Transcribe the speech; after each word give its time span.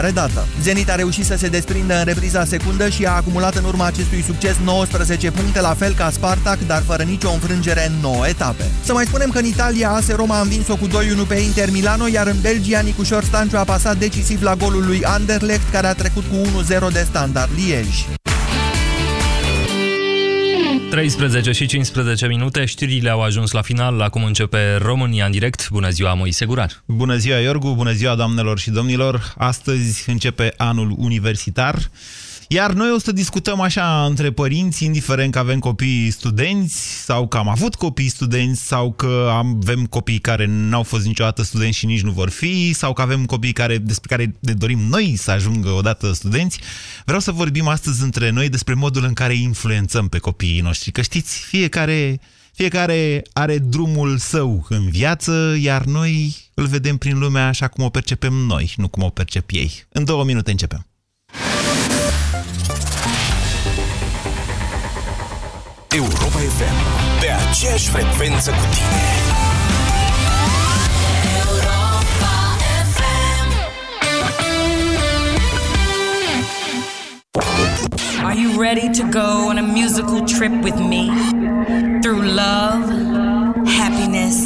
fiecare 0.00 0.32
dată. 0.34 0.46
Zenit 0.62 0.90
a 0.90 0.94
reușit 0.94 1.24
să 1.24 1.36
se 1.36 1.48
desprindă 1.48 1.98
în 1.98 2.04
repriza 2.04 2.44
secundă 2.44 2.88
și 2.88 3.04
a 3.06 3.10
acumulat 3.10 3.54
în 3.54 3.64
urma 3.64 3.86
acestui 3.86 4.22
succes 4.22 4.56
19 4.64 5.30
puncte, 5.30 5.60
la 5.60 5.74
fel 5.74 5.94
ca 5.94 6.10
Spartak, 6.10 6.58
dar 6.66 6.82
fără 6.86 7.02
nicio 7.02 7.30
înfrângere 7.30 7.86
în 7.86 7.92
9 8.00 8.26
etape. 8.26 8.64
Să 8.84 8.92
mai 8.92 9.04
spunem 9.04 9.30
că 9.30 9.38
în 9.38 9.44
Italia 9.44 9.90
AS 9.90 10.08
Roma 10.08 10.38
a 10.38 10.40
învins-o 10.40 10.76
cu 10.76 10.86
2-1 10.86 10.90
pe 11.28 11.34
Inter 11.34 11.70
Milano, 11.70 12.06
iar 12.06 12.26
în 12.26 12.40
Belgia 12.40 12.80
Nicușor 12.80 13.24
Stanciu 13.24 13.58
a 13.58 13.64
pasat 13.64 13.96
decisiv 13.96 14.42
la 14.42 14.54
golul 14.54 14.86
lui 14.86 15.04
Anderlecht, 15.04 15.70
care 15.72 15.86
a 15.86 15.94
trecut 15.94 16.24
cu 16.30 16.62
1-0 16.88 16.92
de 16.92 17.06
standard 17.08 17.50
Liege. 17.56 18.19
13 20.90 21.52
și 21.52 21.66
15 21.66 22.26
minute, 22.26 22.64
știrile 22.64 23.10
au 23.10 23.22
ajuns 23.22 23.50
la 23.50 23.62
final, 23.62 24.00
acum 24.00 24.24
începe 24.24 24.76
România 24.76 25.24
în 25.24 25.30
direct. 25.30 25.68
Bună 25.70 25.88
ziua, 25.88 26.14
Moise 26.14 26.44
Gurar! 26.44 26.82
Bună 26.86 27.16
ziua, 27.16 27.36
Iorgu! 27.38 27.74
Bună 27.74 27.92
ziua, 27.92 28.14
doamnelor 28.14 28.58
și 28.58 28.70
domnilor! 28.70 29.34
Astăzi 29.38 30.10
începe 30.10 30.54
anul 30.56 30.94
universitar. 30.98 31.90
Iar 32.52 32.72
noi 32.72 32.92
o 32.94 32.98
să 32.98 33.12
discutăm 33.12 33.60
așa 33.60 34.04
între 34.04 34.32
părinți, 34.32 34.84
indiferent 34.84 35.32
că 35.32 35.38
avem 35.38 35.58
copii 35.58 36.10
studenți 36.10 37.04
sau 37.04 37.28
că 37.28 37.36
am 37.36 37.48
avut 37.48 37.74
copii 37.74 38.08
studenți 38.08 38.66
sau 38.66 38.92
că 38.92 39.30
avem 39.32 39.86
copii 39.86 40.18
care 40.18 40.46
n-au 40.46 40.82
fost 40.82 41.06
niciodată 41.06 41.42
studenți 41.42 41.78
și 41.78 41.86
nici 41.86 42.02
nu 42.02 42.10
vor 42.10 42.30
fi 42.30 42.72
sau 42.72 42.92
că 42.92 43.02
avem 43.02 43.24
copii 43.24 43.52
care, 43.52 43.78
despre 43.78 44.16
care 44.16 44.34
ne 44.40 44.52
dorim 44.52 44.78
noi 44.78 45.16
să 45.16 45.30
ajungă 45.30 45.68
odată 45.68 46.12
studenți. 46.12 46.60
Vreau 47.04 47.20
să 47.20 47.32
vorbim 47.32 47.68
astăzi 47.68 48.02
între 48.02 48.30
noi 48.30 48.48
despre 48.48 48.74
modul 48.74 49.04
în 49.04 49.12
care 49.12 49.34
influențăm 49.34 50.08
pe 50.08 50.18
copiii 50.18 50.60
noștri. 50.60 50.90
Că 50.90 51.02
știți, 51.02 51.38
fiecare, 51.38 52.20
fiecare 52.52 53.22
are 53.32 53.58
drumul 53.58 54.18
său 54.18 54.66
în 54.68 54.90
viață, 54.90 55.56
iar 55.60 55.84
noi 55.84 56.36
îl 56.54 56.66
vedem 56.66 56.96
prin 56.96 57.18
lumea 57.18 57.46
așa 57.46 57.68
cum 57.68 57.84
o 57.84 57.88
percepem 57.88 58.32
noi, 58.32 58.72
nu 58.76 58.88
cum 58.88 59.02
o 59.02 59.08
percep 59.08 59.50
ei. 59.50 59.84
În 59.88 60.04
două 60.04 60.24
minute 60.24 60.50
începem. 60.50 60.84
Europa 65.94 66.38
FM. 66.38 66.74
Pe 67.20 67.26
aceeași 67.48 67.88
frecvență 67.88 68.50
cu 68.50 68.56
tine. 68.70 69.10
Are 78.24 78.38
you 78.38 78.60
ready 78.60 78.88
to 78.90 79.02
go 79.10 79.48
on 79.48 79.58
a 79.58 79.62
musical 79.62 80.24
trip 80.24 80.52
with 80.62 80.78
me? 80.78 81.10
Through 82.02 82.22
love, 82.22 82.84
happiness, 83.66 84.39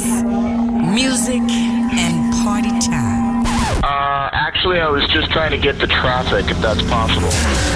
actually, 5.05 5.21
I 5.21 5.27
was 5.27 5.27
just 5.27 5.31
trying 5.31 5.51
to 5.51 5.57
get 5.57 5.77
the 5.79 5.87
traffic, 5.87 6.49
if 6.49 6.59
that's 6.61 6.83
possible. 6.89 7.29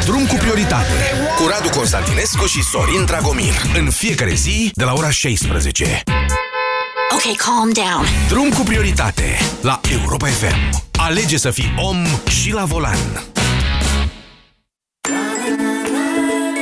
Drum 0.06 0.26
cu 0.26 0.36
prioritate. 0.36 0.94
Cu 1.38 1.48
Radu 1.48 1.70
Constantinescu 1.70 2.46
și 2.46 2.64
Sorin 2.64 3.06
Dragomir. 3.06 3.54
În 3.78 3.90
fiecare 3.90 4.34
zi, 4.34 4.72
de 4.74 4.84
la 4.84 4.94
ora 4.94 5.10
16. 5.10 6.04
Okay, 7.14 7.34
calm 7.38 7.72
down. 7.72 8.06
Drum 8.28 8.50
cu 8.50 8.62
prioritate. 8.62 9.38
La 9.62 9.80
Europa 9.92 10.28
FM. 10.28 10.82
Alege 10.98 11.38
să 11.38 11.52
fii 11.52 11.74
om 11.78 12.06
și 12.30 12.54
la 12.54 12.66
volan. 12.66 13.24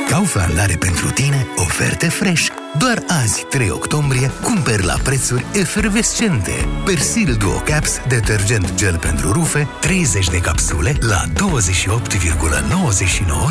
Kaufland 0.08 0.58
are 0.58 0.76
pentru 0.76 1.10
tine 1.10 1.46
oferte 1.56 2.08
fresh. 2.08 2.46
Doar 2.76 3.02
azi, 3.22 3.46
3 3.50 3.70
octombrie, 3.70 4.30
cumperi 4.42 4.84
la 4.84 4.96
prețuri 5.02 5.44
efervescente. 5.52 6.52
Persil 6.84 7.34
Duo 7.34 7.62
Caps, 7.64 8.00
detergent 8.08 8.74
gel 8.74 8.98
pentru 8.98 9.32
rufe, 9.32 9.68
30 9.80 10.30
de 10.30 10.38
capsule 10.38 10.96
la 11.00 11.24
28,99 11.26 11.34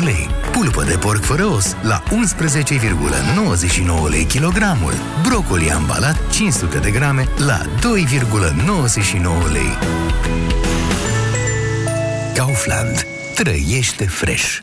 lei. 0.04 0.28
Pulpă 0.52 0.84
de 0.84 0.96
porc 0.96 1.22
fără 1.22 1.44
os 1.44 1.76
la 1.82 2.02
11,99 2.02 4.08
lei 4.08 4.24
kilogramul. 4.24 4.92
Brocoli 5.26 5.70
ambalat 5.70 6.30
500 6.30 6.78
de 6.78 6.90
grame 6.90 7.28
la 7.46 7.60
2,99 7.62 7.68
lei. 9.52 9.78
Kaufland. 12.34 13.06
Trăiește 13.34 14.04
fresh. 14.04 14.58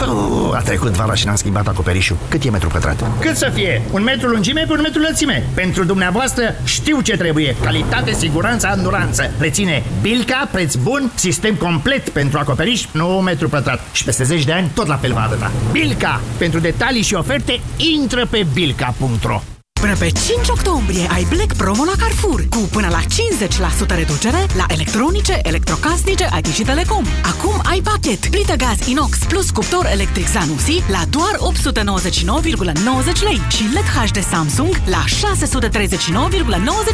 Puh, 0.00 0.56
a 0.56 0.60
trecut 0.62 0.90
vara 0.90 1.14
și 1.14 1.26
n-am 1.26 1.36
schimbat 1.36 1.68
acoperișul. 1.68 2.16
Cât 2.28 2.44
e 2.44 2.50
metru 2.50 2.68
pătrat? 2.68 3.04
Cât 3.20 3.36
să 3.36 3.50
fie? 3.54 3.82
Un 3.92 4.02
metru 4.02 4.28
lungime 4.28 4.64
pe 4.66 4.72
un 4.72 4.80
metru 4.80 5.00
lățime. 5.00 5.46
Pentru 5.54 5.84
dumneavoastră 5.84 6.54
știu 6.64 7.00
ce 7.00 7.16
trebuie. 7.16 7.56
Calitate, 7.62 8.12
siguranță, 8.12 8.66
anduranță. 8.66 9.30
Reține 9.38 9.82
Bilca, 10.00 10.48
preț 10.52 10.74
bun, 10.74 11.10
sistem 11.14 11.54
complet 11.54 12.08
pentru 12.08 12.38
acoperiș, 12.38 12.86
nu 12.92 13.06
metru 13.06 13.48
pătrat. 13.48 13.80
Și 13.92 14.04
peste 14.04 14.24
10 14.24 14.44
de 14.44 14.52
ani 14.52 14.70
tot 14.74 14.86
la 14.86 14.96
fel 14.96 15.12
va 15.12 15.20
arăta. 15.20 15.50
Bilca! 15.72 16.20
Pentru 16.38 16.60
detalii 16.60 17.02
și 17.02 17.14
oferte, 17.14 17.60
intră 17.76 18.26
pe 18.26 18.46
bilca.ro 18.52 19.40
Până 19.80 19.96
pe 19.96 20.08
5 20.08 20.48
octombrie 20.48 21.06
ai 21.10 21.26
Black 21.28 21.52
Promo 21.52 21.84
la 21.84 21.92
Carrefour 21.98 22.46
cu 22.48 22.58
până 22.58 22.88
la 22.90 23.00
50% 23.00 23.96
reducere 23.96 24.46
la 24.56 24.64
electronice, 24.68 25.38
electrocasnice, 25.42 26.28
IT 26.38 26.46
și 26.46 26.62
Telecom. 26.62 27.04
Acum 27.22 27.60
ai 27.64 27.80
pachet 27.80 28.26
plită 28.26 28.54
gaz 28.54 28.86
inox 28.86 29.18
plus 29.28 29.50
cuptor 29.50 29.86
electric 29.92 30.28
Zanussi 30.28 30.82
la 30.90 31.02
doar 31.10 31.34
899,90 31.36 33.22
lei 33.22 33.40
și 33.48 33.62
LED 33.72 33.84
HD 33.84 34.24
Samsung 34.30 34.82
la 34.84 35.04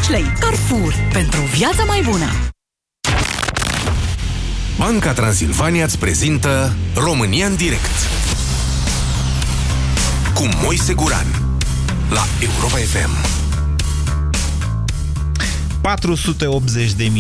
639,90 0.04 0.08
lei. 0.08 0.32
Carrefour. 0.41 0.94
Pentru 1.12 1.41
viața 1.41 1.84
mai 1.84 2.02
bună! 2.10 2.26
Banca 4.78 5.12
Transilvania 5.12 5.84
îți 5.84 5.98
prezintă 5.98 6.75
România 6.94 7.46
în 7.46 7.56
direct. 7.56 7.96
Cu 10.34 10.48
Moise 10.62 10.94
Guran. 10.94 11.45
La 12.11 12.27
Europa 12.41 12.77
FM. 12.77 13.11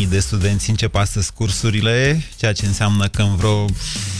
480.000 0.02 0.08
de 0.08 0.18
studenți 0.18 0.70
încep 0.70 0.94
astăzi 0.94 1.32
cursurile, 1.32 2.24
ceea 2.36 2.52
ce 2.52 2.66
înseamnă 2.66 3.08
că 3.08 3.22
în 3.22 3.36
vreo 3.36 3.66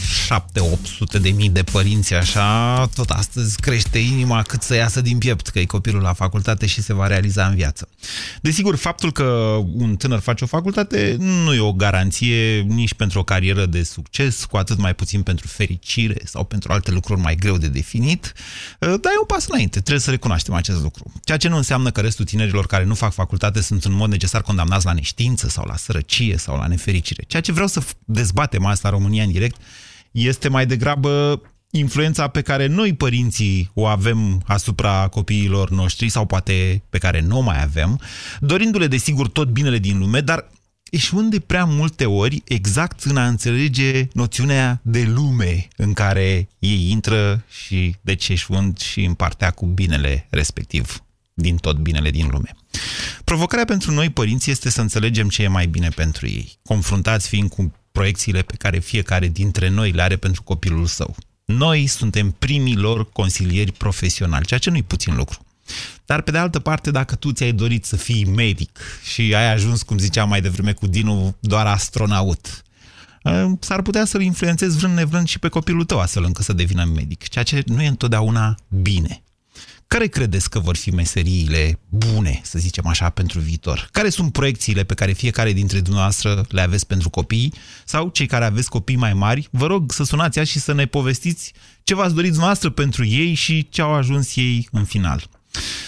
7-800 0.07 1.21
de 1.21 1.29
mii 1.29 1.49
de 1.49 1.63
părinți 1.63 2.13
așa, 2.13 2.85
tot 2.95 3.09
astăzi 3.09 3.59
crește 3.59 3.97
inima 3.97 4.41
cât 4.41 4.61
să 4.61 4.75
iasă 4.75 5.01
din 5.01 5.17
piept 5.17 5.47
că 5.47 5.59
e 5.59 5.65
copilul 5.65 6.01
la 6.01 6.13
facultate 6.13 6.65
și 6.65 6.81
se 6.81 6.93
va 6.93 7.07
realiza 7.07 7.45
în 7.47 7.55
viață. 7.55 7.89
Desigur, 8.41 8.75
faptul 8.75 9.11
că 9.11 9.23
un 9.73 9.95
tânăr 9.95 10.19
face 10.19 10.43
o 10.43 10.47
facultate 10.47 11.15
nu 11.19 11.53
e 11.53 11.59
o 11.59 11.73
garanție 11.73 12.59
nici 12.59 12.93
pentru 12.93 13.19
o 13.19 13.23
carieră 13.23 13.65
de 13.65 13.83
succes, 13.83 14.45
cu 14.45 14.57
atât 14.57 14.77
mai 14.77 14.95
puțin 14.95 15.21
pentru 15.21 15.47
fericire 15.47 16.21
sau 16.25 16.43
pentru 16.43 16.71
alte 16.71 16.91
lucruri 16.91 17.21
mai 17.21 17.35
greu 17.35 17.57
de 17.57 17.67
definit, 17.67 18.33
dar 18.79 19.11
e 19.15 19.19
un 19.19 19.25
pas 19.27 19.47
înainte, 19.47 19.79
trebuie 19.79 19.99
să 19.99 20.09
recunoaștem 20.09 20.53
acest 20.53 20.81
lucru. 20.81 21.11
Ceea 21.23 21.37
ce 21.37 21.47
nu 21.47 21.57
înseamnă 21.57 21.91
că 21.91 22.01
restul 22.01 22.25
tinerilor 22.25 22.65
care 22.65 22.83
nu 22.83 22.93
fac 22.93 23.13
facultate 23.13 23.61
sunt 23.61 23.85
în 23.85 23.93
mod 23.93 24.09
necesar 24.09 24.41
condamnați 24.41 24.85
la 24.85 24.93
neștiință 24.93 25.49
sau 25.49 25.65
la 25.67 25.75
sărăcie 25.75 26.37
sau 26.37 26.57
la 26.57 26.67
nefericire. 26.67 27.23
Ceea 27.27 27.41
ce 27.41 27.51
vreau 27.51 27.67
să 27.67 27.81
dezbatem 28.05 28.65
asta 28.65 28.89
România 28.89 29.23
în 29.23 29.31
direct 29.31 29.61
este 30.11 30.47
mai 30.49 30.65
degrabă 30.65 31.41
influența 31.71 32.27
pe 32.27 32.41
care 32.41 32.67
noi, 32.67 32.93
părinții, 32.93 33.71
o 33.73 33.85
avem 33.85 34.41
asupra 34.45 35.07
copiilor 35.07 35.69
noștri 35.69 36.09
sau 36.09 36.25
poate 36.25 36.83
pe 36.89 36.97
care 36.97 37.21
nu 37.21 37.37
o 37.37 37.41
mai 37.41 37.63
avem, 37.63 37.99
dorindu-le, 38.39 38.87
desigur, 38.87 39.29
tot 39.29 39.49
binele 39.49 39.77
din 39.77 39.97
lume, 39.97 40.19
dar 40.19 40.49
eșuând 40.89 41.31
de 41.31 41.39
prea 41.39 41.65
multe 41.65 42.05
ori 42.05 42.41
exact 42.45 43.03
în 43.03 43.17
a 43.17 43.27
înțelege 43.27 44.07
noțiunea 44.13 44.79
de 44.83 45.03
lume 45.03 45.67
în 45.75 45.93
care 45.93 46.49
ei 46.59 46.89
intră 46.89 47.43
și 47.49 47.95
deci 48.01 48.29
eșuând 48.29 48.79
și 48.79 49.03
în 49.03 49.13
partea 49.13 49.51
cu 49.51 49.65
binele 49.65 50.27
respectiv 50.29 51.01
din 51.33 51.55
tot 51.55 51.77
binele 51.77 52.09
din 52.09 52.27
lume. 52.31 52.55
Provocarea 53.23 53.65
pentru 53.65 53.91
noi, 53.91 54.09
părinți, 54.09 54.49
este 54.49 54.69
să 54.69 54.81
înțelegem 54.81 55.29
ce 55.29 55.43
e 55.43 55.47
mai 55.47 55.67
bine 55.67 55.89
pentru 55.89 56.27
ei, 56.27 56.57
confruntați 56.63 57.27
fiind 57.27 57.49
cu 57.49 57.73
proiecțiile 57.97 58.41
pe 58.41 58.55
care 58.57 58.79
fiecare 58.79 59.27
dintre 59.27 59.69
noi 59.69 59.91
le 59.91 60.01
are 60.01 60.15
pentru 60.15 60.43
copilul 60.43 60.85
său. 60.85 61.15
Noi 61.45 61.87
suntem 61.87 62.31
primii 62.31 62.75
lor 62.75 63.09
consilieri 63.11 63.71
profesionali, 63.71 64.45
ceea 64.45 64.59
ce 64.59 64.69
nu-i 64.69 64.83
puțin 64.83 65.15
lucru. 65.15 65.45
Dar, 66.05 66.21
pe 66.21 66.31
de 66.31 66.37
altă 66.37 66.59
parte, 66.59 66.91
dacă 66.91 67.15
tu 67.15 67.31
ți-ai 67.31 67.51
dorit 67.51 67.85
să 67.85 67.95
fii 67.95 68.25
medic 68.25 68.79
și 69.03 69.21
ai 69.21 69.51
ajuns, 69.53 69.81
cum 69.81 69.97
ziceam 69.97 70.29
mai 70.29 70.41
devreme 70.41 70.73
cu 70.73 70.87
Dinu, 70.87 71.35
doar 71.39 71.65
astronaut, 71.65 72.63
s-ar 73.59 73.81
putea 73.81 74.05
să-l 74.05 74.21
influențezi 74.21 74.77
vrând 74.77 74.95
nevrând 74.95 75.27
și 75.27 75.39
pe 75.39 75.47
copilul 75.47 75.85
tău 75.85 75.99
astfel 75.99 76.23
încât 76.23 76.45
să 76.45 76.53
devină 76.53 76.85
medic, 76.95 77.27
ceea 77.27 77.43
ce 77.43 77.63
nu 77.65 77.81
e 77.81 77.87
întotdeauna 77.87 78.55
bine. 78.81 79.23
Care 79.87 80.07
credeți 80.07 80.49
că 80.49 80.59
vor 80.59 80.75
fi 80.75 80.89
meseriile 80.89 81.79
bune, 81.89 82.41
să 82.43 82.59
zicem 82.59 82.87
așa, 82.87 83.09
pentru 83.09 83.39
viitor? 83.39 83.89
Care 83.91 84.09
sunt 84.09 84.31
proiecțiile 84.31 84.83
pe 84.83 84.93
care 84.93 85.11
fiecare 85.11 85.53
dintre 85.53 85.79
dumneavoastră 85.79 86.45
le 86.49 86.61
aveți 86.61 86.87
pentru 86.87 87.09
copii? 87.09 87.53
Sau 87.85 88.09
cei 88.09 88.25
care 88.25 88.45
aveți 88.45 88.69
copii 88.69 88.95
mai 88.95 89.13
mari, 89.13 89.47
vă 89.51 89.65
rog 89.65 89.91
să 89.91 90.03
sunați 90.03 90.39
și 90.39 90.59
să 90.59 90.73
ne 90.73 90.85
povestiți 90.85 91.53
ce 91.83 91.95
v-ați 91.95 92.13
dorit 92.13 92.29
dumneavoastră 92.29 92.69
pentru 92.69 93.05
ei 93.05 93.33
și 93.33 93.69
ce 93.69 93.81
au 93.81 93.93
ajuns 93.93 94.35
ei 94.35 94.67
în 94.71 94.83
final. 94.83 95.29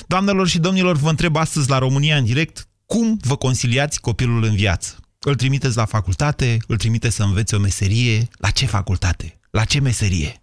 Doamnelor 0.08 0.48
și 0.48 0.60
domnilor, 0.60 0.98
vă 0.98 1.10
întreb 1.10 1.36
astăzi 1.36 1.70
la 1.70 1.78
România 1.78 2.18
în 2.18 2.26
direct 2.26 2.68
cum 2.86 3.20
vă 3.22 3.36
conciliați 3.36 4.02
copilul 4.02 4.44
în 4.44 4.56
viață? 4.56 4.96
Îl 5.20 5.36
trimiteți 5.36 5.78
la 5.78 5.86
facultate, 5.86 6.58
îl 6.68 6.78
trimiteți 6.78 7.16
să 7.16 7.24
învețe 7.24 7.56
o 7.56 7.60
meserie. 7.60 8.28
La 8.38 8.50
ce 8.50 8.66
facultate? 8.66 9.40
La 9.52 9.64
ce 9.64 9.80
meserie? 9.80 10.42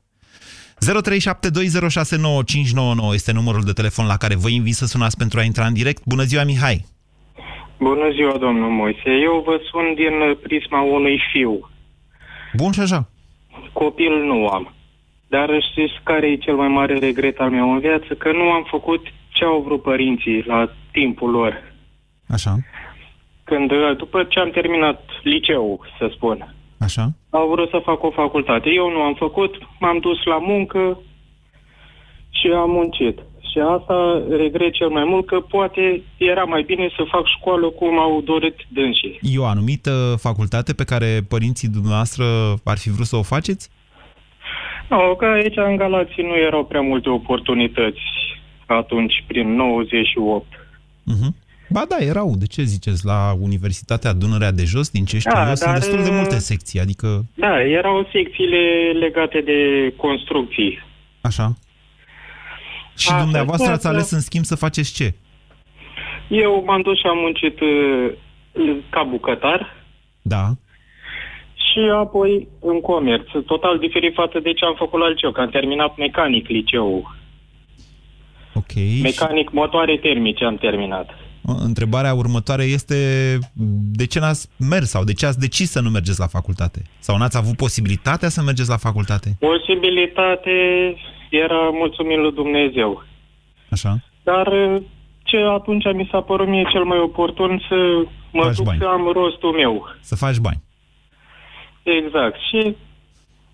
0372069599 0.85 0.89
este 3.13 3.33
numărul 3.33 3.63
de 3.65 3.73
telefon 3.73 4.07
la 4.07 4.17
care 4.17 4.35
vă 4.35 4.49
invit 4.49 4.75
să 4.75 4.87
sunați 4.87 5.17
pentru 5.17 5.39
a 5.39 5.43
intra 5.43 5.67
în 5.67 5.73
direct. 5.73 6.03
Bună 6.05 6.23
ziua, 6.23 6.45
Mihai! 6.45 6.85
Bună 7.79 8.11
ziua, 8.15 8.37
domnul 8.37 8.71
Moise. 8.71 9.11
Eu 9.23 9.43
vă 9.47 9.61
sun 9.71 9.95
din 9.95 10.13
prisma 10.43 10.81
unui 10.81 11.21
fiu. 11.33 11.71
Bun 12.53 12.73
și 12.73 12.81
așa. 12.81 13.09
Copil 13.73 14.25
nu 14.25 14.47
am. 14.47 14.75
Dar 15.29 15.49
știți 15.71 15.93
care 16.03 16.27
e 16.27 16.37
cel 16.37 16.55
mai 16.55 16.69
mare 16.69 16.99
regret 16.99 17.39
al 17.39 17.51
meu 17.51 17.73
în 17.73 17.79
viață? 17.79 18.15
Că 18.15 18.33
nu 18.33 18.51
am 18.51 18.67
făcut 18.71 19.07
ce 19.29 19.45
au 19.45 19.63
vrut 19.67 19.83
părinții 19.83 20.43
la 20.47 20.71
timpul 20.93 21.31
lor. 21.31 21.75
Așa. 22.29 22.57
Când, 23.45 23.71
după 23.97 24.25
ce 24.25 24.39
am 24.39 24.51
terminat 24.51 25.03
liceul, 25.23 25.93
să 25.99 26.11
spun, 26.15 26.55
Așa. 26.79 27.13
au 27.31 27.49
vrut 27.49 27.69
să 27.69 27.81
fac 27.85 28.03
o 28.03 28.11
facultate. 28.11 28.71
Eu 28.71 28.91
nu 28.91 29.01
am 29.01 29.15
făcut, 29.15 29.55
m-am 29.81 29.99
dus 29.99 30.25
la 30.25 30.39
muncă 30.39 30.99
și 32.31 32.47
am 32.47 32.71
muncit. 32.71 33.19
Și 33.51 33.59
asta 33.59 34.23
regret 34.31 34.73
cel 34.73 34.89
mai 34.89 35.05
mult 35.05 35.27
că 35.27 35.41
poate 35.41 36.03
era 36.17 36.45
mai 36.45 36.63
bine 36.63 36.89
să 36.97 37.03
fac 37.11 37.25
școală 37.39 37.67
cum 37.71 37.99
au 37.99 38.21
dorit 38.21 38.57
dânsii. 38.69 39.19
E 39.23 39.39
o 39.39 39.45
anumită 39.45 40.15
facultate 40.19 40.73
pe 40.75 40.85
care 40.85 41.21
părinții 41.29 41.69
dumneavoastră 41.69 42.25
ar 42.65 42.79
fi 42.79 42.91
vrut 42.91 43.07
să 43.07 43.17
o 43.17 43.23
faceți? 43.23 43.71
Nu, 44.89 45.15
că 45.19 45.25
aici 45.25 45.57
în 45.57 45.77
Galații 45.77 46.23
nu 46.23 46.37
erau 46.37 46.65
prea 46.65 46.81
multe 46.81 47.09
oportunități 47.09 48.01
atunci, 48.67 49.25
prin 49.27 49.55
98. 49.55 50.47
Uh-huh. 50.47 51.46
Ba 51.69 51.85
da, 51.89 51.97
erau. 52.05 52.35
De 52.39 52.47
ce 52.47 52.63
ziceți? 52.63 53.05
La 53.07 53.33
Universitatea 53.41 54.13
Dunărea 54.13 54.51
de 54.51 54.65
Jos, 54.65 54.91
din 54.91 55.05
ce 55.05 55.19
știu 55.19 55.31
Da, 55.35 55.49
eu, 55.49 55.55
sunt 55.55 55.71
dar, 55.71 55.79
destul 55.79 56.03
de 56.03 56.11
uh, 56.11 56.17
multe 56.17 56.39
secții, 56.39 56.81
adică... 56.81 57.25
Da, 57.35 57.63
erau 57.63 58.09
secțiile 58.13 58.93
legate 58.99 59.41
de 59.41 59.59
construcții. 59.97 60.79
Așa. 61.21 61.53
Și 62.97 63.09
Asta, 63.11 63.23
dumneavoastră 63.23 63.67
ați 63.73 63.77
asta- 63.87 63.89
ales 63.89 64.11
în 64.11 64.21
schimb 64.21 64.45
să 64.45 64.55
faceți 64.55 64.95
ce? 64.95 65.15
Eu 66.29 66.63
m-am 66.67 66.81
dus 66.83 66.99
și 66.99 67.07
am 67.07 67.19
muncit 67.19 67.61
uh, 67.61 68.13
ca 68.91 69.03
bucătar 69.03 69.75
Da. 70.23 70.45
și 71.55 71.79
apoi 71.95 72.49
în 72.61 72.81
comerț. 72.81 73.27
Total 73.47 73.79
diferit 73.79 74.15
față 74.15 74.39
de 74.41 74.53
ce 74.53 74.65
am 74.65 74.75
făcut 74.79 75.01
la 75.01 75.09
liceu, 75.09 75.33
că 75.33 75.41
am 75.41 75.49
terminat 75.51 75.97
mecanic 75.97 76.49
liceul. 76.49 77.17
Ok. 78.55 78.73
Mecanic 79.03 79.51
motoare 79.53 79.97
termice 79.99 80.45
am 80.45 80.57
terminat. 80.57 81.09
Întrebarea 81.47 82.15
următoare 82.15 82.63
este 82.65 82.95
de 84.01 84.07
ce 84.07 84.19
n-ați 84.19 84.49
mers 84.59 84.89
sau 84.89 85.05
de 85.05 85.13
ce 85.13 85.27
ați 85.27 85.39
decis 85.41 85.71
să 85.71 85.81
nu 85.81 85.91
mergeți 85.91 86.21
la 86.21 86.27
facultate? 86.27 86.83
Sau 86.99 87.17
n-ați 87.17 87.37
avut 87.37 87.57
posibilitatea 87.57 88.29
să 88.29 88.43
mergeți 88.43 88.69
la 88.69 88.77
facultate? 88.77 89.37
Posibilitate 89.39 90.51
era 91.31 91.71
mulțumit 91.73 92.19
lui 92.19 92.33
Dumnezeu. 92.33 93.05
Așa. 93.71 94.03
Dar 94.23 94.47
uh, 94.47 94.83
ce 95.23 95.37
atunci 95.37 95.85
mi 95.95 96.09
s-a 96.11 96.21
părut 96.21 96.49
mie 96.49 96.65
cel 96.73 96.85
mai 96.85 96.99
oportun 96.99 97.63
să 97.69 97.75
mă 98.33 98.43
Faci 98.43 98.57
duc 98.57 98.65
bani. 98.65 98.79
să 98.79 98.87
am 98.87 99.11
rostul 99.13 99.53
meu. 99.53 99.87
Să 100.01 100.15
faci 100.17 100.37
bani. 100.37 100.63
Exact. 101.83 102.37
Și 102.49 102.77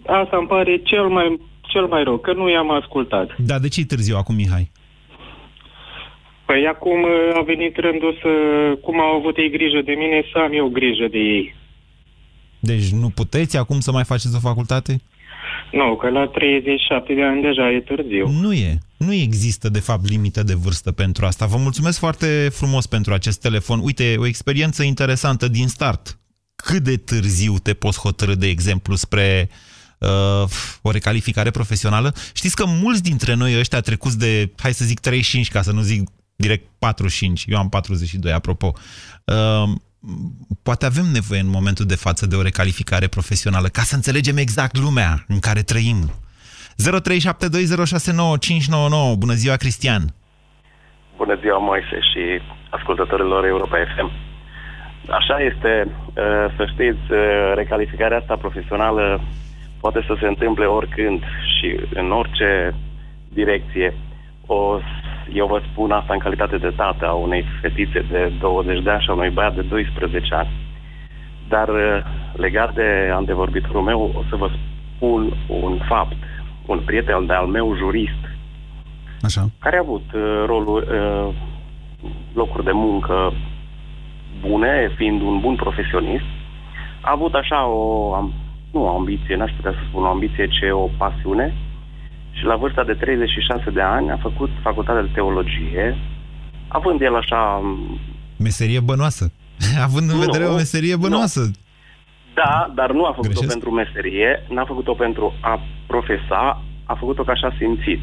asta 0.06 0.36
îmi 0.36 0.46
pare 0.46 0.76
cel 0.82 1.08
mai, 1.08 1.40
cel 1.60 1.86
mai 1.86 2.02
rău, 2.04 2.18
că 2.18 2.32
nu 2.32 2.50
i-am 2.50 2.70
ascultat. 2.70 3.28
Da, 3.38 3.58
de 3.58 3.68
ce 3.68 3.80
e 3.80 3.84
târziu 3.84 4.16
acum, 4.16 4.34
Mihai? 4.34 4.70
Păi 6.46 6.66
acum 6.66 7.02
uh, 7.02 7.38
a 7.38 7.42
venit 7.42 7.76
rândul 7.76 8.18
să, 8.22 8.30
cum 8.80 9.00
au 9.00 9.16
avut 9.16 9.36
ei 9.36 9.50
grijă 9.50 9.80
de 9.84 9.92
mine, 9.92 10.22
să 10.32 10.38
am 10.38 10.52
eu 10.52 10.68
grijă 10.68 11.06
de 11.10 11.18
ei. 11.18 11.54
Deci 12.60 12.88
nu 12.90 13.08
puteți 13.08 13.56
acum 13.56 13.80
să 13.80 13.92
mai 13.92 14.04
faceți 14.04 14.36
o 14.36 14.48
facultate? 14.48 15.00
Nu, 15.72 15.96
că 15.96 16.08
la 16.08 16.26
37 16.26 17.14
de 17.14 17.22
ani 17.22 17.42
deja 17.42 17.70
e 17.70 17.80
târziu. 17.80 18.28
Nu 18.28 18.52
e. 18.52 18.78
Nu 18.96 19.12
există, 19.12 19.68
de 19.68 19.80
fapt, 19.80 20.08
limită 20.08 20.42
de 20.42 20.54
vârstă 20.54 20.92
pentru 20.92 21.26
asta. 21.26 21.46
Vă 21.46 21.56
mulțumesc 21.56 21.98
foarte 21.98 22.48
frumos 22.52 22.86
pentru 22.86 23.12
acest 23.12 23.40
telefon. 23.40 23.80
Uite, 23.82 24.14
o 24.18 24.26
experiență 24.26 24.82
interesantă 24.82 25.48
din 25.48 25.68
start. 25.68 26.18
Cât 26.54 26.82
de 26.82 26.96
târziu 26.96 27.54
te 27.62 27.74
poți 27.74 28.00
hotărâ, 28.00 28.34
de 28.34 28.46
exemplu, 28.46 28.94
spre 28.94 29.48
uh, 29.98 30.48
o 30.82 30.90
recalificare 30.90 31.50
profesională? 31.50 32.12
Știți 32.34 32.56
că 32.56 32.64
mulți 32.66 33.02
dintre 33.02 33.34
noi 33.34 33.58
ăștia 33.58 33.80
trecuți 33.80 34.18
de, 34.18 34.52
hai 34.56 34.72
să 34.72 34.84
zic, 34.84 35.00
35, 35.00 35.48
ca 35.48 35.62
să 35.62 35.72
nu 35.72 35.80
zic 35.80 36.10
direct 36.36 36.64
45, 36.78 37.44
eu 37.46 37.58
am 37.58 37.68
42, 37.68 38.32
apropo, 38.32 38.72
uh, 39.24 39.68
poate 40.62 40.86
avem 40.86 41.04
nevoie 41.12 41.40
în 41.40 41.48
momentul 41.48 41.86
de 41.86 41.94
față 41.94 42.26
de 42.26 42.36
o 42.36 42.42
recalificare 42.42 43.06
profesională, 43.06 43.68
ca 43.68 43.82
să 43.82 43.94
înțelegem 43.94 44.36
exact 44.36 44.78
lumea 44.78 45.24
în 45.28 45.38
care 45.38 45.60
trăim. 45.60 46.10
0372069599. 46.76 46.80
Bună 49.18 49.32
ziua, 49.32 49.56
Cristian! 49.56 50.02
Bună 51.16 51.38
ziua, 51.40 51.58
Moise 51.58 51.98
și 52.12 52.40
ascultătorilor 52.70 53.44
Europa 53.44 53.76
FM. 53.94 54.10
Așa 55.10 55.36
este, 55.50 55.88
uh, 55.88 55.94
să 56.56 56.66
știți, 56.72 57.12
uh, 57.12 57.18
recalificarea 57.54 58.18
asta 58.18 58.36
profesională 58.36 59.20
poate 59.80 60.04
să 60.06 60.16
se 60.20 60.26
întâmple 60.26 60.64
oricând 60.64 61.22
și 61.54 61.80
în 61.94 62.12
orice 62.12 62.74
direcție. 63.28 63.94
O, 64.46 64.78
eu 65.32 65.46
vă 65.46 65.60
spun 65.70 65.90
asta 65.90 66.12
în 66.12 66.18
calitate 66.18 66.56
de 66.56 66.72
tată 66.76 67.06
a 67.08 67.12
unei 67.12 67.44
fetițe 67.60 68.04
de 68.10 68.32
20 68.40 68.82
de 68.82 68.90
ani 68.90 69.02
și 69.02 69.10
a 69.10 69.12
unui 69.12 69.30
băiat 69.30 69.54
de 69.54 69.62
12 69.62 70.34
ani. 70.34 70.48
Dar 71.48 71.68
uh, 71.68 71.98
legat 72.32 72.74
de 72.74 73.10
antevorbitorul 73.14 73.82
meu, 73.82 74.12
o 74.14 74.22
să 74.28 74.36
vă 74.36 74.50
spun 74.96 75.36
un 75.46 75.78
fapt. 75.88 76.16
Un 76.66 76.78
prieten 76.84 77.26
de-al 77.26 77.46
meu, 77.46 77.76
jurist, 77.76 78.22
Așa. 79.22 79.46
care 79.58 79.76
a 79.76 79.80
avut 79.80 80.04
uh, 80.14 80.44
roluri, 80.46 80.86
uh, 80.90 81.34
locuri 82.34 82.64
de 82.64 82.72
muncă 82.72 83.32
bune, 84.40 84.92
fiind 84.96 85.20
un 85.20 85.40
bun 85.40 85.54
profesionist, 85.54 86.24
a 87.00 87.10
avut 87.14 87.34
așa 87.34 87.66
o, 87.66 88.14
am, 88.14 88.32
nu 88.72 88.84
o 88.84 88.88
ambiție, 88.88 89.36
n-aș 89.36 89.52
putea 89.56 89.72
să 89.72 89.78
spun 89.88 90.04
o 90.04 90.08
ambiție, 90.08 90.46
ci 90.46 90.70
o 90.72 90.88
pasiune 90.96 91.54
și 92.32 92.44
la 92.44 92.56
vârsta 92.56 92.84
de 92.84 92.92
36 92.94 93.70
de 93.70 93.80
ani 93.80 94.10
a 94.10 94.16
făcut 94.16 94.50
facultatea 94.62 95.02
de 95.02 95.10
teologie, 95.14 95.96
având 96.68 97.00
el 97.00 97.16
așa, 97.16 97.60
Meserie 98.38 98.80
bănoasă. 98.80 99.32
Având 99.86 100.10
în 100.10 100.16
Nu, 100.16 100.24
vedere 100.24 100.44
o 100.44 100.54
meserie 100.54 100.96
bănoasă. 100.96 101.50
da, 102.34 102.72
dar 102.74 102.92
nu 102.92 103.04
a 103.04 103.12
făcut-o 103.12 103.28
Greșesc? 103.40 103.48
pentru 103.52 103.70
meserie, 103.70 104.46
n-a 104.48 104.64
făcut-o 104.64 104.94
pentru 104.94 105.34
a 105.40 105.60
profesa, 105.86 106.62
a 106.84 106.94
făcut-o 106.94 107.22
ca 107.22 107.32
așa 107.32 107.54
simțit. 107.58 108.00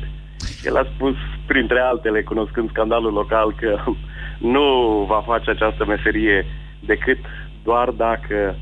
El 0.63 0.77
a 0.77 0.85
spus, 0.95 1.15
printre 1.45 1.79
altele, 1.79 2.21
cunoscând 2.23 2.69
scandalul 2.69 3.13
local, 3.13 3.55
că 3.55 3.83
nu 4.55 4.65
va 5.07 5.23
face 5.25 5.49
această 5.49 5.85
meserie 5.85 6.45
decât 6.79 7.17
doar 7.63 7.89
dacă 7.89 8.55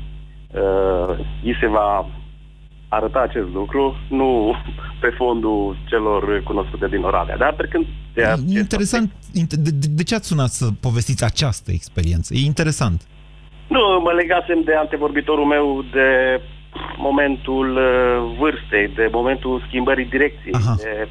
uh, 0.50 1.18
îi 1.44 1.56
se 1.60 1.66
va 1.66 2.06
arăta 2.88 3.20
acest 3.20 3.48
lucru, 3.52 3.96
nu 4.08 4.54
pe 5.00 5.08
fondul 5.16 5.76
celor 5.88 6.42
cunoscute 6.42 6.88
din 6.88 7.02
Oradea. 7.02 7.36
Dar 7.36 7.54
trecând 7.54 7.86
de 8.14 8.22
E 8.22 8.26
acest 8.26 8.56
interesant. 8.56 9.12
De, 9.32 9.56
de, 9.56 9.70
de 9.90 10.02
ce 10.02 10.14
ați 10.14 10.26
sunat 10.26 10.48
să 10.48 10.66
povestiți 10.80 11.24
această 11.24 11.70
experiență? 11.72 12.34
E 12.34 12.44
interesant. 12.44 13.06
Nu, 13.68 14.00
mă 14.02 14.12
legasem 14.12 14.60
de 14.64 14.74
antevorbitorul 14.74 15.44
meu 15.44 15.84
de 15.92 16.40
momentul 16.96 17.76
uh, 17.76 18.36
vârstei, 18.38 18.88
de 18.94 19.08
momentul 19.12 19.64
schimbării 19.66 20.04
direcției, 20.04 20.54
Aha. 20.54 20.74
de, 20.76 21.08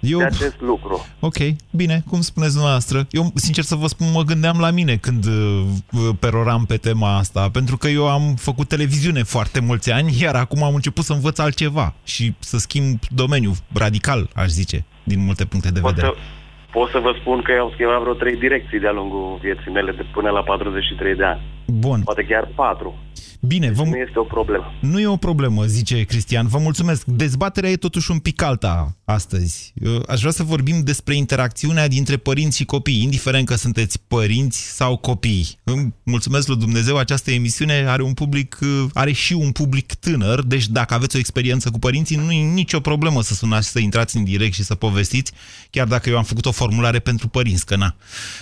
Eu... 0.00 0.18
de 0.18 0.24
acest 0.24 0.60
lucru. 0.60 1.06
Ok, 1.20 1.36
bine, 1.70 2.02
cum 2.10 2.20
spuneți 2.20 2.52
dumneavoastră. 2.52 3.06
Eu, 3.10 3.30
sincer 3.34 3.64
să 3.64 3.74
vă 3.74 3.86
spun, 3.86 4.06
mă 4.12 4.22
gândeam 4.22 4.58
la 4.60 4.70
mine 4.70 4.96
când 4.96 5.24
uh, 5.26 6.08
peroram 6.20 6.64
pe 6.64 6.76
tema 6.76 7.16
asta, 7.16 7.48
pentru 7.52 7.76
că 7.76 7.88
eu 7.88 8.08
am 8.08 8.34
făcut 8.34 8.68
televiziune 8.68 9.22
foarte 9.22 9.60
mulți 9.60 9.92
ani, 9.92 10.16
iar 10.20 10.34
acum 10.34 10.62
am 10.62 10.74
început 10.74 11.04
să 11.04 11.12
învăț 11.12 11.38
altceva 11.38 11.94
și 12.04 12.34
să 12.38 12.58
schimb 12.58 12.98
domeniul 13.08 13.54
radical, 13.72 14.28
aș 14.34 14.48
zice, 14.48 14.84
din 15.02 15.24
multe 15.24 15.44
puncte 15.44 15.70
de 15.70 15.80
Pot 15.80 15.94
vedere. 15.94 16.12
să, 16.14 16.22
pot 16.70 16.90
să 16.90 16.98
vă 16.98 17.14
spun 17.20 17.42
că 17.42 17.52
eu 17.52 17.64
am 17.64 17.70
schimbat 17.74 18.00
vreo 18.00 18.14
trei 18.14 18.36
direcții 18.36 18.80
de-a 18.80 18.92
lungul 18.92 19.38
vieții 19.42 19.72
mele 19.72 19.92
de 19.92 20.04
până 20.12 20.30
la 20.30 20.42
43 20.42 21.14
de 21.14 21.24
ani. 21.24 21.40
Bun. 21.72 22.00
Poate 22.02 22.24
chiar 22.24 22.52
patru. 22.54 22.94
Bine, 23.40 23.70
vă, 23.70 23.82
Nu 23.84 23.96
este 23.96 24.18
o 24.18 24.22
problemă. 24.22 24.64
Nu 24.80 25.00
e 25.00 25.06
o 25.06 25.16
problemă, 25.16 25.64
zice 25.64 26.02
Cristian. 26.02 26.46
Vă 26.46 26.58
mulțumesc. 26.58 27.04
Dezbaterea 27.04 27.70
e 27.70 27.76
totuși 27.76 28.10
un 28.10 28.18
pic 28.18 28.42
alta 28.42 28.96
astăzi. 29.04 29.72
Eu 29.84 30.02
Aș 30.08 30.20
vrea 30.20 30.32
să 30.32 30.42
vorbim 30.42 30.82
despre 30.82 31.14
interacțiunea 31.14 31.88
dintre 31.88 32.16
părinți 32.16 32.56
și 32.56 32.64
copii, 32.64 33.02
indiferent 33.02 33.46
că 33.46 33.54
sunteți 33.54 34.00
părinți 34.08 34.76
sau 34.76 34.96
copii. 34.96 35.46
Îmi 35.64 35.94
mulțumesc 36.02 36.48
lui 36.48 36.56
Dumnezeu, 36.56 36.96
această 36.96 37.30
emisiune 37.30 37.84
are 37.86 38.02
un 38.02 38.14
public, 38.14 38.58
are 38.92 39.12
și 39.12 39.32
un 39.32 39.52
public 39.52 39.94
tânăr, 39.94 40.42
deci 40.42 40.68
dacă 40.68 40.94
aveți 40.94 41.16
o 41.16 41.18
experiență 41.18 41.70
cu 41.70 41.78
părinții, 41.78 42.16
nu 42.16 42.32
e 42.32 42.52
nicio 42.52 42.80
problemă 42.80 43.22
să 43.22 43.34
sunați, 43.34 43.68
să 43.68 43.78
intrați 43.78 44.16
în 44.16 44.24
direct 44.24 44.54
și 44.54 44.62
să 44.62 44.74
povestiți, 44.74 45.32
chiar 45.70 45.86
dacă 45.86 46.08
eu 46.08 46.16
am 46.16 46.24
făcut 46.24 46.46
o 46.46 46.52
formulare 46.52 46.98
pentru 46.98 47.28
părinți, 47.28 47.66
că 47.66 47.76
na. 47.76 47.94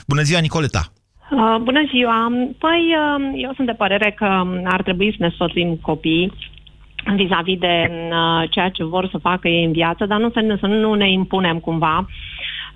Bună 0.06 0.22
ziua, 0.22 0.40
Nicoleta! 0.40 0.92
Uh, 1.30 1.56
bună 1.62 1.82
ziua! 1.88 2.32
Păi, 2.58 2.94
uh, 2.96 3.30
eu 3.34 3.52
sunt 3.54 3.66
de 3.66 3.72
părere 3.72 4.10
că 4.16 4.42
ar 4.64 4.82
trebui 4.82 5.10
să 5.10 5.16
ne 5.18 5.28
sfătuim 5.28 5.76
copiii 5.76 6.32
vis-a-vis 7.14 7.58
de 7.58 7.90
uh, 7.90 8.50
ceea 8.50 8.68
ce 8.68 8.84
vor 8.84 9.08
să 9.08 9.18
facă 9.18 9.48
ei 9.48 9.64
în 9.64 9.72
viață, 9.72 10.06
dar 10.06 10.18
nu 10.18 10.30
să, 10.30 10.40
ne, 10.40 10.56
să 10.60 10.66
nu 10.66 10.94
ne 10.94 11.10
impunem 11.10 11.58
cumva. 11.58 12.06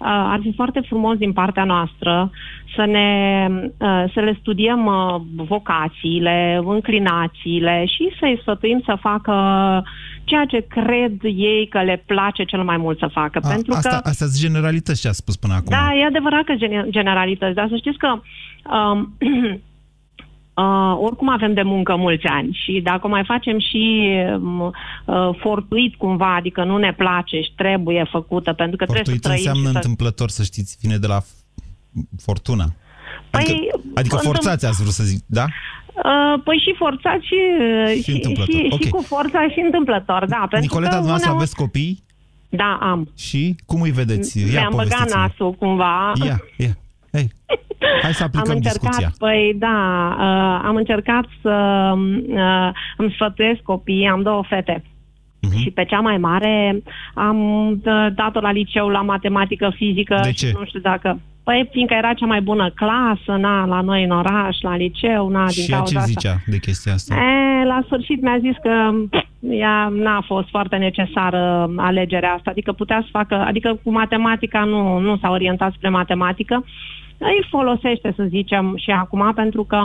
Uh, 0.00 0.06
ar 0.06 0.38
fi 0.42 0.52
foarte 0.56 0.80
frumos 0.88 1.16
din 1.16 1.32
partea 1.32 1.64
noastră 1.64 2.30
să, 2.76 2.84
ne, 2.84 3.46
uh, 3.50 4.04
să 4.14 4.20
le 4.20 4.36
studiem 4.40 4.86
uh, 4.86 5.20
vocațiile, 5.34 6.60
înclinațiile 6.64 7.84
și 7.86 8.16
să-i 8.20 8.38
sfătuim 8.40 8.82
să 8.84 8.96
facă 9.00 9.34
ceea 10.24 10.44
ce 10.44 10.66
cred 10.68 11.22
ei 11.22 11.68
că 11.68 11.82
le 11.82 12.02
place 12.06 12.44
cel 12.44 12.62
mai 12.62 12.76
mult 12.76 12.98
să 12.98 13.08
facă. 13.12 13.40
A, 13.42 13.48
pentru 13.48 13.72
asta, 13.72 13.88
că 13.88 14.08
astea 14.08 14.26
sunt 14.26 14.40
generalități 14.40 15.00
ce 15.00 15.08
a 15.08 15.12
spus 15.12 15.36
până 15.36 15.54
acum. 15.54 15.66
da, 15.68 15.94
e 15.94 16.04
adevărat 16.04 16.44
că 16.44 16.54
gen- 16.54 16.90
generalități, 16.90 17.54
dar 17.54 17.68
să 17.68 17.76
știți 17.76 17.98
că 17.98 18.20
um, 18.76 19.16
uh, 20.60 20.98
oricum 21.06 21.28
avem 21.28 21.52
de 21.54 21.62
muncă 21.62 21.96
mulți 21.96 22.26
ani 22.26 22.58
și 22.64 22.80
dacă 22.84 23.08
mai 23.08 23.24
facem 23.26 23.58
și 23.58 24.10
um, 24.36 24.60
uh, 24.60 25.30
fortuit 25.40 25.94
cumva, 25.94 26.34
adică 26.34 26.64
nu 26.64 26.76
ne 26.76 26.92
place 26.92 27.40
și 27.40 27.52
trebuie 27.56 28.06
făcută, 28.10 28.52
pentru 28.52 28.76
că 28.76 28.84
trebuie 28.84 29.04
Fortuit 29.04 29.22
să 29.22 29.28
trăim 29.28 29.38
înseamnă 29.46 29.66
și 29.68 29.72
să... 29.72 29.76
întâmplător, 29.76 30.28
să 30.28 30.42
știți, 30.42 30.76
vine 30.80 30.96
de 30.96 31.06
la 31.06 31.20
f- 31.20 31.34
fortuna. 32.22 32.64
Adică, 33.30 33.52
Păi, 33.52 33.70
adică 33.94 34.16
întâm- 34.16 34.24
forțați 34.24 34.66
ați 34.66 34.80
vrut 34.82 34.92
să 34.92 35.02
zic, 35.04 35.22
da? 35.26 35.44
Uh, 35.94 36.40
păi 36.44 36.62
și 36.64 36.74
forțat 36.78 37.20
și, 37.20 37.36
și, 37.94 38.02
și, 38.02 38.10
întâmplător, 38.10 38.54
și, 38.54 38.66
ok. 38.70 38.82
și 38.82 38.88
cu 38.88 39.02
forța 39.02 39.48
și 39.52 39.60
întâmplător, 39.64 40.26
da. 40.26 40.36
pentru 40.36 40.58
Nicoleta, 40.60 40.90
că 40.90 40.96
dumneavoastră 40.96 41.30
uneori- 41.30 41.36
aveți 41.36 41.56
copii 41.56 42.02
Da, 42.48 42.78
am. 42.80 43.12
și 43.16 43.56
cum 43.66 43.80
îi 43.80 43.90
vedeți? 43.90 44.38
Ia 44.40 44.46
Mi-am 44.46 44.70
băgat 44.70 44.88
povestiți-ne. 44.88 45.20
nasul 45.20 45.52
cumva. 45.52 46.12
Ia, 46.26 46.40
ia. 46.56 46.76
Hai, 47.12 47.30
hai 48.02 48.12
să 48.12 48.22
am 48.22 48.28
aplicăm 48.32 48.54
încercat, 48.56 48.80
discuția. 48.80 49.10
păi 49.18 49.54
da, 49.58 49.76
uh, 50.18 50.66
am 50.68 50.76
încercat 50.76 51.24
să 51.42 51.54
uh, 51.96 52.70
îmi 52.96 53.12
sfătuiesc 53.14 53.60
copiii, 53.60 54.06
am 54.08 54.22
două 54.22 54.44
fete. 54.48 54.84
Mhm. 55.40 55.56
Și 55.58 55.70
pe 55.70 55.84
cea 55.84 56.00
mai 56.00 56.18
mare 56.18 56.82
am 57.14 57.70
uh, 57.70 58.06
dat-o 58.14 58.40
la 58.40 58.52
liceu 58.52 58.88
la 58.88 59.00
matematică, 59.02 59.72
fizică 59.76 60.20
De 60.22 60.28
și 60.28 60.34
ce? 60.34 60.52
nu 60.58 60.64
știu 60.64 60.80
dacă... 60.80 61.20
Păi, 61.44 61.68
fiindcă 61.70 61.94
era 61.94 62.12
cea 62.14 62.26
mai 62.26 62.40
bună 62.40 62.70
clasă, 62.74 63.38
na, 63.40 63.64
la 63.64 63.80
noi 63.80 64.04
în 64.04 64.10
oraș, 64.10 64.60
la 64.60 64.76
liceu, 64.76 65.28
na, 65.28 65.46
din 65.46 65.62
Și 65.62 65.70
ea 65.70 65.76
cauza 65.76 65.92
ce 65.92 65.98
asta. 65.98 66.10
zicea 66.10 66.42
de 66.46 66.58
chestia 66.58 66.92
asta? 66.92 67.14
E, 67.14 67.64
la 67.64 67.82
sfârșit 67.84 68.22
mi-a 68.22 68.38
zis 68.40 68.56
că 68.62 68.90
pf, 69.10 69.24
ea 69.50 69.88
n-a 69.92 70.20
fost 70.26 70.48
foarte 70.48 70.76
necesară 70.76 71.70
alegerea 71.76 72.32
asta, 72.32 72.50
adică 72.50 72.72
putea 72.72 73.00
să 73.02 73.08
facă, 73.10 73.34
adică 73.34 73.80
cu 73.82 73.90
matematica 73.90 74.64
nu, 74.64 74.98
nu 74.98 75.16
s-a 75.16 75.30
orientat 75.30 75.72
spre 75.72 75.88
matematică, 75.88 76.64
îi 77.26 77.46
folosește, 77.50 78.12
să 78.16 78.24
zicem, 78.28 78.76
și 78.76 78.90
acum, 78.90 79.32
pentru 79.34 79.64
că 79.64 79.76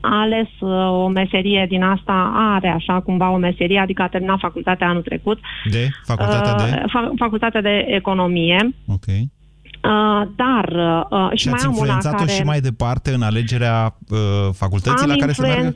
a 0.00 0.20
ales 0.20 0.48
uh, 0.60 0.70
o 1.04 1.08
meserie 1.08 1.66
din 1.68 1.82
asta, 1.82 2.32
are 2.36 2.68
așa 2.68 3.00
cumva 3.00 3.30
o 3.30 3.36
meserie, 3.36 3.78
adică 3.78 4.02
a 4.02 4.08
terminat 4.08 4.38
facultatea 4.38 4.88
anul 4.88 5.02
trecut, 5.02 5.38
De? 5.70 5.88
Facultatea 6.04 6.54
de? 6.54 6.82
uh, 6.84 6.90
fa- 6.90 7.12
facultatea 7.16 7.60
de 7.60 7.84
economie, 7.88 8.74
Ok. 8.86 9.06
uh, 9.08 10.28
dar 10.36 10.68
uh, 11.10 11.28
și, 11.30 11.36
Și 11.42 11.48
mai 11.48 11.54
ați 11.54 11.66
am 11.66 11.72
una 11.72 11.80
influențat-o 11.80 12.16
care... 12.16 12.30
și 12.30 12.42
mai 12.42 12.60
departe 12.60 13.10
în 13.12 13.22
alegerea 13.22 13.94
uh, 14.10 14.18
facultății 14.52 15.06
la 15.06 15.14
care 15.16 15.32
să 15.32 15.42
meargă? 15.42 15.72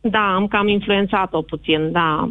Da, 0.00 0.34
am 0.34 0.46
cam 0.46 0.68
influențat-o 0.68 1.42
puțin, 1.42 1.92
da. 1.92 2.28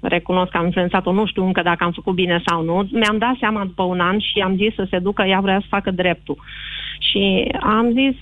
Recunosc 0.00 0.50
că 0.50 0.56
am 0.56 0.64
influențat-o, 0.64 1.12
nu 1.12 1.26
știu 1.26 1.44
încă 1.46 1.62
dacă 1.62 1.84
am 1.84 1.92
făcut 1.92 2.14
bine 2.14 2.42
sau 2.46 2.64
nu. 2.64 2.88
Mi-am 2.92 3.18
dat 3.18 3.36
seama 3.40 3.64
după 3.64 3.82
un 3.82 4.00
an 4.00 4.18
și 4.18 4.38
am 4.44 4.56
zis 4.56 4.74
să 4.74 4.86
se 4.90 4.98
ducă, 4.98 5.22
ea 5.22 5.40
vrea 5.40 5.58
să 5.60 5.66
facă 5.68 5.90
dreptul. 5.90 6.36
Și 7.10 7.48
am 7.60 7.92
zis, 7.92 8.16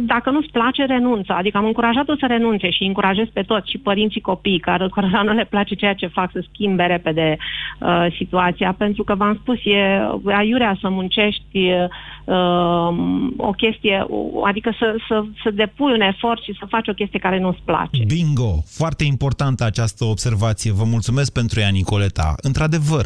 dacă 0.00 0.30
nu-ți 0.30 0.50
place, 0.52 0.84
renunță. 0.84 1.32
Adică 1.32 1.56
am 1.56 1.64
încurajat-o 1.64 2.14
să 2.18 2.26
renunțe 2.26 2.70
și 2.70 2.82
îi 2.82 2.86
încurajez 2.88 3.26
pe 3.32 3.42
toți, 3.42 3.70
și 3.70 3.78
părinții 3.78 4.20
copii, 4.20 4.58
care, 4.58 4.88
care 4.94 5.08
nu 5.24 5.32
le 5.32 5.44
place 5.44 5.74
ceea 5.74 5.94
ce 5.94 6.06
fac, 6.06 6.30
să 6.32 6.44
schimbe 6.50 6.84
repede 6.84 7.36
uh, 7.80 8.06
situația. 8.16 8.74
Pentru 8.78 9.04
că 9.04 9.14
v-am 9.14 9.38
spus, 9.42 9.58
e 9.64 9.80
aiurea 10.32 10.78
să 10.80 10.88
muncești 10.88 11.58
uh, 12.24 12.88
o 13.36 13.50
chestie, 13.50 14.04
o- 14.08 14.44
adică 14.46 14.74
să, 14.78 14.94
să, 15.08 15.24
să 15.42 15.50
depui 15.50 15.92
un 15.92 16.00
efort 16.00 16.42
și 16.42 16.56
să 16.58 16.66
faci 16.68 16.88
o 16.88 16.92
chestie 16.92 17.18
care 17.18 17.38
nu-ți 17.40 17.62
place. 17.64 18.04
Bingo! 18.06 18.52
Foarte 18.66 19.04
importantă 19.04 19.64
această 19.64 20.04
observație. 20.04 20.72
Vă 20.72 20.84
mulțumesc 20.84 21.32
pentru 21.32 21.60
ea, 21.60 21.68
Nicoleta. 21.68 22.34
Într-adevăr, 22.42 23.04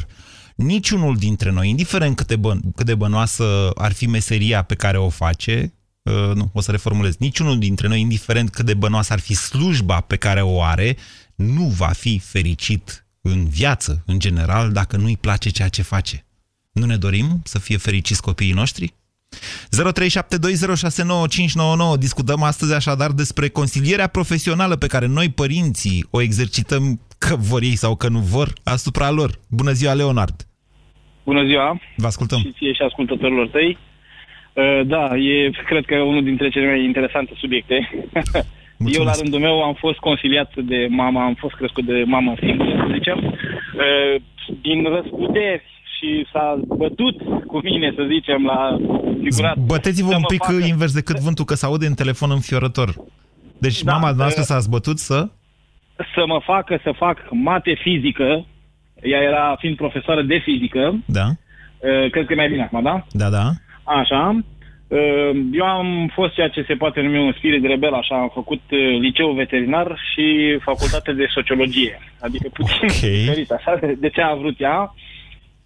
niciunul 0.59 1.17
dintre 1.17 1.51
noi, 1.51 1.69
indiferent 1.69 2.17
cât 2.17 2.27
de, 2.27 2.37
băn, 2.37 2.61
cât 2.75 2.87
de 2.87 2.95
bănoasă 2.95 3.71
ar 3.75 3.93
fi 3.93 4.07
meseria 4.07 4.63
pe 4.63 4.75
care 4.75 4.99
o 4.99 5.09
face, 5.09 5.73
uh, 6.03 6.35
nu, 6.35 6.51
o 6.53 6.61
să 6.61 6.71
reformulez, 6.71 7.17
niciunul 7.17 7.59
dintre 7.59 7.89
noi, 7.89 8.01
indiferent 8.01 8.51
cât 8.51 8.67
de 8.67 8.75
bănoasă 8.75 9.13
ar 9.13 9.19
fi 9.19 9.35
slujba 9.35 10.01
pe 10.01 10.17
care 10.17 10.43
o 10.43 10.63
are, 10.63 10.97
nu 11.35 11.65
va 11.65 11.89
fi 11.89 12.19
fericit 12.19 13.07
în 13.21 13.49
viață, 13.49 14.03
în 14.07 14.19
general, 14.19 14.73
dacă 14.73 14.97
nu-i 14.97 15.17
place 15.17 15.51
ceea 15.51 15.69
ce 15.69 15.83
face. 15.83 16.27
Nu 16.73 16.87
ne 16.87 16.97
dorim 16.97 17.41
să 17.45 17.59
fie 17.59 17.77
fericiți 17.77 18.23
copiii 18.23 18.53
noștri? 18.53 18.95
0372069599 21.95 21.99
Discutăm 21.99 22.43
astăzi 22.43 22.73
așadar 22.73 23.11
despre 23.11 23.49
consilierea 23.49 24.07
profesională 24.07 24.77
pe 24.77 24.87
care 24.87 25.07
noi, 25.07 25.31
părinții, 25.31 26.07
o 26.11 26.21
exercităm 26.21 27.01
că 27.19 27.37
vor 27.37 27.63
ei 27.63 27.77
sau 27.77 27.97
că 27.97 28.09
nu 28.09 28.21
vor 28.21 28.53
asupra 28.63 29.11
lor. 29.11 29.41
Bună 29.49 29.73
ziua, 29.73 29.93
Leonard! 29.93 30.48
Bună 31.31 31.45
ziua! 31.45 31.81
Vă 31.97 32.07
ascultăm! 32.07 32.39
Și 32.39 32.53
ție 32.59 32.73
și 32.73 32.83
ascultătorilor 32.83 33.49
tăi. 33.49 33.71
Uh, 34.53 34.81
Da, 34.87 35.05
e, 35.17 35.51
cred 35.71 35.85
că, 35.85 35.97
unul 36.11 36.25
dintre 36.25 36.49
cele 36.49 36.67
mai 36.67 36.85
interesante 36.85 37.33
subiecte. 37.43 37.77
Eu, 38.97 39.05
la 39.05 39.13
rândul 39.21 39.41
meu, 39.41 39.63
am 39.63 39.75
fost 39.75 39.99
consiliat 39.99 40.51
de 40.57 40.87
mama, 40.91 41.25
am 41.25 41.35
fost 41.35 41.55
crescut 41.55 41.85
de 41.85 42.03
mama 42.07 42.35
singură, 42.39 42.71
să 42.87 42.93
zicem. 42.93 43.19
Uh, 43.25 44.15
Din 44.61 44.83
răsputeri 44.97 45.63
și 45.95 46.27
s-a 46.33 46.61
bătut 46.67 47.17
cu 47.47 47.59
mine, 47.63 47.93
să 47.97 48.07
zicem, 48.15 48.45
la 48.45 48.77
figurat. 49.23 49.57
Băteți-vă 49.59 50.09
să 50.09 50.15
un 50.15 50.21
mă 50.21 50.27
pic 50.27 50.43
facă- 50.43 50.65
invers 50.73 50.93
decât 50.95 51.19
vântul, 51.19 51.45
că 51.45 51.55
se 51.55 51.67
aude 51.67 51.87
în 51.87 51.95
telefon 51.95 52.31
înfiorător. 52.31 52.89
Deci 53.59 53.83
Da, 53.83 53.93
mama 53.93 54.11
noastră 54.11 54.41
uh, 54.41 54.47
s-a 54.47 54.59
zbătut 54.59 54.99
să... 54.99 55.29
să 56.15 56.23
mă 56.27 56.41
facă 56.45 56.81
să 56.83 56.93
fac 56.97 57.17
mate 57.31 57.79
fizică. 57.83 58.47
Ea 59.03 59.21
era 59.23 59.57
fiind 59.59 59.77
profesoară 59.77 60.23
de 60.23 60.39
fizică. 60.39 60.99
Da, 61.07 61.27
Uh, 61.81 62.11
Cred 62.11 62.27
că 62.27 62.33
e 62.33 62.37
mai 62.37 62.49
bine 62.49 62.63
acum, 62.63 62.83
da? 62.83 63.05
da, 63.11 63.29
da. 63.29 63.51
Așa. 63.85 64.39
Uh, 64.89 65.31
Eu 65.53 65.65
am 65.65 66.11
fost 66.15 66.35
ceea 66.35 66.49
ce 66.49 66.65
se 66.67 66.75
poate 66.75 67.01
numi 67.01 67.19
un 67.19 67.33
spirit 67.37 67.65
rebel, 67.65 67.93
așa, 67.95 68.15
am 68.21 68.31
făcut 68.35 68.61
uh, 68.71 68.99
liceu 69.01 69.31
veterinar 69.33 69.99
și 70.13 70.57
facultate 70.61 71.13
de 71.13 71.27
sociologie. 71.35 71.99
Adică 72.21 72.49
puțin 72.53 72.79
Ok. 72.83 72.91
diferit, 72.91 73.51
așa, 73.51 73.77
de- 73.81 73.97
de 74.01 74.09
ce 74.09 74.21
a 74.21 74.35
vrut 74.35 74.61
ea. 74.61 74.95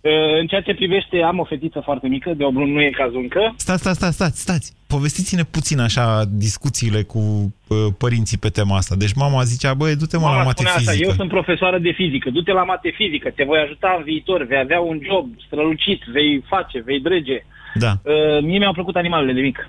Uh, 0.03 0.39
În 0.41 0.47
ceea 0.47 0.61
ce 0.61 0.75
privește, 0.75 1.23
am 1.23 1.39
o 1.39 1.45
fetiță 1.45 1.81
foarte 1.85 2.09
mică, 2.09 2.33
de 2.37 2.45
8 2.45 2.55
luni 2.55 2.73
nu 2.73 2.83
e 2.83 2.91
cazul 2.91 3.21
încă. 3.21 3.55
Stați, 3.57 3.81
stați, 3.81 3.97
stați, 3.97 4.15
stați, 4.15 4.41
stați. 4.41 4.73
Povestiți-ne 4.87 5.43
puțin 5.43 5.79
așa 5.81 6.25
discuțiile 6.29 7.03
cu 7.03 7.19
uh, 7.19 7.77
părinții 7.99 8.39
pe 8.39 8.49
tema 8.49 8.77
asta. 8.77 8.95
Deci 8.99 9.15
mama 9.15 9.43
zicea, 9.43 9.75
băi, 9.75 9.97
du-te 9.97 10.17
mă 10.17 10.23
la 10.23 10.31
Mama 10.31 10.43
mate 10.43 10.63
spune 10.63 10.69
asta, 10.69 10.91
fizică. 10.91 11.09
eu 11.09 11.15
sunt 11.15 11.29
profesoară 11.29 11.79
de 11.79 11.91
fizică, 11.91 12.31
du-te 12.31 12.53
la 12.53 12.65
mate 12.65 12.91
fizică, 12.95 13.31
te 13.31 13.45
voi 13.45 13.59
ajuta 13.59 13.95
în 13.99 14.05
viitor, 14.05 14.47
vei 14.47 14.59
avea 14.59 14.81
un 14.81 14.99
job 15.09 15.27
strălucit, 15.47 16.03
vei 16.13 16.43
face, 16.49 16.83
vei 16.85 17.01
drege. 17.01 17.45
Da. 17.75 17.93
Uh, 18.03 18.43
mie 18.43 18.59
mi-au 18.59 18.73
plăcut 18.73 18.97
animalele 18.97 19.33
de 19.33 19.41
mic. 19.41 19.69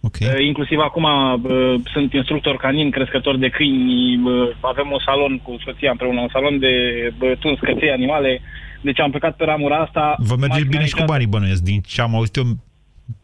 Okay. 0.00 0.28
Uh, 0.28 0.46
inclusiv 0.46 0.78
acum 0.78 1.04
uh, 1.04 1.74
sunt 1.92 2.12
instructor 2.12 2.56
canin, 2.56 2.90
crescător 2.90 3.36
de 3.36 3.48
câini, 3.48 4.20
uh, 4.24 4.50
avem 4.60 4.88
un 4.92 4.98
salon 5.04 5.38
cu 5.38 5.56
soția 5.64 5.90
împreună, 5.90 6.20
un 6.20 6.28
salon 6.32 6.58
de 6.58 6.72
uh, 7.20 7.32
tuns 7.38 7.58
căței 7.58 7.90
animale, 7.90 8.40
deci 8.80 9.00
am 9.00 9.10
plecat 9.10 9.36
pe 9.36 9.44
ramura 9.44 9.76
asta. 9.76 10.14
Vă 10.18 10.34
merge 10.38 10.58
Mai 10.58 10.62
bine 10.62 10.72
și 10.72 10.76
cu 10.78 10.82
niciodată- 10.84 11.12
banii 11.12 11.26
bănuiesc. 11.26 11.62
Din 11.62 11.80
ce 11.80 12.00
am 12.00 12.14
auzit 12.14 12.36
eu, 12.36 12.44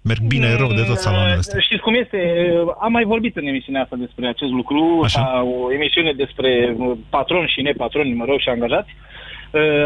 merg 0.03 0.21
bine 0.21 0.57
rău 0.57 0.69
de 0.73 0.83
tot 0.83 0.97
salonul 0.97 1.39
ăsta. 1.39 1.57
Uh, 1.57 1.63
Știți 1.63 1.83
cum 1.83 1.95
este? 1.95 2.19
Uh, 2.65 2.73
Am 2.81 2.93
mai 2.93 3.05
vorbit 3.05 3.37
în 3.37 3.47
emisiunea 3.47 3.83
asta 3.83 3.97
despre 3.97 4.27
acest 4.29 4.51
lucru, 4.53 5.01
Așa. 5.05 5.21
Așa. 5.21 5.43
o 5.43 5.73
emisiune 5.73 6.13
despre 6.13 6.75
uh, 6.79 6.97
patroni 7.09 7.49
și 7.55 7.61
nepatroni, 7.63 8.13
mă 8.15 8.25
rog, 8.25 8.39
și 8.41 8.49
angajați. 8.49 8.91
Uh, 8.91 9.03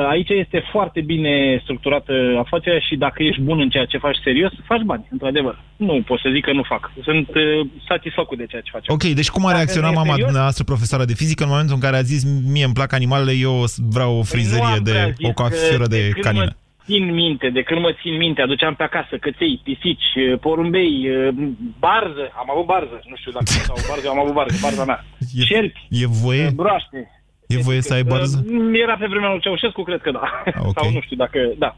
Aici 0.09 0.29
este 0.29 0.65
foarte 0.71 1.01
bine 1.01 1.61
structurată 1.63 2.13
afacerea 2.39 2.79
și 2.79 2.97
dacă 2.97 3.23
ești 3.23 3.41
bun 3.41 3.61
în 3.61 3.69
ceea 3.69 3.85
ce 3.85 3.99
faci 3.99 4.17
serios, 4.25 4.53
faci 4.65 4.83
bani, 4.83 5.07
într-adevăr. 5.11 5.63
Nu 5.77 6.03
pot 6.07 6.19
să 6.21 6.29
zic 6.33 6.45
că 6.45 6.53
nu 6.53 6.63
fac. 6.63 6.93
Sunt 7.03 7.29
uh, 7.29 7.67
satisfăcut 7.89 8.39
de 8.39 8.47
ceea 8.47 8.63
ce 8.63 8.71
faci. 8.73 8.89
Ok, 8.89 9.03
deci 9.03 9.31
cum 9.31 9.43
a 9.43 9.47
Dacă 9.47 9.57
reacționat 9.57 9.91
e 9.91 9.95
mama 9.95 10.07
serios? 10.09 10.25
dumneavoastră, 10.25 10.65
profesoară 10.65 11.05
de 11.05 11.15
fizică, 11.15 11.43
în 11.43 11.49
momentul 11.49 11.75
în 11.75 11.81
care 11.81 11.97
a 11.97 12.03
zis, 12.13 12.25
mie 12.53 12.65
îmi 12.65 12.75
plac 12.75 12.93
animalele, 12.93 13.33
eu 13.33 13.65
vreau 13.91 14.13
o 14.13 14.17
Nu 14.17 14.23
frizerie 14.23 14.65
am 14.65 14.83
prea 14.83 15.07
de 15.07 15.13
zis 15.17 15.29
o 15.29 15.33
coafură 15.33 15.83
că 15.83 15.89
de 15.89 16.09
când 16.13 16.25
canină? 16.25 16.45
Mă 16.45 16.53
țin 16.85 17.05
minte, 17.15 17.49
de 17.51 17.63
când 17.63 17.81
mă 17.81 17.93
țin 18.03 18.17
minte, 18.17 18.41
aduceam 18.43 18.75
pe 18.75 18.83
acasă 18.83 19.17
căței, 19.21 19.61
pisici, 19.65 20.11
uh, 20.17 20.39
porumbei, 20.41 20.95
uh, 21.09 21.35
barză, 21.79 22.25
am 22.41 22.51
avut 22.51 22.67
barză, 22.67 23.01
nu 23.11 23.17
știu 23.17 23.33
dacă 23.33 23.45
sau 23.69 23.77
barză, 23.89 24.05
eu 24.07 24.13
am 24.13 24.21
avut 24.25 24.33
barză, 24.33 24.59
barza 24.63 24.85
mea. 24.85 25.05
E, 25.41 25.43
Șerpi, 25.45 25.87
e 25.91 26.07
voie? 26.07 26.51
broaște. 26.55 27.18
E 27.49 27.57
voie 27.59 27.81
să 27.81 27.95
ai 27.95 28.03
barză? 28.03 28.45
Uh, 28.51 28.81
Era 28.83 28.97
pe 28.97 29.07
vremea 29.07 29.31
lui 29.31 29.41
Ceaușescu, 29.41 29.83
cred 29.83 30.01
că 30.01 30.11
da. 30.11 30.23
ok. 30.67 30.73
Sau 30.81 30.91
nu 30.91 31.01
știu 31.01 31.17
dacă, 31.17 31.39
da. 31.59 31.77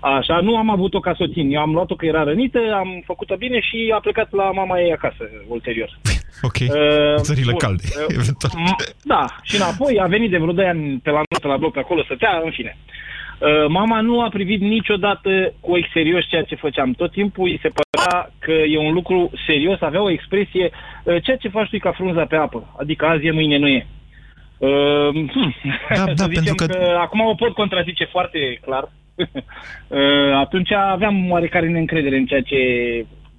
Așa, 0.00 0.40
nu 0.40 0.56
am 0.56 0.70
avut-o 0.70 1.00
ca 1.00 1.14
să 1.16 1.22
o 1.22 1.32
țin. 1.32 1.50
Eu 1.54 1.60
am 1.60 1.72
luat-o 1.72 1.94
că 1.96 2.06
era 2.06 2.22
rănită, 2.22 2.58
am 2.74 3.02
făcut-o 3.06 3.36
bine 3.36 3.60
și 3.60 3.92
a 3.94 4.00
plecat 4.00 4.32
la 4.32 4.50
mama 4.50 4.80
ei 4.80 4.92
acasă 4.92 5.24
ulterior. 5.48 5.90
Ok, 6.42 6.56
Uh, 6.60 7.14
țările 7.16 7.50
bun. 7.50 7.58
calde, 7.58 7.82
Uh, 7.86 8.04
eventual. 8.08 8.52
m- 8.52 8.94
Da, 9.02 9.24
și 9.42 9.56
înapoi 9.56 9.98
a 10.00 10.06
venit 10.06 10.30
de 10.30 10.38
vreo 10.38 10.52
2 10.52 10.66
ani 10.66 10.98
pe 11.02 11.10
la 11.10 11.16
noi, 11.16 11.40
pe 11.40 11.46
la 11.46 11.56
bloc, 11.56 11.72
pe 11.72 11.78
acolo, 11.78 12.02
stătea, 12.02 12.40
în 12.44 12.50
fine. 12.50 12.76
Uh, 13.38 13.48
Mama 13.68 14.00
nu 14.00 14.20
a 14.22 14.28
privit 14.28 14.60
niciodată 14.60 15.30
cu 15.60 15.70
ochi 15.72 15.90
serios 15.92 16.24
ceea 16.28 16.42
ce 16.42 16.54
făceam. 16.54 16.92
Tot 16.92 17.10
timpul 17.12 17.48
îi 17.48 17.58
se 17.62 17.70
părea 17.78 18.30
că 18.38 18.52
e 18.52 18.78
un 18.78 18.92
lucru 18.92 19.30
serios, 19.46 19.80
avea 19.80 20.02
o 20.02 20.10
expresie, 20.10 20.70
uh, 21.04 21.16
ceea 21.22 21.36
ce 21.36 21.48
faci 21.48 21.68
tu 21.68 21.76
e 21.76 21.78
ca 21.78 21.92
frunza 21.92 22.24
pe 22.24 22.36
apă, 22.36 22.74
adică 22.78 23.06
azi 23.06 23.26
e, 23.26 23.30
mâine 23.30 23.56
nu 23.58 23.68
e. 23.68 23.86
Uh, 24.60 25.08
hmm. 25.32 25.54
Da, 25.94 26.04
da, 26.04 26.12
Să 26.24 26.26
zicem 26.28 26.44
pentru 26.44 26.54
că- 26.54 26.66
că... 26.66 26.96
Acum 27.00 27.20
o 27.20 27.34
pot 27.34 27.54
contrazice 27.54 28.04
foarte 28.04 28.60
clar. 28.64 28.92
Uh, 29.16 30.32
Atunci 30.44 30.72
aveam 30.72 31.30
oarecare 31.30 31.68
neîncredere 31.68 32.16
în 32.16 32.26
ceea 32.26 32.42
ce 32.42 32.56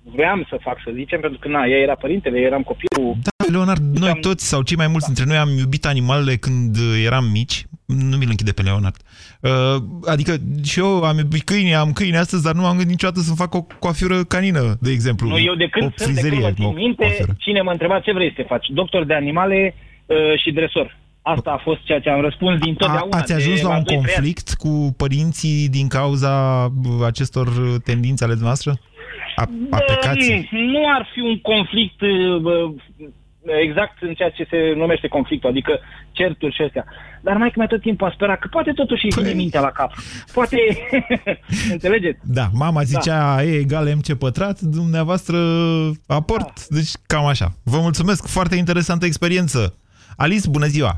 vreau 0.03 0.45
să 0.49 0.57
fac, 0.61 0.77
să 0.83 0.91
zicem, 0.93 1.19
pentru 1.19 1.39
că 1.39 1.47
na, 1.47 1.65
ea 1.65 1.77
era 1.77 1.95
părintele, 1.95 2.39
eu 2.39 2.45
eram 2.45 2.61
copilul. 2.61 3.15
Da, 3.21 3.45
Leonard, 3.51 3.97
noi 3.97 4.17
toți 4.21 4.47
sau 4.47 4.61
cei 4.61 4.77
mai 4.77 4.87
mulți 4.87 5.05
dintre 5.05 5.25
noi 5.25 5.37
am 5.37 5.49
iubit 5.57 5.85
animalele 5.85 6.35
când 6.35 6.75
uh, 6.75 7.03
eram 7.05 7.25
mici. 7.31 7.65
Nu 7.85 8.17
mi-l 8.17 8.29
închide 8.29 8.51
pe 8.51 8.61
Leonard. 8.61 8.95
Uh, 9.41 9.51
adică 10.05 10.35
și 10.63 10.79
eu 10.79 11.03
am 11.03 11.17
iubit 11.17 11.43
câini, 11.43 11.75
am 11.75 11.93
câini 11.93 12.17
astăzi, 12.17 12.43
dar 12.43 12.53
nu 12.53 12.65
am 12.65 12.71
gândit 12.77 12.89
niciodată 12.89 13.19
să 13.19 13.33
fac 13.33 13.53
o 13.53 13.65
coafiură 13.79 14.23
canină, 14.23 14.77
de 14.81 14.91
exemplu. 14.91 15.27
Nu, 15.27 15.39
eu 15.39 15.55
de 15.55 15.67
când 15.67 15.87
o 15.87 15.91
sunt, 15.95 16.15
de 16.15 16.21
când 16.21 16.33
mă 16.33 16.37
frizerie, 16.37 16.53
țin 16.53 16.65
o 16.65 16.71
minte, 16.71 17.03
coafiură. 17.03 17.33
cine 17.37 17.61
mă 17.61 17.71
întreba 17.71 17.99
ce 17.99 18.13
vrei 18.13 18.27
să 18.27 18.33
te 18.35 18.47
faci, 18.47 18.67
doctor 18.69 19.05
de 19.05 19.13
animale 19.13 19.75
uh, 20.05 20.39
și 20.41 20.51
dresor. 20.51 20.97
Asta 21.21 21.51
a 21.51 21.57
fost 21.63 21.81
ceea 21.83 21.99
ce 21.99 22.09
am 22.09 22.21
răspuns 22.21 22.59
din 22.59 22.73
A, 22.73 22.85
totdeauna. 22.85 23.17
ați 23.17 23.33
ajuns 23.33 23.61
de 23.61 23.67
la 23.67 23.75
un 23.77 23.83
2-3 23.83 23.87
ani. 23.87 23.95
conflict 23.95 24.53
cu 24.53 24.93
părinții 24.97 25.69
din 25.69 25.87
cauza 25.87 26.65
uh, 26.85 27.05
acestor 27.05 27.47
uh, 27.47 27.75
tendințe 27.83 28.23
ale 28.23 28.35
noastre? 28.41 28.71
A, 29.35 29.49
aplicații? 29.69 30.49
Mm, 30.51 30.59
Nu 30.71 30.81
ar 30.95 31.07
fi 31.13 31.19
un 31.19 31.39
conflict 31.41 32.01
uh, 32.01 32.41
bă, 32.41 32.69
exact 33.61 34.01
în 34.01 34.13
ceea 34.13 34.29
ce 34.29 34.47
se 34.49 34.73
numește 34.75 35.07
conflictul, 35.07 35.49
adică 35.49 35.79
certuri 36.11 36.55
și 36.55 36.61
astea. 36.61 36.85
Dar 37.21 37.37
mai 37.37 37.47
că 37.47 37.53
mai 37.57 37.67
tot 37.67 37.81
timpul 37.81 38.07
a 38.07 38.11
sperat 38.11 38.39
că 38.39 38.47
poate 38.51 38.71
totuși 38.71 39.05
își 39.05 39.19
vine 39.19 39.33
mintea 39.33 39.61
la 39.61 39.71
cap. 39.71 39.91
Poate, 40.33 40.57
înțelegeți? 41.71 42.19
Da, 42.23 42.47
mama 42.53 42.81
zicea 42.83 43.35
da. 43.35 43.43
E 43.43 43.57
egal 43.57 43.93
MC 43.95 44.13
pătrat, 44.17 44.59
dumneavoastră 44.59 45.37
aport, 46.07 46.67
da. 46.69 46.75
deci 46.75 46.89
cam 47.07 47.25
așa. 47.25 47.51
Vă 47.63 47.77
mulțumesc, 47.79 48.27
foarte 48.27 48.55
interesantă 48.55 49.05
experiență. 49.05 49.75
Alice, 50.17 50.49
bună 50.49 50.65
ziua! 50.65 50.95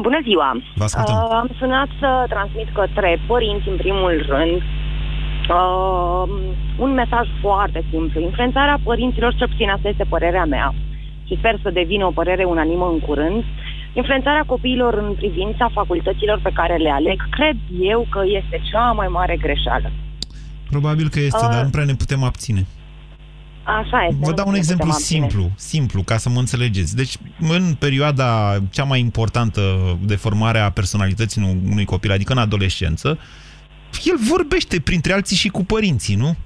Bună 0.00 0.18
ziua! 0.22 0.50
Vă 0.74 0.84
ascultăm. 0.84 1.14
Uh, 1.14 1.28
am 1.30 1.50
sunat 1.58 1.88
să 2.00 2.24
transmit 2.28 2.68
către 2.78 3.20
părinți, 3.26 3.68
în 3.68 3.76
primul 3.76 4.24
rând, 4.28 4.56
uh, 5.56 6.24
un 6.84 6.90
mesaj 6.92 7.26
foarte 7.40 7.84
simplu. 7.90 8.20
Influențarea 8.20 8.78
părinților, 8.84 9.34
cel 9.34 9.48
puțin 9.48 9.68
asta 9.70 9.88
este 9.88 10.04
părerea 10.08 10.44
mea, 10.44 10.74
și 11.26 11.36
sper 11.38 11.58
să 11.62 11.70
devină 11.70 12.04
o 12.06 12.10
părere 12.10 12.44
unanimă 12.44 12.86
în 12.92 12.98
curând, 12.98 13.44
influențarea 13.92 14.44
copiilor 14.46 14.94
în 14.94 15.14
privința 15.14 15.70
facultăților 15.72 16.40
pe 16.42 16.50
care 16.54 16.76
le 16.76 16.90
aleg, 16.90 17.28
cred 17.28 17.56
eu 17.80 18.06
că 18.10 18.20
este 18.24 18.60
cea 18.70 18.92
mai 18.92 19.08
mare 19.08 19.36
greșeală. 19.36 19.90
Probabil 20.70 21.08
că 21.08 21.20
este, 21.20 21.44
Uh, 21.44 21.50
dar 21.50 21.64
nu 21.64 21.70
prea 21.70 21.84
ne 21.84 21.94
putem 21.94 22.22
abține. 22.22 22.66
Așa 23.66 24.04
este. 24.08 24.18
Vă 24.20 24.28
nu 24.28 24.34
dau 24.34 24.46
un 24.46 24.52
ne 24.52 24.58
exemplu 24.58 24.84
putem 24.84 25.00
abține. 25.00 25.28
simplu, 25.28 25.50
simplu, 25.56 26.02
ca 26.02 26.16
să 26.16 26.28
mă 26.28 26.38
înțelegeți. 26.38 26.96
Deci, 26.96 27.16
în 27.40 27.74
perioada 27.78 28.58
cea 28.70 28.84
mai 28.84 29.00
importantă 29.00 29.62
de 30.02 30.16
formare 30.16 30.58
a 30.58 30.70
personalității 30.70 31.42
unui- 31.42 31.60
unui 31.70 31.84
copil, 31.84 32.12
adică 32.12 32.32
în 32.32 32.38
adolescență, 32.38 33.18
el 34.04 34.16
vorbește 34.30 34.80
printre 34.80 35.12
alții 35.12 35.36
și 35.36 35.48
cu 35.48 35.64
părinții, 35.64 36.14
nu? 36.14 36.36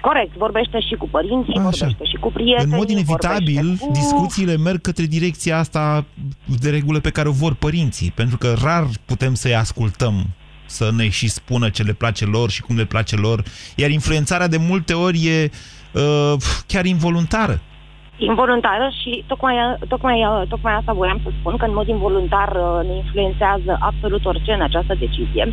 Corect, 0.00 0.36
vorbește 0.36 0.80
și 0.80 0.94
cu 0.94 1.08
părinții, 1.08 1.54
Așa. 1.54 1.62
vorbește 1.62 2.04
și 2.04 2.16
cu 2.20 2.32
prietenii, 2.32 2.72
În 2.72 2.78
mod 2.78 2.90
inevitabil, 2.90 3.54
vorbește 3.54 3.84
cu... 3.86 3.92
discuțiile 3.92 4.56
merg 4.56 4.80
către 4.80 5.04
direcția 5.04 5.58
asta 5.58 6.04
de 6.60 6.70
regulă 6.70 7.00
pe 7.00 7.10
care 7.10 7.28
o 7.28 7.32
vor 7.32 7.54
părinții, 7.54 8.10
pentru 8.14 8.36
că 8.38 8.54
rar 8.62 8.86
putem 9.04 9.34
să-i 9.34 9.54
ascultăm 9.54 10.26
să 10.66 10.90
ne 10.96 11.08
și 11.08 11.28
spună 11.28 11.68
ce 11.68 11.82
le 11.82 11.92
place 11.92 12.24
lor 12.24 12.50
și 12.50 12.62
cum 12.62 12.76
le 12.76 12.84
place 12.84 13.16
lor, 13.16 13.44
iar 13.74 13.90
influențarea 13.90 14.46
de 14.46 14.56
multe 14.56 14.92
ori 14.92 15.26
e 15.26 15.42
uh, 15.44 15.50
chiar 16.66 16.84
involuntară. 16.84 17.60
involuntară 18.16 18.88
și 19.00 19.24
tocmai, 19.26 19.54
tocmai, 19.88 20.46
tocmai 20.48 20.74
asta 20.74 20.92
voiam 20.92 21.20
să 21.22 21.30
spun, 21.38 21.56
că 21.56 21.64
în 21.64 21.74
mod 21.74 21.88
involuntar 21.88 22.50
uh, 22.56 22.88
ne 22.88 22.94
influențează 22.96 23.76
absolut 23.80 24.24
orice 24.24 24.52
în 24.52 24.62
această 24.62 24.94
decizie. 24.98 25.52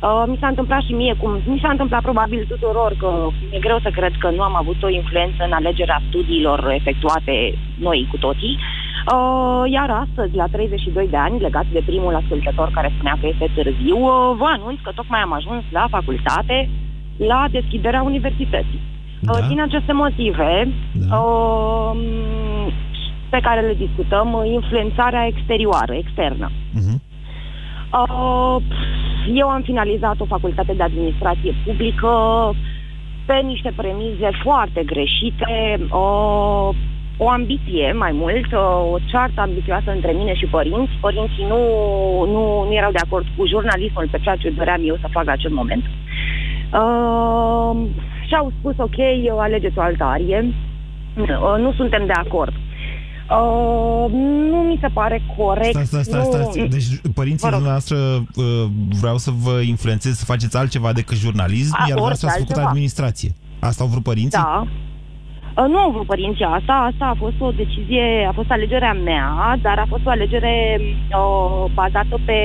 Uh, 0.00 0.24
mi 0.26 0.38
s-a 0.40 0.46
întâmplat 0.46 0.82
și 0.82 0.92
mie, 0.92 1.14
cum 1.14 1.30
mi 1.46 1.60
s-a 1.62 1.70
întâmplat 1.70 2.02
probabil 2.02 2.44
tuturor, 2.48 2.94
că 2.98 3.28
e 3.50 3.58
greu 3.58 3.78
să 3.82 3.90
cred 3.90 4.12
că 4.18 4.30
nu 4.30 4.42
am 4.42 4.56
avut 4.56 4.82
o 4.82 4.88
influență 4.88 5.44
în 5.44 5.52
alegerea 5.52 6.02
studiilor 6.08 6.70
efectuate 6.70 7.58
noi 7.78 8.08
cu 8.10 8.16
toții. 8.16 8.58
Uh, 9.12 9.62
iar 9.70 9.90
astăzi, 9.90 10.34
la 10.36 10.46
32 10.46 11.08
de 11.08 11.16
ani, 11.16 11.40
legat 11.40 11.66
de 11.72 11.82
primul 11.86 12.14
ascultător 12.14 12.70
care 12.74 12.92
spunea 12.94 13.16
că 13.20 13.26
este 13.26 13.50
târziu, 13.54 13.96
uh, 13.96 14.34
vă 14.36 14.46
anunț 14.56 14.78
că 14.82 14.90
tocmai 14.94 15.20
am 15.20 15.32
ajuns 15.32 15.62
la 15.70 15.86
facultate, 15.90 16.68
la 17.16 17.44
deschiderea 17.50 18.02
universității. 18.02 18.80
Da. 19.20 19.46
Din 19.48 19.60
aceste 19.60 19.92
motive 19.92 20.68
da. 20.92 21.16
uh, 21.16 21.96
pe 23.30 23.38
care 23.42 23.60
le 23.60 23.74
discutăm, 23.74 24.32
uh, 24.32 24.50
influențarea 24.52 25.26
exterioară, 25.26 25.94
externă. 25.94 26.50
Uh-huh. 26.50 26.96
Uh, 27.92 28.56
eu 29.34 29.48
am 29.48 29.62
finalizat 29.62 30.20
o 30.20 30.24
facultate 30.24 30.72
de 30.76 30.82
administrație 30.82 31.54
publică 31.64 32.10
pe 33.26 33.34
niște 33.34 33.72
premize 33.76 34.30
foarte 34.42 34.82
greșite, 34.84 35.78
uh, 35.80 36.68
o 37.18 37.28
ambiție 37.28 37.92
mai 37.92 38.12
mult, 38.12 38.52
uh, 38.52 38.92
o 38.92 38.98
ceartă 39.04 39.40
ambițioasă 39.40 39.90
între 39.90 40.12
mine 40.12 40.34
și 40.34 40.46
părinți. 40.46 40.92
Părinții 41.00 41.44
nu, 41.48 41.58
nu, 42.24 42.64
nu 42.68 42.74
erau 42.74 42.90
de 42.90 43.02
acord 43.04 43.26
cu 43.36 43.46
jurnalismul 43.46 44.08
pe 44.10 44.18
ceea 44.22 44.36
ce 44.36 44.50
doream 44.50 44.80
eu 44.84 44.96
să 45.00 45.08
fac 45.10 45.24
la 45.24 45.32
acel 45.32 45.50
moment. 45.50 45.84
Uh, 46.72 47.76
și 48.26 48.34
au 48.34 48.52
spus, 48.58 48.74
ok, 48.78 48.98
alegeți 49.38 49.78
o 49.78 49.80
altă 49.80 50.04
arie. 50.04 50.54
Uh, 51.16 51.56
nu 51.58 51.72
suntem 51.72 52.06
de 52.06 52.12
acord. 52.12 52.52
Uh, 53.30 54.12
nu 54.50 54.56
mi 54.56 54.78
se 54.80 54.88
pare 54.92 55.22
corect. 55.36 55.70
Stai, 55.70 55.84
stai, 55.84 56.02
stai, 56.02 56.20
nu... 56.20 56.50
stai. 56.50 56.68
Deci 56.68 56.84
părinții 57.14 57.50
dumneavoastră 57.50 57.96
uh, 58.36 58.64
vreau 59.00 59.16
să 59.16 59.30
vă 59.44 59.60
influențeze 59.60 60.14
să 60.14 60.24
faceți 60.24 60.56
altceva 60.56 60.92
decât 60.92 61.16
jurnalism, 61.16 61.74
A, 61.74 61.76
iar 61.78 61.86
dumneavoastră 61.86 62.26
ați 62.28 62.36
făcut 62.38 62.50
altceva. 62.50 62.68
administrație. 62.68 63.30
Asta 63.60 63.82
au 63.82 63.88
vrut 63.88 64.02
părinții? 64.02 64.38
Da. 64.42 64.66
Uh, 65.56 65.68
Nu 65.68 65.78
au 65.78 65.90
vrut 65.90 66.06
părinții 66.06 66.44
asta, 66.44 66.72
asta 66.92 67.04
a 67.04 67.16
fost 67.18 67.34
o 67.38 67.50
decizie, 67.50 68.26
a 68.28 68.32
fost 68.32 68.50
alegerea 68.50 68.92
mea, 68.92 69.58
dar 69.62 69.78
a 69.78 69.86
fost 69.88 70.06
o 70.06 70.10
alegere 70.10 70.80
uh, 70.80 71.70
bazată 71.74 72.20
pe 72.24 72.38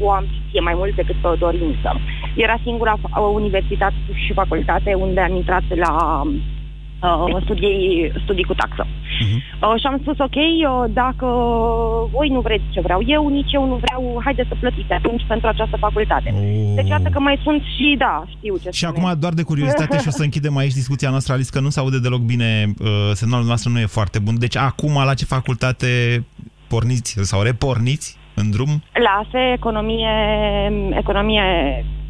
o 0.00 0.10
ambiție 0.10 0.41
mai 0.60 0.74
mult 0.76 0.94
decât 0.94 1.16
pe 1.20 1.26
o 1.26 1.34
dorință. 1.34 2.00
Era 2.36 2.56
singura 2.62 2.94
fa- 2.98 3.16
uh, 3.18 3.30
universitate 3.34 3.94
și 4.26 4.32
facultate 4.32 4.94
unde 4.94 5.20
am 5.20 5.34
intrat 5.36 5.62
la 5.74 6.22
uh, 7.02 7.42
studii, 7.44 8.12
studii 8.24 8.44
cu 8.44 8.54
taxă. 8.54 8.86
Mhm. 9.20 9.36
Uh, 9.36 9.80
și 9.80 9.86
am 9.86 9.98
spus, 10.00 10.18
ok, 10.18 10.34
uh, 10.34 10.90
dacă 10.92 11.26
voi 12.16 12.28
nu 12.28 12.40
vreți 12.40 12.64
ce 12.70 12.80
vreau 12.80 13.00
eu, 13.06 13.28
nici 13.28 13.52
eu 13.52 13.66
nu 13.66 13.74
vreau, 13.84 14.20
haideți 14.24 14.48
să 14.48 14.56
plătiți 14.60 14.92
atunci 14.92 15.24
pentru 15.28 15.46
această 15.48 15.76
facultate. 15.76 16.34
Oh. 16.34 16.72
Deci 16.74 16.88
iată 16.88 17.08
că 17.08 17.20
mai 17.20 17.40
sunt 17.42 17.62
și, 17.62 17.94
da, 17.98 18.24
știu 18.36 18.56
ce 18.62 18.70
Și 18.70 18.84
spune. 18.84 18.98
acum, 19.06 19.20
doar 19.20 19.32
de 19.32 19.42
curiozitate 19.42 19.98
și 20.02 20.08
o 20.08 20.10
să 20.10 20.22
închidem 20.22 20.56
aici 20.56 20.72
discuția 20.72 21.10
noastră, 21.10 21.32
Alice, 21.32 21.50
că 21.50 21.60
nu 21.60 21.68
se 21.70 21.80
aude 21.80 21.98
deloc 21.98 22.20
bine, 22.20 22.74
uh, 22.78 22.88
semnalul 23.12 23.46
noastră 23.46 23.70
nu 23.70 23.78
e 23.78 23.86
foarte 23.86 24.18
bun. 24.18 24.38
Deci 24.38 24.56
acum, 24.56 24.92
la 25.04 25.14
ce 25.14 25.24
facultate 25.24 26.24
porniți 26.68 27.16
sau 27.20 27.42
reporniți 27.42 28.16
în 28.34 28.50
drum? 28.50 28.82
La 29.04 29.22
ASE, 29.24 29.52
economie, 29.56 30.10
economie 30.98 31.42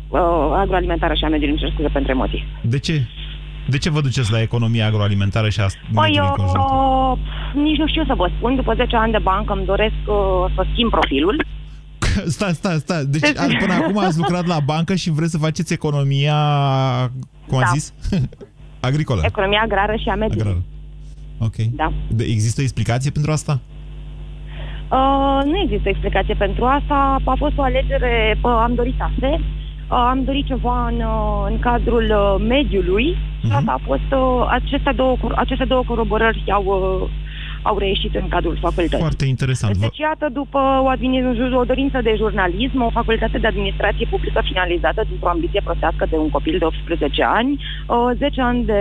uh, 0.09 0.19
agroalimentară 0.55 1.15
și 1.15 1.25
a 1.25 1.29
mediului, 1.29 1.51
îmi 1.55 1.59
cer 1.61 1.71
scuze 1.73 1.89
pentru 1.89 2.11
emoții. 2.11 2.47
De 2.63 2.79
ce? 2.79 3.07
De 3.69 3.79
ce 3.79 3.91
vă 3.91 4.01
duceți 4.01 4.33
la 4.33 4.41
economia 4.41 4.87
agroalimentară 4.87 5.49
și 5.49 5.61
a 5.61 5.67
Păi, 5.67 6.03
mediului 6.03 6.29
înconjurător? 6.29 7.13
uh, 7.13 7.19
nici 7.63 7.77
nu 7.79 7.87
știu 7.87 8.05
să 8.05 8.15
vă 8.17 8.31
spun, 8.37 8.55
după 8.55 8.75
10 8.75 8.97
ani 8.97 9.13
de 9.13 9.19
bancă 9.23 9.53
îmi 9.53 9.65
doresc 9.65 9.95
uh, 10.07 10.15
să 10.55 10.65
schimb 10.73 10.91
profilul. 10.91 11.45
Stai, 12.37 12.53
stai, 12.53 12.77
stai. 12.79 13.05
Deci 13.05 13.37
a- 13.37 13.47
până 13.59 13.73
acum 13.75 13.99
ați 13.99 14.19
lucrat 14.19 14.47
la 14.47 14.59
bancă 14.65 14.95
și 14.95 15.11
vreți 15.11 15.31
să 15.31 15.39
faceți 15.39 15.73
economia, 15.73 16.35
cum 17.47 17.59
ați 17.59 17.65
Da. 17.65 17.71
zis? 17.73 17.93
Agricolă. 18.81 19.21
Economia 19.25 19.61
agrară 19.65 19.95
și 19.97 20.09
a 20.09 20.15
mediului. 20.15 20.43
Agrară. 20.51 20.63
Ok. 21.39 21.55
Da. 21.57 21.93
De, 22.09 22.25
există 22.25 22.61
o 22.61 22.63
explicație 22.63 23.11
pentru 23.11 23.33
asta? 23.33 23.61
Uh, 24.99 25.41
nu 25.45 25.57
există 25.59 25.89
explicație 25.89 26.35
pentru 26.35 26.65
asta. 26.65 27.17
A 27.25 27.35
fost 27.39 27.57
o 27.59 27.63
alegere, 27.63 28.39
uh, 28.43 28.51
am 28.63 28.75
dorit 28.75 29.01
ASE, 29.01 29.33
uh, 29.33 29.41
am 29.89 30.25
dorit 30.25 30.47
ceva 30.47 30.87
în, 30.87 30.95
uh, 30.97 31.47
în 31.51 31.59
cadrul 31.59 32.07
uh, 32.11 32.45
mediului 32.49 33.17
și 33.45 33.53
asta 33.53 33.73
a 33.73 33.85
fost, 33.87 34.09
uh, 34.13 34.47
aceste 34.49 34.93
două, 34.97 35.17
cor- 35.17 35.35
aceste 35.37 35.65
două 35.65 35.83
coroborări 35.87 36.43
au, 36.53 36.65
uh, 36.67 37.09
au 37.63 37.79
reieșit 37.79 38.15
în 38.15 38.29
cadrul 38.29 38.57
facultății. 38.61 38.99
Foarte 38.99 39.27
interesant. 39.27 39.77
Deci, 39.77 39.99
iată, 39.99 40.29
după 40.33 40.59
o, 40.85 40.89
admini- 40.89 41.55
o 41.55 41.65
dorință 41.65 42.01
de 42.03 42.15
jurnalism, 42.17 42.83
o 42.83 42.91
facultate 42.91 43.39
de 43.39 43.47
administrație 43.47 44.07
publică 44.11 44.41
finalizată 44.45 45.05
dintr-o 45.09 45.29
ambiție 45.29 45.61
prostească 45.65 46.07
de 46.11 46.17
un 46.17 46.31
copil 46.31 46.59
de 46.59 46.65
18 46.65 47.23
ani, 47.25 47.65
uh, 47.87 48.11
10 48.17 48.41
ani 48.41 48.65
de 48.65 48.81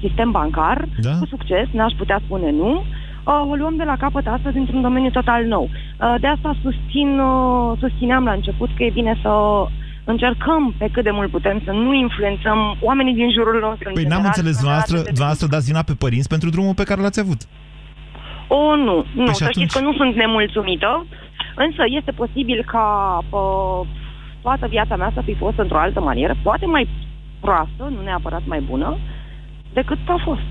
sistem 0.00 0.30
bancar, 0.30 0.84
Da. 1.00 1.10
cu 1.18 1.26
succes, 1.26 1.66
n-aș 1.72 1.92
putea 1.92 2.20
spune 2.24 2.50
nu, 2.50 2.70
uh, 2.70 2.84
o 3.24 3.54
luăm 3.54 3.76
de 3.76 3.82
la 3.84 3.96
capăt 3.96 4.26
astăzi 4.26 4.56
într-un 4.56 4.80
domeniu 4.82 5.10
total 5.10 5.44
nou. 5.44 5.62
Uh, 5.70 6.14
de 6.20 6.26
asta 6.26 6.54
susțin, 6.62 7.18
uh, 7.18 7.78
susțineam 7.78 8.24
la 8.24 8.32
început 8.32 8.70
că 8.76 8.82
e 8.84 8.90
bine 8.90 9.18
să 9.22 9.30
încercăm 10.04 10.74
pe 10.78 10.88
cât 10.92 11.04
de 11.04 11.10
mult 11.10 11.30
putem 11.30 11.60
să 11.64 11.70
nu 11.70 11.92
influențăm 11.94 12.76
oamenii 12.80 13.14
din 13.14 13.30
jurul 13.32 13.60
nostru. 13.60 13.88
în 13.88 13.94
Păi 13.94 14.02
n-am 14.02 14.10
general, 14.10 14.26
înțeles, 14.36 14.52
să 14.54 14.58
dumneavoastră, 14.60 14.94
arate 14.96 15.08
de- 15.08 15.14
dumneavoastră 15.14 15.46
dați 15.54 15.66
vina 15.70 15.82
pe 15.82 15.94
părinți 16.04 16.28
pentru 16.28 16.48
drumul 16.50 16.74
pe 16.74 16.82
care 16.88 17.00
l-ați 17.00 17.20
avut. 17.20 17.40
O, 18.48 18.76
nu, 18.76 18.96
nu, 19.14 19.24
Păi 19.24 19.34
și 19.34 19.34
să 19.34 19.44
atunci? 19.44 19.56
știți 19.56 19.74
că 19.76 19.84
nu 19.88 19.92
sunt 20.00 20.14
nemulțumită, 20.14 21.06
însă 21.56 21.82
este 21.98 22.12
posibil 22.12 22.64
ca 22.66 23.18
uh, 23.30 23.80
toată 24.42 24.66
viața 24.66 24.96
mea 24.96 25.10
să 25.14 25.20
fi 25.24 25.34
fost 25.34 25.58
într-o 25.58 25.78
altă 25.78 26.00
manieră, 26.00 26.34
poate 26.42 26.66
mai 26.66 26.88
proastă, 27.40 27.82
nu 27.94 28.00
neapărat 28.04 28.42
mai 28.44 28.60
bună, 28.60 28.96
decât 29.72 29.98
a 30.06 30.20
fost. 30.24 30.48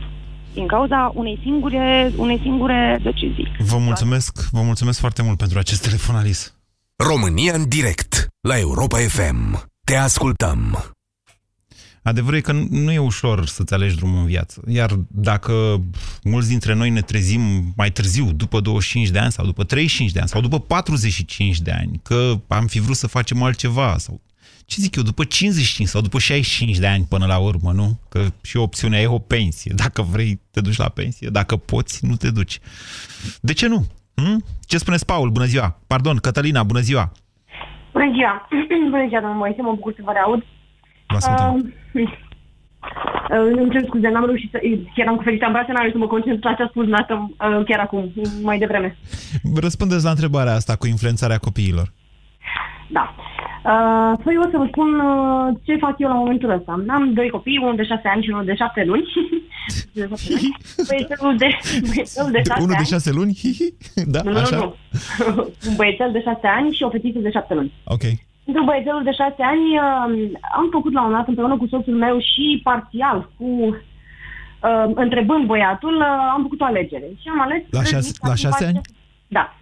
Din 0.54 0.68
cauza 0.68 1.12
unei 1.16 1.40
singure, 1.44 2.12
unei 2.18 2.40
singure 2.42 3.00
decizii. 3.04 3.52
Vă 3.60 3.78
mulțumesc, 3.78 4.50
vă 4.52 4.62
mulțumesc 4.62 5.00
foarte 5.00 5.22
mult 5.22 5.38
pentru 5.38 5.60
acest 5.60 5.82
telefon, 5.82 6.16
Alice. 6.16 6.40
România 6.96 7.54
în 7.54 7.68
direct 7.68 8.28
la 8.42 8.58
Europa 8.60 8.98
FM. 8.98 9.70
Te 9.84 9.96
ascultăm. 9.96 10.84
Adevărul 12.04 12.38
e 12.38 12.42
că 12.42 12.52
nu- 12.52 12.68
nu 12.70 12.92
e 12.92 12.98
ușor 12.98 13.46
să-ți 13.48 13.74
alegi 13.74 13.96
drumul 13.96 14.20
în 14.20 14.26
viață. 14.26 14.62
Iar 14.68 14.92
dacă 15.08 15.82
mulți 16.24 16.48
dintre 16.50 16.74
noi 16.74 16.90
ne 16.90 17.02
trezim 17.02 17.74
mai 17.76 17.92
târziu, 17.92 18.32
după 18.32 18.60
25 18.60 19.10
de 19.10 19.20
ani 19.20 19.32
sau 19.32 19.46
după 19.46 19.64
35 19.64 20.12
de 20.12 20.20
ani 20.20 20.30
sau 20.30 20.42
după 20.42 20.60
45 20.60 21.60
de 21.60 21.72
ani, 21.72 22.00
că 22.04 22.34
am 22.48 22.68
fi 22.68 22.80
vrut 22.80 22.96
să 22.96 23.08
facem 23.08 23.44
altceva 23.44 23.96
sau 23.98 24.22
ce 24.72 24.82
zic 24.82 24.96
eu, 24.96 25.04
după 25.04 25.24
55 25.24 25.88
sau 25.88 26.02
după 26.02 26.20
65 26.20 26.78
de 26.78 26.88
ani 26.88 27.06
până 27.10 27.26
la 27.26 27.38
urmă, 27.38 27.72
nu? 27.72 27.88
Că 28.10 28.20
și 28.44 28.58
opțiunea 28.58 29.00
e 29.02 29.08
o 29.08 29.28
pensie. 29.34 29.72
Dacă 29.84 30.02
vrei, 30.02 30.40
te 30.52 30.62
duci 30.62 30.78
la 30.78 30.90
pensie. 30.90 31.28
Dacă 31.40 31.56
poți, 31.56 32.06
nu 32.10 32.16
te 32.16 32.30
duci. 32.32 32.60
De 33.42 33.54
ce 33.54 33.68
nu? 33.68 33.80
Hm? 34.16 34.44
Ce 34.70 34.78
spuneți, 34.78 35.06
Paul? 35.06 35.30
Bună 35.30 35.46
ziua! 35.46 35.80
Pardon, 35.88 36.18
Cătălina, 36.18 36.64
bună 36.64 36.80
ziua! 36.80 37.12
Bună 37.92 38.12
ziua! 38.16 38.48
Bună 38.94 39.06
ziua, 39.08 39.22
domnul 39.22 39.40
Moise, 39.40 39.62
mă 39.62 39.74
bucur 39.76 39.94
să 39.96 40.02
vă 40.04 40.12
reaud. 40.12 40.42
Vă 41.08 41.16
ascultăm. 41.16 41.74
Uh, 41.94 42.02
uh, 43.30 43.62
îmi 43.62 43.72
cer 43.72 43.84
scuze, 43.86 44.08
n-am 44.10 44.26
reușit 44.26 44.50
să... 44.52 44.60
Chiar 44.96 45.08
am 45.08 45.16
cu 45.16 45.24
Felicia 45.24 45.46
în 45.46 45.52
brațe, 45.52 45.72
n-am 45.72 45.82
reușit 45.82 45.98
să 46.00 46.04
mă 46.04 46.14
concentrez 46.14 46.44
la 46.44 46.54
ce 46.54 46.64
a 46.64 46.68
spus 46.68 46.84
dumneavoastră 46.88 47.16
uh, 47.18 47.66
chiar 47.66 47.80
acum, 47.80 48.12
mai 48.42 48.58
devreme. 48.58 48.98
Răspundeți 49.66 50.04
la 50.04 50.10
întrebarea 50.10 50.54
asta 50.54 50.76
cu 50.76 50.88
influențarea 50.88 51.38
copiilor. 51.38 51.88
Da. 52.98 53.16
Uh, 53.18 53.41
păi 54.24 54.34
eu 54.34 54.42
o 54.42 54.50
să 54.52 54.58
vă 54.58 54.66
spun 54.68 55.00
uh, 55.00 55.48
ce 55.64 55.76
fac 55.78 55.96
eu 55.98 56.08
la 56.08 56.14
momentul 56.14 56.50
ăsta. 56.50 56.84
Am 56.88 57.14
doi 57.14 57.30
copii, 57.30 57.60
unul 57.62 57.76
de 57.76 57.84
șase 57.84 58.08
ani 58.08 58.24
și 58.24 58.30
unul 58.30 58.46
de 58.46 58.56
șapte 58.56 58.84
luni. 58.84 59.04
de 59.94 60.08
șapte 60.10 60.30
luni. 60.30 60.58
Băiețelul 60.88 61.38
de, 61.38 61.48
băiețelul 61.90 62.32
de 62.32 62.42
șase 62.48 62.62
Unul 62.62 62.70
de 62.72 62.78
ani. 62.78 62.86
șase 62.94 63.12
luni? 63.12 63.34
Hihi. 63.42 63.74
Da, 64.14 64.20
Nu, 64.24 64.32
nu, 64.32 64.38
așa? 64.38 64.56
nu. 64.56 64.76
Un 65.70 65.76
băiețel 65.76 66.12
de 66.12 66.22
șase 66.22 66.48
ani 66.48 66.72
și 66.72 66.84
o 66.84 66.90
fetiță 66.90 67.20
de 67.20 67.32
șapte 67.32 67.54
luni. 67.54 67.72
Ok. 67.86 68.04
Pentru 68.46 68.64
băiețelul 68.64 69.04
de 69.04 69.12
șase 69.12 69.42
ani 69.54 69.66
uh, 69.78 70.30
am 70.56 70.68
făcut 70.72 70.94
la 70.94 71.06
un 71.06 71.12
dat 71.12 71.28
împreună 71.28 71.58
cu 71.58 71.68
soțul 71.68 71.94
meu 71.96 72.20
și 72.20 72.60
parțial 72.64 73.30
cu 73.38 73.46
uh, 73.46 74.86
întrebând 74.96 75.46
băiatul, 75.46 75.96
uh, 75.96 76.32
am 76.36 76.42
făcut 76.42 76.62
o 76.62 76.66
alegere. 76.66 77.06
Și 77.22 77.28
am 77.32 77.42
ales 77.42 77.62
La 77.70 77.80
șase, 77.84 77.92
grădinița 77.92 78.26
la 78.28 78.30
în 78.30 78.36
șase 78.36 78.66
limba- 78.66 78.68
ani? 78.68 78.82
Da. 79.28 79.56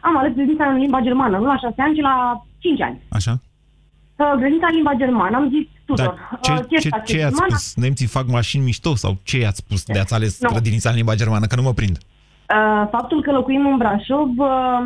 Am 0.00 0.16
ales 0.16 0.32
grădinița 0.34 0.64
în 0.66 0.76
limba 0.78 1.00
germană, 1.00 1.36
nu 1.38 1.44
la 1.44 1.56
șase 1.58 1.80
ani, 1.82 1.96
ci 1.96 2.00
la 2.00 2.44
cinci 2.64 2.80
ani. 2.88 2.98
Așa? 3.18 3.32
Uh, 4.16 4.32
grădinița 4.38 4.66
în 4.70 4.74
limba 4.74 4.94
germană, 5.02 5.36
am 5.36 5.48
zis 5.54 5.66
tuturor. 5.84 6.18
Dar 6.30 6.38
ce, 6.40 6.52
uh, 6.52 6.80
ce, 6.82 6.88
faceți 6.88 7.12
ce 7.12 7.18
i-ați 7.18 7.34
germana? 7.34 7.56
spus? 7.56 7.74
Nemții 7.84 8.06
fac 8.16 8.26
mașini 8.38 8.64
mișto? 8.64 8.94
Sau 8.94 9.12
ce 9.22 9.36
i-ați 9.38 9.56
spus 9.64 9.80
de 9.84 9.98
ați 9.98 10.14
ales 10.14 10.40
Nu. 10.40 10.48
grădinița 10.52 10.88
în 10.90 10.96
limba 10.96 11.14
germană? 11.14 11.46
Că 11.46 11.56
nu 11.56 11.62
mă 11.62 11.72
prind. 11.80 11.96
Uh, 11.98 12.88
faptul 12.90 13.22
că 13.22 13.30
locuim 13.32 13.66
în 13.66 13.76
Brașov 13.76 14.28
uh, 14.36 14.80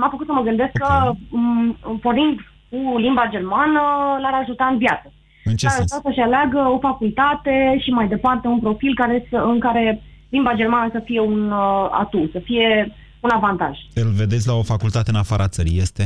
m-a 0.00 0.08
făcut 0.10 0.26
să 0.26 0.32
mă 0.32 0.42
gândesc 0.48 0.72
că 0.72 1.12
um, 1.30 1.98
pornind 2.02 2.36
cu 2.70 2.98
limba 2.98 3.24
germană 3.30 3.80
l-ar 4.22 4.34
ajuta 4.42 4.64
în 4.72 4.78
viață. 4.78 5.12
În 5.44 5.56
ce 5.56 5.66
L-ar 5.66 5.74
sens? 5.74 5.92
ajuta 5.92 6.08
să-și 6.08 6.20
aleagă 6.20 6.58
o 6.74 6.78
facultate 6.78 7.76
și 7.84 7.90
mai 7.90 8.08
departe 8.08 8.46
un 8.48 8.60
profil 8.60 8.92
care 8.94 9.26
să, 9.30 9.36
în 9.36 9.60
care 9.60 10.02
limba 10.28 10.52
germană 10.54 10.88
să 10.92 11.00
fie 11.04 11.20
un 11.20 11.50
uh, 11.50 11.88
atu, 11.90 12.28
să 12.32 12.38
fie 12.44 12.92
un 13.20 13.30
avantaj. 13.32 13.76
Îl 13.94 14.10
vedeți 14.10 14.46
la 14.46 14.54
o 14.54 14.62
facultate 14.62 15.10
în 15.10 15.16
afara 15.16 15.48
țării, 15.48 15.78
este? 15.78 16.04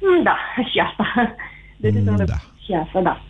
Mm, 0.00 0.22
Da, 0.22 0.36
și 0.70 0.78
asta. 0.88 1.34
De 1.76 1.90
ce 1.90 1.98
să 2.04 2.10
nu 2.10 2.16
Da. 2.16 2.24
repet 2.24 2.40
și 2.64 2.72
asta, 2.86 3.00
da. 3.02 3.20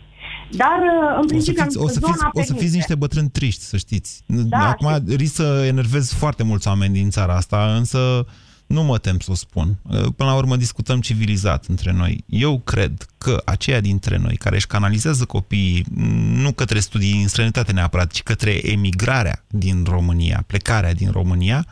Dar, 0.51 0.77
uh, 0.79 1.13
în 1.13 1.17
O 1.17 1.21
să, 1.21 1.27
principiu, 1.27 1.63
fiți, 1.63 1.77
am 1.77 1.83
o, 1.83 1.87
să 1.87 1.99
zona 1.99 2.13
fiți, 2.13 2.25
o 2.33 2.41
să 2.41 2.41
fiți 2.41 2.53
permite. 2.53 2.75
niște 2.75 2.95
bătrâni 2.95 3.29
triști, 3.29 3.61
să 3.61 3.77
știți. 3.77 4.23
Da, 4.25 4.57
Acum 4.69 5.03
risc 5.15 5.33
să 5.33 5.63
enervez 5.67 6.13
foarte 6.13 6.43
mulți 6.43 6.67
oameni 6.67 6.93
din 6.93 7.09
țara 7.09 7.35
asta, 7.35 7.75
însă 7.75 8.25
nu 8.67 8.83
mă 8.83 8.97
tem 8.97 9.19
să 9.19 9.31
o 9.31 9.35
spun. 9.35 9.77
Până 9.89 10.29
la 10.29 10.35
urmă 10.35 10.55
discutăm 10.55 10.99
civilizat 11.01 11.65
între 11.65 11.91
noi. 11.91 12.23
Eu 12.25 12.59
cred 12.59 13.05
că 13.17 13.41
aceia 13.45 13.79
dintre 13.79 14.17
noi 14.17 14.35
care 14.35 14.55
își 14.55 14.67
canalizează 14.67 15.25
copiii 15.25 15.85
nu 16.33 16.51
către 16.51 16.79
studii 16.79 17.21
în 17.21 17.27
străinătate 17.27 17.71
neapărat, 17.71 18.11
ci 18.11 18.23
către 18.23 18.69
emigrarea 18.71 19.43
din 19.47 19.83
România, 19.89 20.43
plecarea 20.47 20.93
din 20.93 21.09
România, 21.11 21.65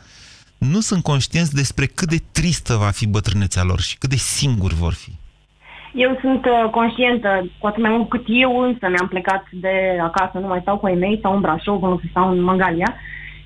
nu 0.58 0.80
sunt 0.80 1.02
conștienți 1.02 1.54
despre 1.54 1.86
cât 1.86 2.08
de 2.08 2.22
tristă 2.32 2.74
va 2.74 2.90
fi 2.90 3.06
bătrânețea 3.06 3.62
lor 3.62 3.80
și 3.80 3.98
cât 3.98 4.10
de 4.10 4.16
singuri 4.16 4.74
vor 4.74 4.92
fi. 4.92 5.12
Eu 5.94 6.18
sunt 6.20 6.44
uh, 6.44 6.70
conștientă, 6.70 7.28
cu 7.58 7.66
atât 7.66 7.82
mai 7.82 7.90
mult 7.90 8.08
cât 8.08 8.24
eu 8.26 8.60
însă 8.60 8.88
mi-am 8.88 9.08
plecat 9.08 9.44
de 9.52 9.74
acasă, 10.02 10.38
nu 10.38 10.46
mai 10.46 10.58
stau 10.62 10.78
cu 10.78 10.86
ai 10.86 10.94
mei, 10.94 11.16
stau 11.18 11.34
în 11.34 11.40
Brașov, 11.40 11.82
în 11.82 11.88
loc 11.88 12.00
să 12.00 12.06
stau 12.10 12.30
în 12.30 12.42
Mangalia. 12.42 12.94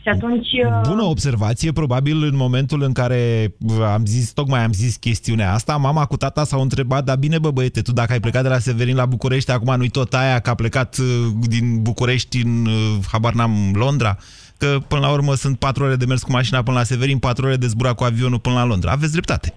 Și 0.03 0.09
atunci... 0.09 0.49
uh, 0.65 0.89
Bună 0.89 1.03
observație, 1.03 1.73
probabil 1.73 2.23
în 2.23 2.37
momentul 2.37 2.83
în 2.83 2.93
care 2.93 3.53
am 3.93 4.05
zis, 4.05 4.33
tocmai 4.33 4.65
am 4.65 4.73
zis 4.73 4.97
chestiunea 4.97 5.53
asta, 5.53 5.77
mama 5.77 6.05
cu 6.07 6.17
tata 6.17 6.45
s-au 6.45 6.61
întrebat, 6.61 7.05
dar 7.05 7.17
bine 7.17 7.39
bă 7.39 7.51
băiete, 7.51 7.81
tu 7.81 7.93
dacă 7.93 8.13
ai 8.13 8.21
plecat 8.21 8.43
de 8.43 8.49
la 8.49 8.59
Severin 8.59 8.97
la 8.97 9.07
București, 9.07 9.51
acum 9.51 9.77
nu-i 9.77 9.89
tot 9.89 10.15
aia 10.15 10.39
că 10.39 10.51
a 10.51 10.55
plecat 10.55 10.97
uh, 10.99 11.07
din 11.41 11.83
București 11.83 12.43
în, 12.45 12.67
uh, 12.67 12.99
habar 13.13 13.33
n-am, 13.33 13.53
Londra? 13.75 14.17
Că 14.63 14.71
până 14.89 15.01
la 15.07 15.13
urmă 15.13 15.33
sunt 15.35 15.59
patru 15.59 15.85
ore 15.85 15.95
de 16.03 16.05
mers 16.09 16.23
cu 16.23 16.33
mașina 16.33 16.63
până 16.63 16.77
la 16.79 16.89
Severin, 16.91 17.19
patru 17.19 17.47
ore 17.47 17.57
de 17.57 17.67
zburat 17.67 17.95
cu 17.95 18.05
avionul 18.05 18.39
până 18.39 18.55
la 18.55 18.65
Londra. 18.65 18.91
Aveți 18.91 19.13
dreptate. 19.13 19.49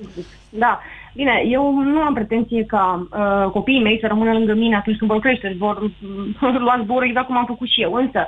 Da, 0.50 0.80
bine, 1.14 1.44
eu 1.56 1.64
nu 1.94 2.00
am 2.00 2.14
pretenție 2.14 2.64
ca 2.66 2.84
uh, 3.02 3.52
copiii 3.52 3.82
mei 3.82 3.98
să 4.02 4.08
rămână 4.08 4.32
lângă 4.32 4.54
mine 4.54 4.76
atunci 4.76 4.98
când 4.98 5.12
vor 5.12 5.20
crește, 5.20 5.56
vor 5.58 5.78
uh, 5.82 6.56
lua 6.66 6.80
zborul 6.84 7.08
exact 7.08 7.26
cum 7.28 7.38
am 7.38 7.46
făcut 7.46 7.70
și 7.70 7.82
eu. 7.82 7.94
Însă, 7.94 8.20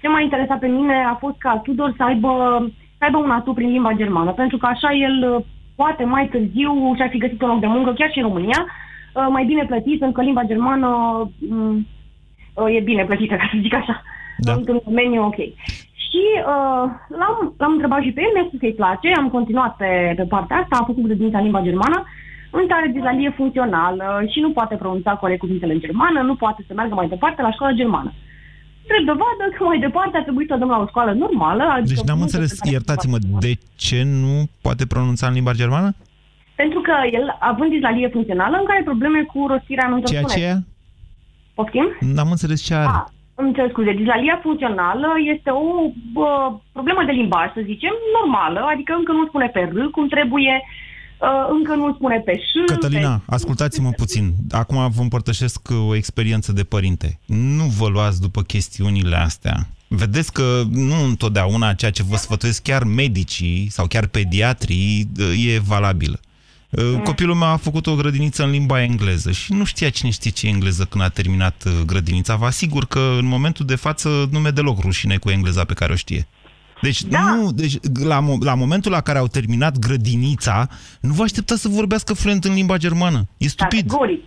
ce 0.00 0.08
m-a 0.08 0.20
interesat 0.20 0.58
pe 0.58 0.66
mine 0.66 0.94
a 1.12 1.14
fost 1.14 1.38
ca 1.38 1.60
Tudor 1.64 1.94
să 1.96 2.02
aibă, 2.02 2.32
să 2.98 3.04
aibă 3.04 3.18
un 3.18 3.30
atu 3.30 3.52
prin 3.52 3.70
limba 3.70 3.92
germană, 3.92 4.30
pentru 4.30 4.56
că 4.56 4.66
așa 4.66 4.90
el 4.92 5.34
uh, 5.34 5.44
poate 5.74 6.04
mai 6.04 6.28
târziu 6.28 6.92
și-ar 6.96 7.08
fi 7.08 7.18
găsit 7.18 7.42
un 7.42 7.48
loc 7.48 7.60
de 7.60 7.66
muncă, 7.66 7.92
chiar 7.92 8.10
și 8.10 8.18
în 8.18 8.24
România, 8.24 8.66
uh, 8.66 9.26
mai 9.30 9.44
bine 9.44 9.64
plătit, 9.64 9.98
pentru 9.98 10.16
că 10.18 10.22
limba 10.22 10.42
germană 10.42 10.88
um, 11.50 11.86
uh, 12.54 12.74
e 12.76 12.80
bine 12.80 13.04
plătită, 13.04 13.34
ca 13.34 13.48
să 13.52 13.58
zic 13.60 13.74
așa, 13.74 14.02
da. 14.38 14.52
într-un 14.52 14.80
domeniu 14.84 15.24
ok. 15.24 15.36
Și 16.12 16.24
uh, 16.52 16.84
l-am, 17.20 17.34
l-am 17.60 17.72
întrebat 17.76 18.00
și 18.06 18.14
pe 18.14 18.20
el, 18.26 18.32
mi-a 18.34 18.46
spus 18.48 18.58
că 18.60 18.66
îi 18.68 18.80
place, 18.82 19.08
am 19.20 19.28
continuat 19.36 19.72
pe, 19.76 19.90
pe 20.18 20.26
partea 20.34 20.56
asta, 20.56 20.74
a 20.78 20.88
făcut 20.90 21.04
grădinița 21.06 21.38
în 21.38 21.44
limba 21.48 21.66
germană, 21.68 21.98
însă 22.58 22.72
are 22.74 22.88
dizalie 22.96 23.30
funcțională 23.40 24.06
și 24.32 24.38
nu 24.44 24.50
poate 24.58 24.74
pronunța 24.82 25.12
corect 25.22 25.40
cuvintele 25.44 25.72
în 25.72 25.82
germană, 25.86 26.20
nu 26.20 26.34
poate 26.34 26.60
să 26.66 26.72
meargă 26.74 26.94
mai 26.94 27.08
departe 27.14 27.42
la 27.42 27.52
școala 27.52 27.80
germană. 27.80 28.12
Drept 28.88 29.06
dovadă 29.06 29.44
că 29.56 29.64
mai 29.64 29.78
departe 29.78 30.16
a 30.16 30.22
trebuit 30.22 30.48
să 30.48 30.54
o 30.54 30.58
dăm 30.58 30.68
la 30.68 30.78
o 30.84 30.86
școală 30.86 31.12
normală. 31.12 31.64
Adică 31.76 31.94
Deci 31.94 32.06
n-am 32.08 32.16
nu 32.16 32.22
înțeles, 32.22 32.50
pe 32.50 32.56
care- 32.58 32.70
iertați-mă, 32.72 33.18
de 33.44 33.52
ce 33.76 34.02
nu 34.22 34.34
poate 34.64 34.86
pronunța 34.86 35.26
în 35.26 35.32
limba 35.32 35.52
germană? 35.52 35.90
Pentru 36.54 36.80
că 36.80 36.92
el, 37.12 37.36
având 37.40 37.70
dizalie 37.70 38.08
funcțională, 38.08 38.56
încă 38.56 38.72
are 38.72 38.82
probleme 38.82 39.20
cu 39.22 39.46
rostirea 39.46 39.84
anunților 39.86 40.24
Ceea 40.24 40.38
ce 40.38 40.52
e? 40.52 40.62
Poftim? 41.54 41.86
N-am 42.14 42.30
înțeles 42.30 42.60
ce 42.62 42.74
are. 42.74 42.86
Ah, 42.86 43.04
îmi 43.34 43.54
cer 43.54 43.68
scuze, 43.70 43.92
dizalia 43.92 44.38
funcțională 44.42 45.08
este 45.34 45.50
o 45.50 45.64
bă, 46.12 46.30
problemă 46.72 47.02
de 47.06 47.12
limbaj, 47.12 47.48
să 47.54 47.60
zicem, 47.64 47.94
normală, 48.18 48.60
adică 48.72 48.92
încă 48.98 49.12
nu 49.12 49.26
spune 49.26 49.48
pe 49.48 49.60
R 49.60 49.76
cum 49.90 50.08
trebuie, 50.08 50.54
uh, 50.62 51.46
încă 51.56 51.74
nu 51.74 51.94
spune 51.94 52.18
pe 52.26 52.34
ș. 52.36 52.50
Cătălina, 52.66 53.14
pe... 53.14 53.22
ascultați-mă 53.26 53.90
puțin. 53.90 54.32
Acum 54.50 54.90
vă 54.96 55.02
împărtășesc 55.02 55.68
o 55.88 55.94
experiență 55.94 56.52
de 56.52 56.62
părinte. 56.62 57.18
Nu 57.26 57.64
vă 57.78 57.88
luați 57.88 58.20
după 58.20 58.42
chestiunile 58.42 59.16
astea. 59.16 59.56
Vedeți 59.88 60.32
că 60.32 60.62
nu 60.70 61.04
întotdeauna 61.04 61.74
ceea 61.74 61.90
ce 61.90 62.02
vă 62.02 62.16
sfătuiesc 62.16 62.62
chiar 62.62 62.84
medicii 62.84 63.66
sau 63.70 63.86
chiar 63.86 64.06
pediatrii 64.06 65.08
e 65.54 65.58
valabilă. 65.58 66.20
Copilul 67.04 67.34
meu 67.34 67.48
a 67.48 67.56
făcut 67.56 67.86
o 67.86 67.94
grădiniță 67.94 68.44
în 68.44 68.50
limba 68.50 68.82
engleză 68.82 69.30
și 69.30 69.52
nu 69.52 69.64
știa 69.64 69.90
cine 69.90 70.10
știe 70.10 70.30
ce 70.30 70.46
e 70.46 70.50
engleză 70.50 70.84
când 70.90 71.04
a 71.04 71.08
terminat 71.08 71.64
uh, 71.66 71.72
grădinița. 71.86 72.36
Vă 72.36 72.44
asigur 72.44 72.84
că 72.84 73.16
în 73.18 73.26
momentul 73.26 73.66
de 73.66 73.76
față 73.76 74.08
nu 74.30 74.38
mi-e 74.38 74.50
deloc 74.50 74.80
rușine 74.80 75.16
cu 75.16 75.30
engleza 75.30 75.64
pe 75.64 75.74
care 75.74 75.92
o 75.92 75.96
știe. 75.96 76.26
Deci, 76.82 77.02
da. 77.02 77.18
nu, 77.34 77.52
deci 77.52 77.74
la, 78.04 78.18
la 78.40 78.54
momentul 78.54 78.92
la 78.92 79.00
care 79.00 79.18
au 79.18 79.26
terminat 79.26 79.78
grădinița, 79.78 80.66
nu 81.00 81.12
vă 81.12 81.22
așteptați 81.22 81.60
să 81.60 81.68
vorbească 81.68 82.14
fluent 82.14 82.44
în 82.44 82.54
limba 82.54 82.76
germană. 82.76 83.20
E 83.36 83.48
stupid. 83.48 83.86
Categoric. 83.90 84.22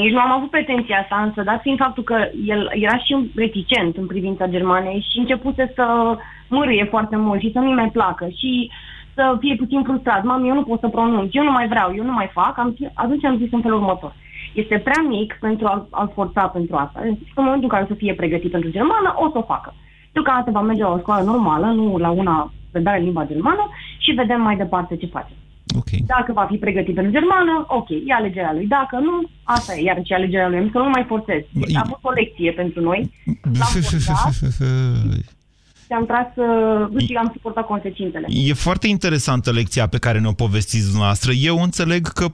Nici 0.00 0.12
nu 0.12 0.18
am 0.18 0.32
avut 0.32 0.50
pretenția 0.50 0.98
asta, 0.98 1.22
însă 1.26 1.42
dat 1.42 1.60
fiind 1.60 1.78
faptul 1.78 2.02
că 2.02 2.16
el 2.46 2.70
era 2.74 2.98
și 2.98 3.30
reticent 3.34 3.96
în 3.96 4.06
privința 4.06 4.46
Germanei 4.46 5.06
și 5.10 5.18
începuse 5.18 5.72
să 5.74 5.84
mârâie 6.48 6.86
foarte 6.90 7.16
mult 7.16 7.40
și 7.40 7.50
să 7.52 7.58
nu-i 7.58 7.74
mai 7.74 7.90
placă 7.90 8.28
și 8.36 8.70
să 9.16 9.36
fie 9.42 9.56
puțin 9.62 9.82
frustrat. 9.82 10.22
Mami, 10.24 10.48
eu 10.48 10.54
nu 10.54 10.68
pot 10.70 10.80
să 10.80 10.88
pronunț, 10.88 11.28
eu 11.34 11.44
nu 11.44 11.54
mai 11.58 11.68
vreau, 11.68 11.88
eu 11.98 12.04
nu 12.04 12.12
mai 12.12 12.28
fac. 12.32 12.58
Am, 12.58 12.76
atunci 12.94 13.24
am 13.24 13.38
zis 13.42 13.52
în 13.52 13.60
felul 13.66 13.80
următor. 13.82 14.12
Este 14.54 14.78
prea 14.78 15.02
mic 15.08 15.36
pentru 15.40 15.66
a, 15.66 15.86
a 15.90 16.10
forța 16.14 16.42
pentru 16.56 16.76
asta. 16.76 16.98
În 17.02 17.16
momentul 17.44 17.68
în 17.68 17.74
care 17.74 17.82
o 17.82 17.92
să 17.92 17.94
fie 18.02 18.14
pregătit 18.14 18.50
pentru 18.50 18.70
germană, 18.70 19.14
o 19.24 19.30
să 19.32 19.38
o 19.38 19.48
facă. 19.52 19.74
Deocamdată 20.12 20.50
va 20.50 20.60
merge 20.60 20.82
la 20.82 20.92
o 20.92 20.98
școală 20.98 21.24
normală, 21.24 21.66
nu 21.66 21.96
la 21.96 22.10
una 22.10 22.52
predare 22.70 23.00
limba 23.00 23.26
germană 23.26 23.64
și 23.98 24.10
vedem 24.20 24.40
mai 24.40 24.56
departe 24.56 24.96
ce 24.96 25.06
face. 25.06 25.32
Okay. 25.78 26.00
Dacă 26.06 26.32
va 26.32 26.46
fi 26.50 26.56
pregătit 26.56 26.94
pentru 26.94 27.12
germană, 27.12 27.64
ok, 27.68 27.88
e 27.88 28.12
alegerea 28.14 28.52
lui. 28.52 28.66
Dacă 28.66 28.96
nu, 28.96 29.14
asta 29.42 29.74
e, 29.74 29.82
iar 29.82 30.02
ce 30.02 30.14
alegerea 30.14 30.48
lui. 30.48 30.68
Să 30.72 30.78
nu 30.78 30.88
mai 30.88 31.04
forțez. 31.08 31.42
Deci, 31.52 31.76
a 31.76 31.84
fost 31.88 32.04
o 32.04 32.10
lecție 32.10 32.52
pentru 32.52 32.80
noi. 32.80 33.12
L-am 33.42 33.80
forțat 33.82 34.32
și 35.86 35.92
am 35.92 36.06
tras 36.06 36.26
uh, 36.34 37.04
și 37.06 37.14
am 37.14 37.30
suportat 37.32 37.66
consecințele. 37.66 38.26
E 38.28 38.52
foarte 38.52 38.86
interesantă 38.86 39.52
lecția 39.52 39.86
pe 39.86 39.98
care 39.98 40.18
ne-o 40.20 40.32
povestiți 40.32 40.84
dumneavoastră. 40.84 41.32
Eu 41.32 41.62
înțeleg 41.62 42.08
că 42.08 42.26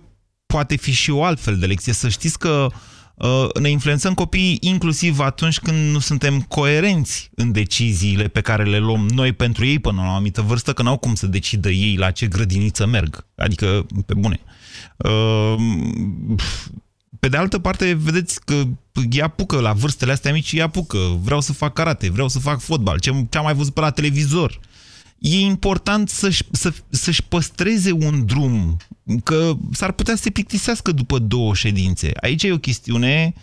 poate 0.47 0.77
fi 0.77 0.93
și 0.93 1.11
o 1.11 1.25
altfel 1.25 1.59
de 1.59 1.67
lecție. 1.67 1.93
Să 1.93 2.09
știți 2.09 2.39
că 2.39 2.67
uh, 3.15 3.47
ne 3.61 3.71
influențăm 3.71 4.15
copiii 4.15 4.59
inclusiv 4.61 5.19
atunci 5.19 5.61
când 5.61 5.93
nu 5.93 5.99
suntem 5.99 6.41
coerenți 6.41 7.31
în 7.35 7.53
deciziile 7.53 8.29
pe 8.29 8.41
care 8.41 8.65
le 8.65 8.79
luăm 8.79 9.07
noi 9.15 9.33
pentru 9.33 9.65
ei 9.65 9.79
până 9.79 10.01
la 10.01 10.09
o 10.09 10.11
anumită 10.11 10.43
vârstă, 10.43 10.73
că 10.73 10.83
n-au 10.83 10.97
cum 10.97 11.15
să 11.15 11.27
decidă 11.27 11.71
ei 11.71 11.97
la 11.97 12.11
ce 12.11 12.27
grădiniță 12.27 12.87
merg. 12.87 13.27
Adică, 13.37 13.87
pe 14.07 14.15
bune. 14.15 14.41
Uh, 17.23 17.29
pe 17.29 17.29
de 17.29 17.37
altă 17.37 17.59
parte, 17.59 17.93
vedeți 17.93 18.45
că 18.45 18.63
ea 19.11 19.25
apucă 19.25 19.61
la 19.61 19.73
vârstele 19.73 20.13
astea 20.13 20.33
mici, 20.33 20.53
ea 20.53 20.65
apucă. 20.65 20.99
Vreau 21.23 21.41
să 21.41 21.53
fac 21.53 21.73
karate, 21.73 22.11
vreau 22.11 22.29
să 22.29 22.39
fac 22.39 22.61
fotbal, 22.61 22.99
ce, 22.99 23.27
ce 23.31 23.39
am 23.39 23.45
mai 23.45 23.55
văzut 23.55 23.75
pe 23.75 23.81
la 23.81 23.91
televizor. 23.91 24.61
E 25.19 25.39
important 25.39 26.09
să-și, 26.09 26.43
să, 26.51 26.73
să-și 26.89 27.23
păstreze 27.23 27.93
un 27.93 28.27
drum, 28.27 28.77
că 29.25 29.57
s-ar 29.73 29.93
putea 29.93 30.17
să 30.17 30.23
se 30.23 30.31
plictisească 30.31 30.93
după 30.93 31.19
două 31.19 31.55
ședințe. 31.55 32.13
Aici 32.21 32.43
e 32.43 32.53
o 32.53 32.59
chestiune 32.59 33.35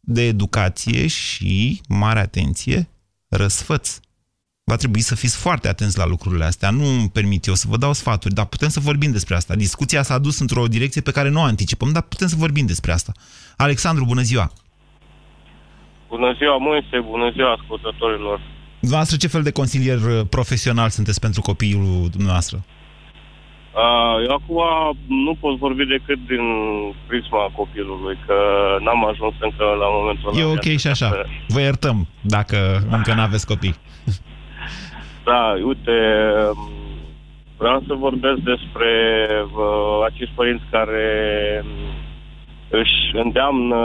de 0.00 0.22
educație 0.22 1.06
și, 1.06 1.80
mare 1.88 2.20
atenție, 2.20 2.88
răsfăț 3.28 3.98
va 4.64 4.76
trebui 4.76 5.00
să 5.00 5.14
fiți 5.14 5.36
foarte 5.38 5.68
atenți 5.68 5.98
la 5.98 6.06
lucrurile 6.06 6.44
astea. 6.44 6.70
Nu 6.70 6.84
îmi 6.84 7.10
permit 7.12 7.46
eu 7.46 7.54
să 7.54 7.66
vă 7.68 7.76
dau 7.76 7.92
sfaturi, 7.92 8.34
dar 8.34 8.46
putem 8.46 8.68
să 8.68 8.80
vorbim 8.80 9.12
despre 9.12 9.34
asta. 9.34 9.54
Discuția 9.54 10.02
s-a 10.02 10.18
dus 10.18 10.40
într-o 10.40 10.66
direcție 10.66 11.00
pe 11.00 11.10
care 11.10 11.28
nu 11.28 11.40
o 11.40 11.42
anticipăm, 11.42 11.90
dar 11.92 12.02
putem 12.02 12.28
să 12.28 12.36
vorbim 12.38 12.66
despre 12.66 12.92
asta. 12.92 13.12
Alexandru, 13.56 14.04
bună 14.04 14.20
ziua! 14.20 14.50
Bună 16.08 16.34
ziua, 16.38 16.56
Moise, 16.56 16.96
bună 17.10 17.30
ziua 17.30 17.52
ascultătorilor! 17.52 18.40
Dumneavoastră, 18.80 19.16
ce 19.16 19.28
fel 19.34 19.42
de 19.42 19.50
consilier 19.50 19.98
uh, 19.98 20.20
profesional 20.30 20.88
sunteți 20.88 21.20
pentru 21.20 21.40
copilul 21.40 22.08
dumneavoastră? 22.10 22.56
Uh, 23.82 24.26
eu 24.26 24.32
acum 24.38 24.62
nu 25.24 25.34
pot 25.40 25.58
vorbi 25.58 25.84
decât 25.84 26.26
din 26.26 26.44
prisma 27.06 27.52
copilului, 27.56 28.18
că 28.26 28.34
n-am 28.84 29.06
ajuns 29.06 29.34
încă 29.40 29.64
la 29.64 29.88
momentul 29.98 30.28
ăla. 30.28 30.40
E 30.40 30.44
ok 30.44 30.78
și 30.78 30.86
așa. 30.86 31.08
Vă 31.48 31.60
iertăm 31.60 32.08
dacă 32.20 32.86
încă 32.90 33.14
n-aveți 33.14 33.46
copii. 33.46 33.74
Da, 35.24 35.54
uite, 35.64 35.96
vreau 37.56 37.82
să 37.86 37.94
vorbesc 37.94 38.38
despre 38.52 38.92
uh, 39.44 40.04
acești 40.04 40.34
părinți 40.34 40.64
care 40.70 41.06
um, 41.64 41.92
își 42.80 42.98
îndeamnă, 43.24 43.76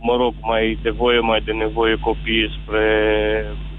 mă 0.00 0.16
rog, 0.16 0.34
mai 0.40 0.78
de 0.82 0.90
voie, 0.90 1.20
mai 1.20 1.40
de 1.44 1.52
nevoie 1.52 1.96
copiii 2.00 2.54
spre 2.58 2.86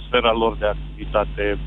sfera 0.08 0.32
lor 0.32 0.58
de 0.58 0.66
activitate. 0.66 1.58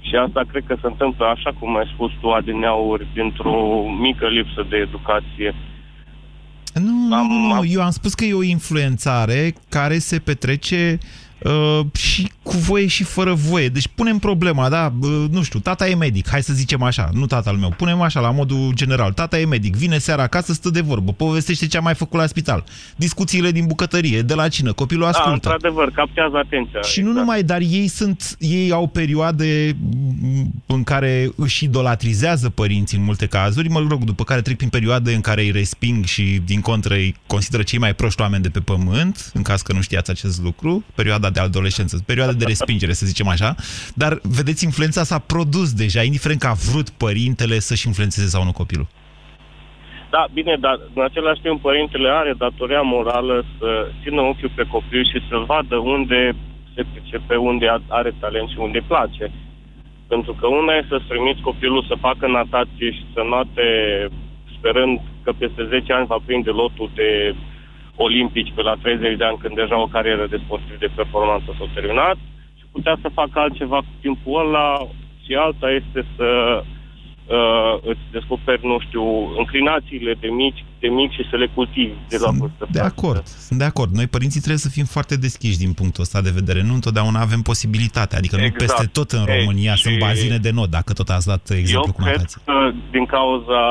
Și 0.00 0.14
asta 0.14 0.42
cred 0.50 0.64
că 0.66 0.76
se 0.80 0.86
întâmplă, 0.86 1.24
așa 1.26 1.50
cum 1.58 1.76
ai 1.76 1.90
spus 1.94 2.10
tu, 2.20 2.28
adineauri, 2.30 3.06
dintr-o 3.14 3.84
mică 4.00 4.26
lipsă 4.28 4.66
de 4.68 4.76
educație. 4.76 5.54
Nu, 6.74 7.14
am, 7.14 7.26
nu, 7.26 7.54
nu, 7.54 7.64
eu 7.64 7.82
am 7.82 7.90
spus 7.90 8.14
că 8.14 8.24
e 8.24 8.34
o 8.34 8.42
influențare 8.42 9.52
care 9.68 9.98
se 9.98 10.18
petrece 10.18 10.98
Uh, 11.00 11.23
și 11.94 12.30
cu 12.42 12.56
voie 12.56 12.86
și 12.86 13.04
fără 13.04 13.32
voie. 13.32 13.68
Deci 13.68 13.88
punem 13.94 14.18
problema, 14.18 14.68
da, 14.68 14.92
uh, 15.00 15.24
nu 15.30 15.42
știu, 15.42 15.58
tata 15.58 15.88
e 15.88 15.94
medic, 15.94 16.28
hai 16.28 16.42
să 16.42 16.52
zicem 16.52 16.82
așa, 16.82 17.08
nu 17.12 17.26
tatăl 17.26 17.54
meu, 17.56 17.74
punem 17.76 18.00
așa 18.00 18.20
la 18.20 18.30
modul 18.30 18.72
general, 18.74 19.12
tata 19.12 19.38
e 19.38 19.44
medic, 19.44 19.76
vine 19.76 19.98
seara 19.98 20.22
acasă, 20.22 20.52
stă 20.52 20.70
de 20.70 20.80
vorbă, 20.80 21.12
povestește 21.12 21.66
ce 21.66 21.76
a 21.76 21.80
mai 21.80 21.94
făcut 21.94 22.18
la 22.18 22.26
spital, 22.26 22.64
discuțiile 22.96 23.50
din 23.50 23.66
bucătărie, 23.66 24.22
de 24.22 24.34
la 24.34 24.48
cină, 24.48 24.72
copilul 24.72 25.02
da, 25.02 25.08
ascultă. 25.08 25.48
Da, 25.48 25.52
într-adevăr, 25.52 25.90
captează 25.90 26.36
atenția. 26.36 26.80
Și 26.80 26.98
exact. 26.98 27.14
nu 27.14 27.20
numai, 27.20 27.42
dar 27.42 27.60
ei 27.60 27.88
sunt, 27.88 28.36
ei 28.38 28.72
au 28.72 28.86
perioade 28.86 29.76
în 30.66 30.84
care 30.84 31.30
își 31.36 31.64
idolatrizează 31.64 32.50
părinții 32.50 32.98
în 32.98 33.04
multe 33.04 33.26
cazuri, 33.26 33.68
mă 33.68 33.86
rog, 33.88 34.04
după 34.04 34.24
care 34.24 34.40
trec 34.40 34.56
prin 34.56 34.68
perioade 34.68 35.14
în 35.14 35.20
care 35.20 35.42
îi 35.42 35.50
resping 35.50 36.04
și 36.04 36.40
din 36.44 36.60
contră 36.60 36.94
îi 36.94 37.14
consideră 37.26 37.62
cei 37.62 37.78
mai 37.78 37.94
proști 37.94 38.20
oameni 38.20 38.42
de 38.42 38.48
pe 38.48 38.60
pământ, 38.60 39.30
în 39.34 39.42
caz 39.42 39.62
că 39.62 39.72
nu 39.72 39.80
știați 39.80 40.10
acest 40.10 40.42
lucru, 40.42 40.84
perioada 40.94 41.23
de 41.30 41.40
adolescență, 41.40 42.02
perioada 42.06 42.32
de 42.32 42.44
respingere, 42.44 42.92
să 42.92 43.06
zicem 43.06 43.28
așa, 43.28 43.54
dar 43.94 44.18
vedeți, 44.22 44.64
influența 44.64 45.02
s-a 45.02 45.18
produs 45.18 45.72
deja, 45.72 46.02
indiferent 46.02 46.40
că 46.40 46.46
a 46.46 46.56
vrut 46.70 46.88
părintele 46.90 47.58
să-și 47.58 47.86
influențeze 47.86 48.26
sau 48.26 48.44
nu 48.44 48.52
copilul. 48.52 48.86
Da, 50.10 50.26
bine, 50.32 50.56
dar 50.60 50.76
în 50.94 51.02
același 51.02 51.40
timp 51.40 51.60
părintele 51.60 52.08
are 52.08 52.32
datoria 52.38 52.80
morală 52.80 53.44
să 53.58 53.68
țină 54.02 54.20
ochiul 54.20 54.52
pe 54.54 54.64
copil 54.74 55.02
și 55.12 55.18
să 55.28 55.36
vadă 55.46 55.76
unde 55.76 56.36
se 56.74 56.82
pricepe, 56.92 57.36
unde 57.36 57.66
are 57.88 58.12
talent 58.20 58.48
și 58.48 58.58
unde 58.58 58.80
place. 58.86 59.24
Pentru 60.08 60.32
că 60.38 60.46
una 60.46 60.72
e 60.74 60.86
să-ți 60.88 61.10
trimiți 61.12 61.40
copilul 61.40 61.84
să 61.88 62.04
facă 62.06 62.24
natație 62.26 62.90
și 62.96 63.04
să 63.14 63.20
note 63.34 63.66
sperând 64.56 65.00
că 65.24 65.30
peste 65.38 65.62
10 65.68 65.92
ani 65.92 66.06
va 66.06 66.18
prinde 66.24 66.50
lotul 66.50 66.90
de 66.94 67.34
olimpici 67.96 68.52
pe 68.54 68.62
la 68.62 68.74
30 68.82 69.16
de 69.16 69.24
ani, 69.24 69.38
când 69.42 69.54
deja 69.54 69.80
o 69.80 69.86
carieră 69.86 70.26
de 70.26 70.40
sportiv 70.44 70.78
de 70.78 70.90
performanță 70.94 71.54
s-a 71.58 71.66
terminat. 71.74 72.16
Și 72.58 72.64
putea 72.72 72.96
să 73.02 73.08
facă 73.08 73.38
altceva 73.38 73.76
cu 73.76 73.92
timpul 74.00 74.46
ăla 74.46 74.86
și 75.24 75.34
alta 75.34 75.70
este 75.70 76.06
să 76.16 76.28
uh, 77.26 77.90
îți 77.90 78.04
descoperi, 78.10 78.66
nu 78.66 78.78
știu, 78.86 79.04
înclinațiile 79.38 80.14
de 80.20 80.28
mici, 80.28 80.64
de 80.80 80.88
mici 80.88 81.12
și 81.12 81.28
să 81.30 81.36
le 81.36 81.48
cultivi 81.54 81.94
de 82.08 82.18
la 82.20 82.30
vârstă. 82.30 82.66
De 82.70 82.80
acord, 82.80 83.26
sunt 83.26 83.58
de 83.58 83.64
acord. 83.64 83.90
Noi 83.94 84.06
părinții 84.06 84.40
trebuie 84.40 84.66
să 84.66 84.76
fim 84.76 84.84
foarte 84.84 85.16
deschiși 85.16 85.58
din 85.58 85.72
punctul 85.72 86.02
ăsta 86.02 86.20
de 86.20 86.36
vedere. 86.40 86.62
Nu 86.62 86.74
întotdeauna 86.74 87.20
avem 87.20 87.40
posibilitate, 87.40 88.16
adică 88.16 88.36
exact. 88.36 88.52
nu 88.52 88.66
peste 88.66 88.86
tot 88.98 89.10
în 89.10 89.24
România 89.34 89.70
Ei, 89.70 89.82
sunt 89.84 89.98
bazine 89.98 90.36
de 90.36 90.50
not, 90.50 90.70
dacă 90.70 90.92
tot 90.92 91.08
ați 91.08 91.26
dat 91.26 91.50
exemplu 91.50 91.92
cu 91.92 92.00
natație. 92.00 92.40
Eu 92.46 92.54
cred 92.54 92.72
că 92.72 92.76
din 92.90 93.06
cauza 93.06 93.62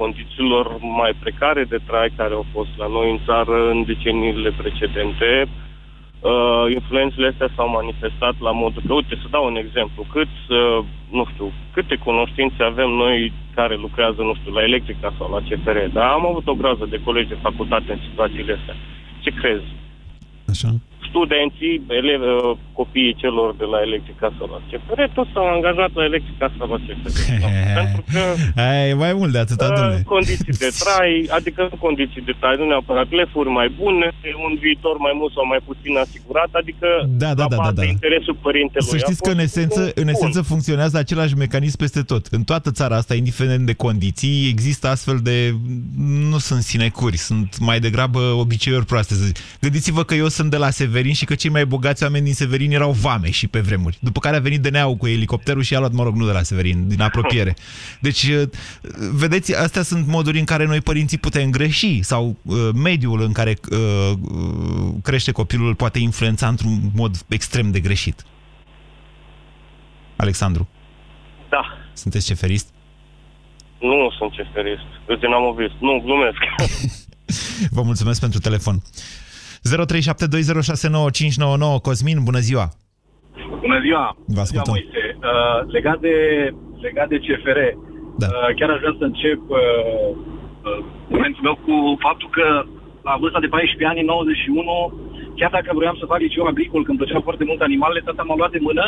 condițiilor 0.00 0.64
mai 1.00 1.12
precare 1.22 1.62
de 1.64 1.78
trai 1.86 2.12
care 2.16 2.34
au 2.34 2.46
fost 2.52 2.72
la 2.76 2.88
noi 2.96 3.10
în 3.10 3.20
țară 3.26 3.56
în 3.70 3.84
deceniile 3.84 4.50
precedente, 4.62 5.48
uh, 6.20 6.64
influențele 6.78 7.26
astea 7.28 7.50
s-au 7.56 7.68
manifestat 7.80 8.34
la 8.46 8.52
modul 8.62 8.82
că, 8.86 8.92
uite, 8.94 9.14
să 9.22 9.26
dau 9.30 9.44
un 9.46 9.56
exemplu, 9.64 10.00
cât, 10.14 10.34
uh, 10.48 10.78
nu 11.10 11.24
știu, 11.32 11.52
câte 11.74 11.96
cunoștințe 11.96 12.62
avem 12.62 12.90
noi 13.04 13.32
care 13.54 13.74
lucrează, 13.76 14.20
nu 14.22 14.34
știu, 14.34 14.52
la 14.52 14.62
electrica 14.62 15.14
sau 15.18 15.26
la 15.34 15.40
CFR, 15.46 15.78
dar 15.92 16.06
am 16.16 16.26
avut 16.26 16.46
o 16.46 16.58
groază 16.60 16.84
de 16.90 17.02
colegi 17.04 17.28
de 17.28 17.42
facultate 17.46 17.92
în 17.92 18.00
situațiile 18.08 18.56
astea. 18.58 18.76
Ce 19.24 19.30
crezi? 19.30 19.70
Așa 20.52 20.70
studenții, 21.08 21.74
elevi, 22.00 22.24
uh, 22.24 22.56
copiii 22.80 23.18
celor 23.22 23.48
de 23.60 23.66
la 23.72 23.78
Electrica 23.88 24.28
Solar 24.38 24.60
CFR, 24.68 25.00
toți 25.18 25.30
s-au 25.34 25.46
angajat 25.56 25.90
la 25.98 26.04
Electrica 26.10 26.46
Solar 26.56 26.80
CFR. 26.86 27.08
Pentru 27.78 28.02
că... 28.12 28.20
Ai, 28.68 28.92
mai 29.04 29.12
mult 29.20 29.32
de 29.36 29.40
atâta, 29.44 29.66
uh, 29.66 30.04
Condiții 30.14 30.54
de 30.64 30.70
trai, 30.82 31.12
adică 31.38 31.62
condiții 31.86 32.22
de 32.28 32.34
trai, 32.40 32.54
nu 32.58 32.66
neapărat 32.66 33.08
lefuri 33.18 33.50
mai 33.60 33.68
bune, 33.80 34.06
un 34.46 34.54
viitor 34.64 34.96
mai 35.06 35.14
mult 35.20 35.32
sau 35.36 35.44
mai 35.46 35.60
puțin 35.68 35.92
asigurat, 36.04 36.50
adică 36.60 36.88
da, 37.24 37.34
da, 37.34 37.46
da, 37.52 37.56
da, 37.66 37.70
da. 37.80 37.84
interesul 37.84 38.36
părintelui. 38.46 38.88
Să 38.88 38.96
știți 38.96 39.22
că 39.22 39.30
în 39.30 39.38
esență, 39.38 39.92
în 39.94 40.08
esență 40.08 40.40
funcționează 40.42 40.96
același 40.98 41.34
mecanism 41.36 41.76
peste 41.76 42.02
tot. 42.02 42.26
În 42.26 42.42
toată 42.42 42.70
țara 42.70 42.96
asta, 42.96 43.14
indiferent 43.14 43.66
de 43.66 43.72
condiții, 43.72 44.48
există 44.48 44.88
astfel 44.88 45.18
de... 45.22 45.54
nu 46.30 46.38
sunt 46.38 46.62
sinecuri, 46.62 47.16
sunt 47.16 47.58
mai 47.58 47.80
degrabă 47.80 48.18
obiceiuri 48.18 48.86
proaste. 48.86 49.14
Gândiți-vă 49.60 50.02
că 50.04 50.14
eu 50.14 50.28
sunt 50.28 50.50
de 50.50 50.56
la 50.56 50.70
Sever 50.70 51.04
Severin 51.08 51.14
și 51.14 51.24
că 51.24 51.34
cei 51.34 51.50
mai 51.50 51.66
bogați 51.66 52.02
oameni 52.02 52.24
din 52.24 52.34
Severin 52.34 52.72
erau 52.72 52.90
vame 52.90 53.30
și 53.30 53.46
pe 53.46 53.60
vremuri. 53.60 53.98
După 54.00 54.20
care 54.20 54.36
a 54.36 54.40
venit 54.40 54.60
DNA-ul 54.60 54.96
cu 54.96 55.06
elicopterul 55.06 55.62
și 55.62 55.74
a 55.74 55.78
luat, 55.78 55.92
mă 55.92 56.02
rog, 56.02 56.14
nu 56.14 56.26
de 56.26 56.32
la 56.32 56.42
Severin, 56.42 56.88
din 56.88 57.00
apropiere. 57.00 57.56
Deci, 58.00 58.22
uh, 58.22 58.48
vedeți, 59.12 59.56
astea 59.56 59.82
sunt 59.82 60.06
moduri 60.06 60.38
în 60.38 60.44
care 60.44 60.66
noi 60.66 60.80
părinții 60.80 61.18
putem 61.18 61.50
greși 61.50 62.02
sau 62.02 62.36
uh, 62.42 62.68
mediul 62.74 63.20
în 63.20 63.32
care 63.32 63.56
uh, 63.70 63.78
uh, 63.78 64.94
crește 65.02 65.32
copilul 65.32 65.74
poate 65.74 65.98
influența 65.98 66.48
într-un 66.48 66.80
mod 66.94 67.16
extrem 67.28 67.70
de 67.70 67.80
greșit. 67.80 68.24
Alexandru, 70.16 70.68
Da. 71.50 71.62
sunteți 71.92 72.26
ceferist? 72.26 72.68
Nu 73.80 74.10
sunt 74.18 74.32
ceferist. 74.32 74.86
Sunt 75.06 75.20
dinamovist. 75.20 75.74
Nu, 75.80 76.00
glumesc. 76.04 76.38
Vă 77.76 77.82
mulțumesc 77.82 78.20
pentru 78.20 78.38
telefon. 78.38 78.82
0372069599 79.66 79.70
Cosmin, 81.82 82.18
bună 82.24 82.38
ziua! 82.38 82.68
Bună 83.60 83.80
ziua! 83.80 84.16
Vă 84.26 84.40
ascultăm. 84.40 84.72
Moise. 84.76 85.18
Uh, 85.28 85.58
legat, 85.76 85.98
de, 86.00 86.14
legat 86.80 87.08
de 87.08 87.18
CFR, 87.24 87.58
da. 88.22 88.26
uh, 88.26 88.54
chiar 88.58 88.70
aș 88.70 88.78
vrea 88.82 88.94
să 88.98 89.04
încep 89.04 89.40
uh, 89.48 89.58
uh, 90.68 90.78
momentul 91.08 91.42
meu 91.42 91.56
cu 91.66 91.74
faptul 92.06 92.28
că 92.38 92.46
la 93.10 93.20
vârsta 93.22 93.40
de 93.44 93.52
14 93.54 93.90
ani, 93.90 94.02
în 94.04 94.08
91, 94.10 94.92
chiar 95.38 95.52
dacă 95.56 95.70
vroiam 95.76 95.96
să 96.00 96.10
fac 96.12 96.20
liceu 96.20 96.44
agricol, 96.52 96.82
când 96.84 96.98
plăceau 96.98 97.22
foarte 97.28 97.44
mult 97.48 97.60
animalele, 97.68 98.06
tata 98.06 98.22
m-a 98.26 98.38
luat 98.40 98.52
de 98.56 98.64
mână 98.68 98.84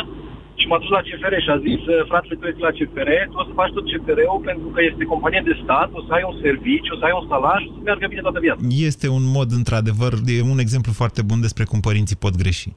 și 0.59 0.65
m-a 0.69 0.81
dus 0.81 0.91
la 0.97 1.05
CFR 1.07 1.33
și 1.45 1.51
a 1.55 1.57
zis, 1.67 1.81
uh, 1.87 1.97
fratele, 2.09 2.35
tu 2.39 2.45
ești 2.47 2.65
la 2.67 2.75
CFR, 2.77 3.09
tu 3.31 3.37
o 3.41 3.43
să 3.47 3.53
faci 3.59 3.73
tot 3.77 3.85
CFR-ul 3.91 4.41
pentru 4.49 4.67
că 4.73 4.79
este 4.89 5.03
companie 5.13 5.43
de 5.49 5.55
stat, 5.63 5.89
o 5.99 6.01
să 6.07 6.11
ai 6.17 6.23
un 6.31 6.37
serviciu, 6.45 6.93
o 6.93 6.97
să 6.99 7.05
ai 7.07 7.15
un 7.19 7.25
salaj 7.33 7.59
și 7.63 7.69
o 7.71 7.75
să 7.77 7.81
meargă 7.87 8.05
bine 8.11 8.25
toată 8.27 8.39
viața. 8.45 8.61
Este 8.89 9.07
un 9.17 9.25
mod, 9.37 9.49
într-adevăr, 9.59 10.11
e 10.37 10.51
un 10.53 10.61
exemplu 10.65 10.91
foarte 11.01 11.21
bun 11.29 11.39
despre 11.45 11.63
cum 11.69 11.79
părinții 11.87 12.21
pot 12.25 12.33
greși. 12.41 12.67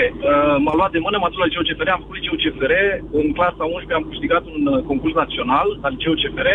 E, 0.00 0.02
uh, 0.12 0.56
m-a 0.64 0.74
luat 0.78 0.92
de 0.96 1.00
mână, 1.06 1.16
m-a 1.18 1.30
dus 1.32 1.40
la 1.42 1.48
liceu 1.48 1.64
CFR, 1.68 1.88
am 1.90 2.02
făcut 2.04 2.16
liceu 2.18 2.36
CFR, 2.42 2.72
în 3.20 3.26
clasa 3.38 3.64
11 3.64 3.98
am 3.98 4.06
câștigat 4.10 4.42
un 4.54 4.62
uh, 4.66 4.76
concurs 4.90 5.14
național 5.22 5.66
la 5.82 5.88
liceu 5.94 6.14
CFR, 6.22 6.48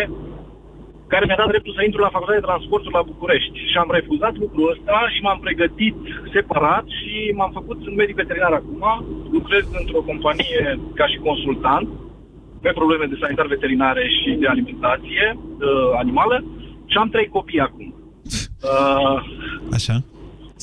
care 1.12 1.24
mi-a 1.26 1.40
dat 1.42 1.52
dreptul 1.52 1.76
să 1.76 1.82
intru 1.84 2.00
la 2.02 2.14
Facultatea 2.14 2.42
de 2.42 2.48
Transporturi 2.50 2.96
la 2.98 3.08
București. 3.12 3.56
Și 3.70 3.76
am 3.82 3.90
refuzat 3.98 4.34
lucrul 4.44 4.70
ăsta 4.74 4.96
și 5.14 5.20
m-am 5.24 5.40
pregătit 5.46 5.96
separat 6.34 6.86
și 6.98 7.12
m-am 7.38 7.52
făcut, 7.58 7.76
sunt 7.84 7.96
medic 7.96 8.16
veterinar 8.22 8.52
acum, 8.60 8.84
lucrez 9.36 9.64
într-o 9.80 10.06
companie 10.10 10.62
ca 10.98 11.06
și 11.12 11.18
consultant 11.28 11.88
pe 12.64 12.70
probleme 12.80 13.06
de 13.10 13.20
sanitar 13.20 13.46
veterinare 13.56 14.04
și 14.18 14.30
de 14.40 14.46
alimentație 14.54 15.24
uh, 15.36 15.90
animală 16.02 16.36
și 16.90 16.96
am 17.02 17.08
trei 17.14 17.28
copii 17.36 17.66
acum. 17.68 17.88
Uh, 18.70 19.18
Așa? 19.78 19.96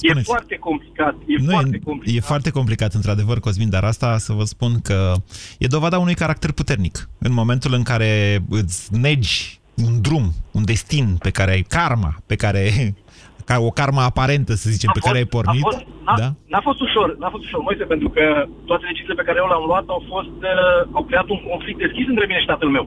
e 0.02 0.14
foarte 0.14 0.56
complicat, 0.56 1.16
e 1.28 1.36
Nu, 1.38 1.52
foarte 1.52 1.76
e, 1.76 1.86
complicat. 1.90 2.16
e 2.16 2.30
foarte 2.32 2.50
complicat, 2.50 2.94
într-adevăr, 2.94 3.40
Cosmin, 3.40 3.70
dar 3.70 3.84
asta 3.84 4.18
să 4.18 4.34
vă 4.34 4.44
spun 4.44 4.72
că 4.84 5.14
e 5.58 5.68
dovada 5.68 5.98
unui 6.00 6.14
caracter 6.14 6.52
puternic. 6.52 7.10
În 7.18 7.34
momentul 7.34 7.74
în 7.74 7.84
care 7.84 8.40
îți 8.50 8.98
negi 8.98 9.59
un 9.88 9.94
drum, 10.02 10.26
un 10.58 10.64
destin 10.66 11.08
pe 11.26 11.32
care 11.38 11.52
ai 11.52 11.66
karma, 11.78 12.12
pe 12.30 12.36
care 12.44 12.64
ca 13.50 13.56
o 13.70 13.72
karma 13.80 14.04
aparentă, 14.04 14.54
să 14.54 14.68
zicem, 14.76 14.92
pe 14.94 15.06
care 15.06 15.18
ai 15.18 15.34
pornit, 15.36 15.64
A 15.64 15.68
fost, 15.70 15.82
n-a, 16.06 16.16
da? 16.22 16.30
n-a 16.52 16.62
fost 16.68 16.80
ușor, 16.88 17.08
n-a 17.20 17.30
fost 17.36 17.44
ușor, 17.48 17.62
Moise, 17.68 17.86
pentru 17.94 18.10
că 18.16 18.24
toate 18.70 18.84
deciziile 18.90 19.20
pe 19.20 19.28
care 19.28 19.38
eu 19.42 19.50
le-am 19.52 19.66
luat 19.72 19.86
au 19.96 20.02
fost, 20.12 20.38
uh, 20.54 20.80
au 20.98 21.04
creat 21.10 21.28
un 21.36 21.42
conflict 21.50 21.80
deschis 21.86 22.08
între 22.08 22.26
mine 22.28 22.40
și 22.42 22.52
tatăl 22.54 22.70
meu, 22.78 22.86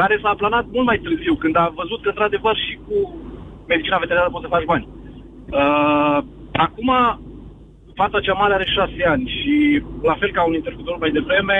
care 0.00 0.14
s-a 0.22 0.30
aplanat 0.32 0.64
mult 0.74 0.86
mai 0.86 0.98
târziu, 1.04 1.34
când 1.42 1.54
a 1.56 1.72
văzut 1.80 2.00
că, 2.02 2.08
într-adevăr, 2.08 2.54
și 2.64 2.74
cu 2.86 2.96
medicina 3.72 4.02
veterinară 4.02 4.30
poți 4.30 4.44
să 4.46 4.54
faci 4.54 4.70
bani. 4.72 4.88
Uh, 5.60 6.18
acum, 6.66 6.90
fata 8.00 8.24
cea 8.26 8.40
mare 8.40 8.54
are 8.54 8.66
șase 8.76 9.02
ani 9.14 9.26
și, 9.36 9.54
la 10.02 10.14
fel 10.20 10.30
ca 10.32 10.42
un 10.46 10.54
interlocutor 10.54 10.96
mai 10.98 11.10
devreme, 11.10 11.58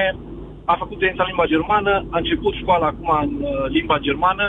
a 0.73 0.75
făcut 0.83 0.99
tența 0.99 1.23
în 1.23 1.31
limba 1.31 1.47
germană, 1.55 1.93
a 2.15 2.19
început 2.23 2.55
școala 2.63 2.87
acum 2.87 3.11
în 3.23 3.33
uh, 3.41 3.51
limba 3.77 3.99
germană, 4.07 4.47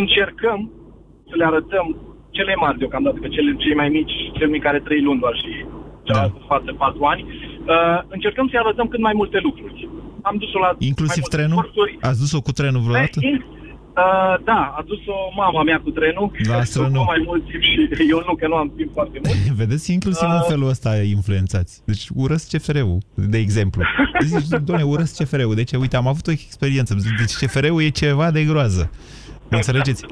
încercăm 0.00 0.58
să 1.28 1.34
le 1.36 1.44
arătăm 1.50 1.86
cele 2.36 2.54
mari 2.64 2.78
deocamdată, 2.78 3.18
că 3.20 3.28
cele, 3.28 3.50
cei 3.64 3.74
mai 3.80 3.88
mici, 3.88 4.16
cel 4.38 4.48
mic 4.54 4.64
are 4.66 4.80
trei 4.80 5.02
luni 5.06 5.20
doar 5.20 5.34
și 5.42 5.52
cealaltă 6.06 6.40
față 6.52 6.70
patru 6.82 7.02
ani, 7.12 7.22
uh, 7.24 7.98
încercăm 8.08 8.46
să-i 8.48 8.62
arătăm 8.64 8.86
cât 8.88 9.00
mai 9.00 9.12
multe 9.20 9.38
lucruri. 9.42 9.88
Am 10.22 10.36
dus-o 10.42 10.58
la 10.58 10.70
Inclusiv 10.78 11.22
mai 11.22 11.26
multe 11.26 11.36
trenul? 11.36 11.56
cursuri. 11.60 11.98
Ați 12.00 12.18
dus-o 12.18 12.40
cu 12.40 12.52
trenul 12.58 12.80
vreodată? 12.80 13.18
Uh, 13.96 14.44
da, 14.44 14.74
a 14.78 14.82
dus-o 14.86 15.12
mama 15.36 15.62
mea 15.62 15.80
cu 15.84 15.90
trenul. 15.90 16.30
La 16.48 16.56
astronot. 16.56 17.04
mai 17.06 17.22
mult 17.26 17.44
timp 17.50 17.62
și 17.62 17.88
eu 18.12 18.22
nu, 18.26 18.34
că 18.34 18.46
nu 18.46 18.54
am 18.54 18.72
timp 18.76 18.92
foarte 18.92 19.20
mult. 19.24 19.36
Vedeți, 19.62 19.92
inclusiv 19.92 20.28
în 20.28 20.34
Uh. 20.36 20.46
felul 20.48 20.68
ăsta 20.68 20.96
influențați. 21.02 21.82
Deci 21.84 22.06
urăsc 22.14 22.56
CFR-ul, 22.56 22.98
de 23.14 23.38
exemplu. 23.38 23.82
Zici, 24.20 24.48
doamne, 24.64 24.84
urăsc 24.84 25.22
CFR-ul. 25.22 25.54
Deci, 25.54 25.72
uite, 25.72 25.96
am 25.96 26.06
avut 26.06 26.26
o 26.26 26.30
experiență. 26.30 26.94
Deci 27.18 27.34
CFR-ul 27.40 27.82
e 27.82 27.88
ceva 27.88 28.30
de 28.30 28.44
groază. 28.44 28.90
Mă 29.50 29.56
înțelegeți? 29.56 30.04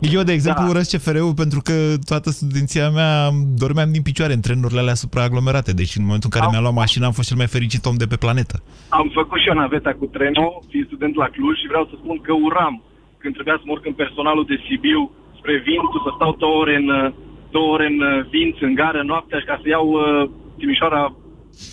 Eu, 0.00 0.22
de 0.22 0.32
exemplu, 0.32 0.62
da. 0.64 0.68
urăsc 0.70 0.96
CFR-ul 0.96 1.34
pentru 1.34 1.60
că 1.64 1.72
toată 2.10 2.30
studenția 2.30 2.90
mea 2.90 3.30
dormeam 3.62 3.92
din 3.92 4.02
picioare 4.02 4.32
în 4.32 4.40
trenurile 4.40 4.80
alea 4.80 4.94
supraaglomerate. 4.94 5.72
Deci 5.72 5.96
în 5.96 6.04
momentul 6.04 6.30
în 6.32 6.38
care 6.40 6.50
mi-a 6.50 6.60
luat 6.64 6.74
mașina 6.74 7.06
am 7.06 7.12
fost 7.12 7.28
cel 7.28 7.36
mai 7.36 7.46
fericit 7.46 7.84
om 7.86 7.96
de 7.96 8.06
pe 8.06 8.16
planetă. 8.16 8.62
Am 8.88 9.10
făcut 9.14 9.38
și 9.40 9.48
eu 9.48 9.54
naveta 9.54 9.92
cu 10.00 10.06
trenul, 10.06 10.62
fiind 10.70 10.86
student 10.86 11.14
la 11.22 11.28
Cluj 11.34 11.56
și 11.62 11.66
vreau 11.72 11.84
să 11.90 11.94
spun 12.02 12.16
că 12.26 12.32
uram 12.48 12.82
când 13.22 13.32
trebuia 13.34 13.56
să 13.58 13.64
mă 13.66 13.72
urc 13.76 13.84
în 13.90 13.96
personalul 14.02 14.44
de 14.50 14.56
Sibiu 14.66 15.00
spre 15.38 15.54
Vințu, 15.66 15.98
să 16.06 16.10
stau 16.16 16.32
două 16.44 16.56
ore 16.62 16.74
în, 16.82 16.88
uh, 17.00 17.12
două 17.54 17.68
ore 17.74 17.86
în 17.92 17.98
uh, 18.00 18.12
Vinț, 18.32 18.56
în 18.68 18.74
gară, 18.80 19.00
noaptea, 19.02 19.38
și 19.40 19.48
ca 19.50 19.56
să 19.62 19.66
iau 19.68 19.86
uh, 19.88 20.30
Timișoara, 20.58 21.02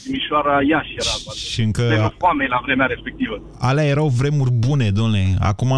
Timișoara 0.04 0.56
Iași 0.72 0.94
era. 1.02 1.14
Și 1.52 1.62
încă 1.68 1.82
De 1.94 1.98
foame 2.22 2.46
la 2.56 2.60
vremea 2.66 2.86
respectivă. 2.94 3.36
alea 3.70 3.86
erau 3.86 4.08
vremuri 4.08 4.52
bune, 4.52 4.88
domnule. 5.00 5.26
Acum 5.52 5.72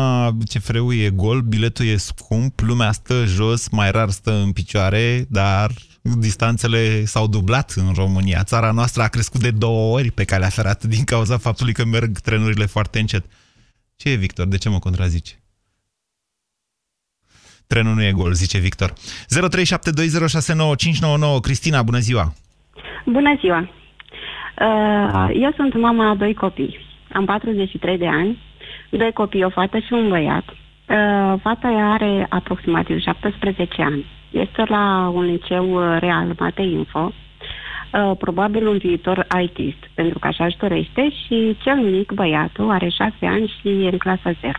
CFR-ul 0.51 0.93
e 1.05 1.09
gol, 1.23 1.39
biletul 1.41 1.85
e 1.85 1.95
scump, 1.95 2.53
lumea 2.69 2.91
stă 2.91 3.23
jos, 3.25 3.69
mai 3.69 3.91
rar 3.91 4.09
stă 4.09 4.31
în 4.45 4.51
picioare, 4.51 5.25
dar 5.29 5.69
distanțele 6.19 7.05
s-au 7.05 7.27
dublat 7.27 7.73
în 7.75 7.93
România. 7.95 8.43
Țara 8.43 8.71
noastră 8.71 9.01
a 9.03 9.07
crescut 9.07 9.41
de 9.41 9.51
două 9.51 9.93
ori 9.97 10.11
pe 10.11 10.23
calea 10.23 10.49
ferată 10.49 10.87
din 10.87 11.03
cauza 11.03 11.37
faptului 11.37 11.73
că 11.73 11.85
merg 11.85 12.17
trenurile 12.17 12.65
foarte 12.65 12.99
încet. 12.99 13.25
Ce 13.95 14.09
e, 14.09 14.15
Victor? 14.15 14.45
De 14.47 14.57
ce 14.57 14.69
mă 14.69 14.79
contrazice? 14.79 15.38
Trenul 17.73 17.93
nu 17.93 18.03
e 18.03 18.11
gol, 18.11 18.33
zice 18.33 18.57
Victor. 18.57 18.89
0372069599 18.91 18.93
Cristina, 21.41 21.81
bună 21.81 21.97
ziua! 21.97 22.33
Bună 23.05 23.35
ziua! 23.39 23.69
Uh, 24.61 25.29
Eu 25.33 25.51
sunt 25.55 25.73
mama 25.73 26.09
a 26.09 26.15
doi 26.15 26.33
copii. 26.33 26.79
Am 27.13 27.25
43 27.25 27.97
de 27.97 28.07
ani, 28.07 28.37
doi 28.89 29.11
copii, 29.13 29.43
o 29.43 29.49
fată 29.49 29.79
și 29.79 29.93
un 29.93 30.09
băiat. 30.09 30.43
Uh, 30.49 30.55
Fata 31.41 31.67
are 31.67 32.25
aproximativ 32.29 32.99
17 32.99 33.81
ani. 33.81 34.05
Este 34.31 34.63
la 34.67 35.11
un 35.13 35.25
liceu 35.25 35.73
uh, 35.73 35.97
real, 35.99 36.35
Mate 36.39 36.61
Info, 36.61 37.11
uh, 37.93 38.11
probabil 38.17 38.67
un 38.67 38.77
viitor 38.77 39.27
ITist, 39.41 39.89
pentru 39.93 40.19
că 40.19 40.27
așa 40.27 40.45
își 40.45 40.57
dorește, 40.57 41.09
și 41.25 41.57
cel 41.63 41.77
mic, 41.77 42.11
băiatul, 42.11 42.71
are 42.71 42.89
6 42.89 43.13
ani 43.21 43.53
și 43.61 43.67
e 43.67 43.89
în 43.91 43.97
clasa 43.97 44.31
0. 44.41 44.53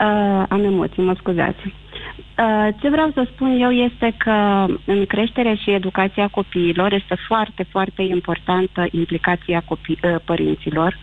Uh, 0.00 0.44
am 0.48 0.64
emoții, 0.64 1.02
mă 1.02 1.14
scuzați. 1.18 1.66
Uh, 1.66 2.68
ce 2.80 2.88
vreau 2.88 3.10
să 3.14 3.26
spun 3.32 3.60
eu 3.60 3.70
este 3.70 4.14
că 4.16 4.66
în 4.84 5.06
creșterea 5.06 5.54
și 5.54 5.70
educația 5.70 6.28
copiilor 6.28 6.92
este 6.92 7.14
foarte, 7.26 7.62
foarte 7.70 8.02
importantă 8.02 8.86
implicația 8.90 9.62
copii, 9.66 9.98
uh, 10.02 10.16
părinților 10.24 10.98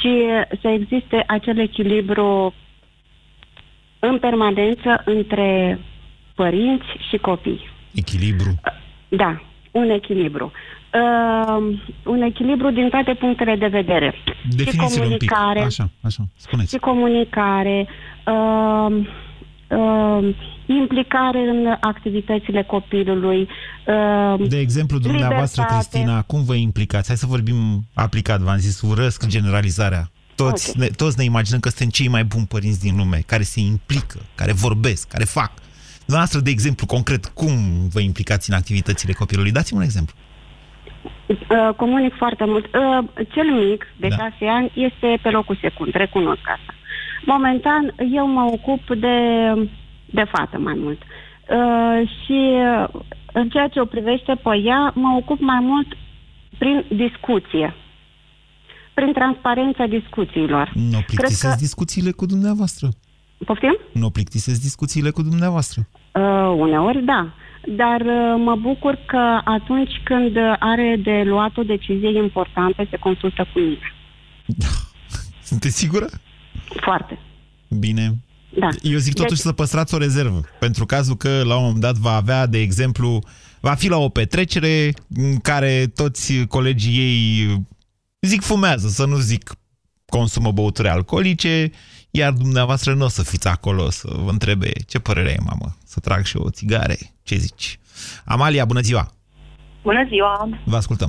și 0.00 0.24
să 0.60 0.68
existe 0.68 1.24
acel 1.26 1.58
echilibru 1.58 2.54
în 3.98 4.18
permanență 4.18 5.02
între 5.04 5.78
părinți 6.34 6.86
și 7.08 7.16
copii. 7.16 7.68
Echilibru. 7.94 8.60
Da, 9.08 9.42
un 9.70 9.90
echilibru. 9.90 10.52
Uh, 10.94 11.78
un 12.04 12.22
echilibru 12.22 12.70
din 12.70 12.88
toate 12.88 13.14
punctele 13.14 13.56
de 13.56 13.66
vedere. 13.66 14.14
și 14.24 14.56
Definiți-l 14.56 15.02
un 15.02 15.16
pic. 15.18 15.30
comunicare, 15.30 15.60
Așa, 15.60 15.90
așa, 16.00 16.22
spuneți. 16.36 16.70
și 16.74 16.76
comunicare, 16.78 17.88
uh, 18.26 19.06
uh, 19.68 20.34
implicare 20.66 21.38
în 21.38 21.76
activitățile 21.80 22.62
copilului. 22.62 23.48
Uh, 23.86 24.48
De 24.48 24.58
exemplu, 24.58 24.98
dumneavoastră, 24.98 25.62
libertate. 25.62 25.88
Cristina, 25.90 26.22
cum 26.22 26.44
vă 26.44 26.54
implicați? 26.54 27.06
Hai 27.06 27.16
să 27.16 27.26
vorbim 27.26 27.84
aplicat, 27.94 28.40
v-am 28.40 28.56
zis, 28.56 28.80
urăsc 28.80 29.26
generalizarea. 29.26 30.10
Toți, 30.34 30.70
Ok. 30.70 30.76
ne, 30.76 30.86
toți 30.86 31.18
ne 31.18 31.24
imaginăm 31.24 31.60
că 31.60 31.68
suntem 31.68 31.88
cei 31.88 32.08
mai 32.08 32.24
buni 32.24 32.46
părinți 32.46 32.80
din 32.80 32.96
lume, 32.96 33.22
care 33.26 33.42
se 33.42 33.60
implică, 33.60 34.18
care 34.34 34.52
vorbesc, 34.52 35.08
care 35.08 35.24
fac. 35.24 35.52
Dumneavoastră, 35.98 36.40
de 36.40 36.50
exemplu, 36.50 36.86
concret, 36.86 37.26
cum 37.26 37.50
vă 37.92 38.00
implicați 38.00 38.50
în 38.50 38.56
activitățile 38.56 39.12
copilului? 39.12 39.50
Dați-mi 39.50 39.78
un 39.78 39.84
exemplu. 39.84 40.14
Uh, 40.18 40.32
comunic 41.76 42.14
foarte 42.14 42.44
mult. 42.44 42.64
Uh, 42.74 43.04
cel 43.32 43.50
mic, 43.52 43.86
de 43.96 44.08
Da. 44.08 44.16
6 44.16 44.46
ani, 44.46 44.70
este 44.74 45.18
pe 45.22 45.30
locul 45.30 45.58
secund, 45.60 45.94
recunosc 45.94 46.40
asta. 46.40 46.74
Momentan, 47.24 47.94
eu 48.12 48.26
mă 48.26 48.42
ocup 48.52 48.94
de, 48.96 49.16
de 50.06 50.24
fată 50.32 50.58
mai 50.58 50.74
mult. 50.76 51.02
Uh, 51.02 52.08
și 52.08 52.38
uh, 52.82 53.02
în 53.32 53.48
ceea 53.48 53.68
ce 53.68 53.80
o 53.80 53.84
privește 53.84 54.34
pe 54.42 54.56
ea, 54.64 54.92
mă 54.94 55.16
ocup 55.16 55.40
mai 55.40 55.58
mult 55.60 55.86
prin 56.58 56.84
discuție. 56.96 57.74
Prin 58.94 59.12
transparența 59.12 59.86
discuțiilor. 59.86 60.70
Nu 60.74 60.98
plictisesc 61.06 61.48
că- 61.50 61.56
discuțiile 61.58 62.10
cu 62.10 62.26
dumneavoastră. 62.26 62.88
Poftim? 63.46 63.78
Nu 63.92 64.10
plictisesc 64.10 64.60
discuțiile 64.60 65.10
cu 65.10 65.22
dumneavoastră. 65.22 65.80
Uh, 66.12 66.54
uneori, 66.56 67.04
da. 67.04 67.28
Dar 67.66 68.00
uh, 68.00 68.34
mă 68.44 68.56
bucur 68.56 68.98
că 69.06 69.40
atunci 69.44 70.00
când 70.04 70.36
are 70.58 71.00
de 71.02 71.22
luat 71.24 71.56
o 71.56 71.62
decizie 71.62 72.22
importantă, 72.22 72.86
se 72.90 72.96
consultă 72.96 73.46
cu 73.52 73.58
mine. 73.58 73.92
Sunteți 75.50 75.76
sigură? 75.76 76.06
Foarte. 76.82 77.18
Bine. 77.68 78.14
Da. 78.58 78.68
Eu 78.82 78.98
zic 78.98 79.14
totuși 79.14 79.34
Deci- 79.34 79.46
să 79.46 79.52
păstrați 79.52 79.94
o 79.94 79.98
rezervă, 79.98 80.40
pentru 80.58 80.86
cazul 80.86 81.16
că 81.16 81.42
la 81.44 81.56
un 81.56 81.62
moment 81.62 81.80
dat 81.80 81.96
va 81.96 82.14
avea, 82.14 82.46
de 82.46 82.58
exemplu, 82.58 83.18
va 83.60 83.74
fi 83.74 83.88
la 83.88 83.96
o 83.96 84.08
petrecere 84.08 84.92
în 85.14 85.36
care 85.36 85.86
toți 85.86 86.44
colegii 86.48 86.98
ei, 86.98 87.64
zic 88.20 88.42
fumează, 88.42 88.88
să 88.88 89.06
nu 89.06 89.16
zic 89.16 89.54
consumă 90.06 90.52
băuturi 90.52 90.88
alcoolice, 90.88 91.70
iar 92.10 92.32
dumneavoastră 92.32 92.94
nu 92.94 93.04
o 93.04 93.08
să 93.08 93.22
fiți 93.22 93.48
acolo 93.48 93.90
să 93.90 94.08
vă 94.24 94.30
întrebe 94.30 94.70
ce 94.86 94.98
părere 94.98 95.28
ai, 95.28 95.44
mamă, 95.44 95.76
să 95.84 96.00
trag 96.00 96.24
și 96.24 96.36
eu 96.36 96.44
o 96.44 96.50
țigare, 96.50 96.98
ce 97.24 97.34
zici? 97.36 97.78
Amalia, 98.24 98.64
bună 98.64 98.80
ziua! 98.80 99.06
Bună 99.82 100.04
ziua! 100.08 100.48
Vă 100.64 100.76
ascultăm. 100.76 101.08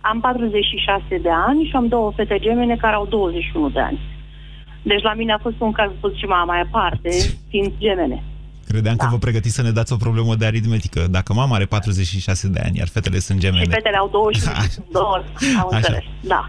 Am 0.00 0.20
46 0.20 1.02
de 1.22 1.28
ani 1.46 1.64
și 1.64 1.76
am 1.76 1.88
două 1.88 2.12
fete 2.16 2.38
gemene 2.38 2.76
care 2.76 2.94
au 2.94 3.06
21 3.06 3.68
de 3.70 3.80
ani. 3.80 4.00
Deci 4.82 5.02
la 5.02 5.14
mine 5.14 5.32
a 5.32 5.38
fost 5.38 5.54
un 5.58 5.72
caz 5.72 5.90
puțin 6.00 6.28
mai 6.46 6.60
aparte, 6.60 7.08
fiind 7.48 7.72
gemene. 7.78 8.22
Credeam 8.68 8.96
Da. 8.96 9.04
că 9.04 9.10
vă 9.10 9.18
pregătiți 9.18 9.54
să 9.54 9.62
ne 9.62 9.70
dați 9.70 9.92
o 9.92 9.96
problemă 9.96 10.34
de 10.34 10.46
aritmetică. 10.46 11.06
Dacă 11.10 11.32
mama 11.32 11.54
are 11.54 11.64
46 11.64 12.48
de 12.48 12.60
ani, 12.64 12.78
iar 12.78 12.88
fetele 12.88 13.18
sunt 13.18 13.40
Și 13.40 13.44
gemene. 13.46 13.64
fetele 13.74 13.96
au 13.96 14.08
22, 14.08 15.02
au 15.62 15.68
Așa. 15.68 15.76
înțeles. 15.76 16.02
Da. 16.20 16.48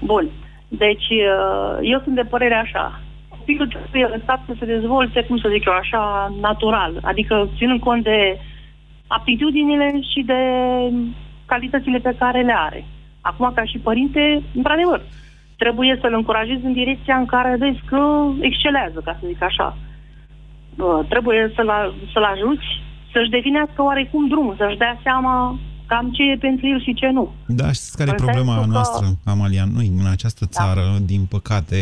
Bun. 0.00 0.30
Deci 0.68 1.06
uh, 1.10 1.78
eu 1.92 2.00
sunt 2.04 2.14
de 2.14 2.22
părere 2.22 2.54
așa. 2.54 3.00
Copilul 3.44 3.68
trebuie 3.68 4.16
lăsat 4.16 4.40
să 4.46 4.54
se 4.58 4.64
dezvolte, 4.74 5.24
cum 5.28 5.36
să 5.38 5.48
zic 5.54 5.64
eu, 5.66 5.72
așa, 5.72 6.02
natural. 6.40 6.92
Adică 7.02 7.48
ținând 7.56 7.80
cont 7.80 8.02
de 8.02 8.38
aptitudinile 9.06 9.88
și 10.12 10.20
de 10.32 10.40
calitățile 11.46 11.98
pe 11.98 12.14
care 12.18 12.40
le 12.42 12.54
are. 12.56 12.84
Acum, 13.20 13.52
ca 13.54 13.64
și 13.64 13.78
părinte, 13.78 14.42
într-adevăr, 14.54 15.00
trebuie 15.56 15.98
să-l 16.00 16.14
încurajezi 16.14 16.64
în 16.64 16.72
direcția 16.72 17.16
în 17.16 17.26
care 17.26 17.56
vezi 17.58 17.80
că 17.90 18.00
excelează, 18.40 19.00
ca 19.04 19.16
să 19.20 19.26
zic 19.26 19.42
așa. 19.42 19.76
Uh, 20.76 21.00
trebuie 21.08 21.52
să-l, 21.54 21.70
să-l 22.12 22.22
ajuți 22.34 22.66
să-și 23.12 23.30
definească 23.30 23.82
oarecum 23.82 24.28
drumul, 24.28 24.54
să-și 24.58 24.76
dea 24.76 24.98
seama 25.02 25.58
cam 25.86 26.10
ce 26.10 26.22
e 26.22 26.36
pentru 26.48 26.66
el 26.66 26.80
și 26.82 26.94
ce 26.94 27.08
nu. 27.08 27.32
Da, 27.46 27.66
știți 27.72 27.96
care 27.96 28.10
e 28.10 28.12
În 28.12 28.24
problema 28.24 28.52
sensul 28.54 28.64
că- 28.64 28.70
Da. 28.70 28.74
noastră, 28.78 29.06
Amalia? 29.24 29.64
Noi, 29.74 29.86
în 30.00 30.06
această 30.10 30.46
țară, 30.46 30.84
din 31.02 31.22
păcate, 31.34 31.78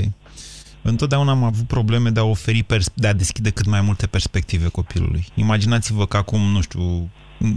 întotdeauna 0.83 1.31
am 1.31 1.45
avut 1.45 1.67
probleme 1.67 2.11
de 2.11 2.21
a 2.21 2.25
oferi, 2.25 2.63
pers- 2.63 2.93
de 2.95 3.07
a 3.07 3.13
deschide 3.13 3.51
cât 3.51 3.67
mai 3.67 3.81
multe 3.81 4.07
perspective 4.07 4.69
copilului. 4.69 5.25
Imaginați-vă 5.35 6.07
că 6.07 6.17
acum, 6.17 6.41
nu 6.41 6.61
știu, 6.61 7.09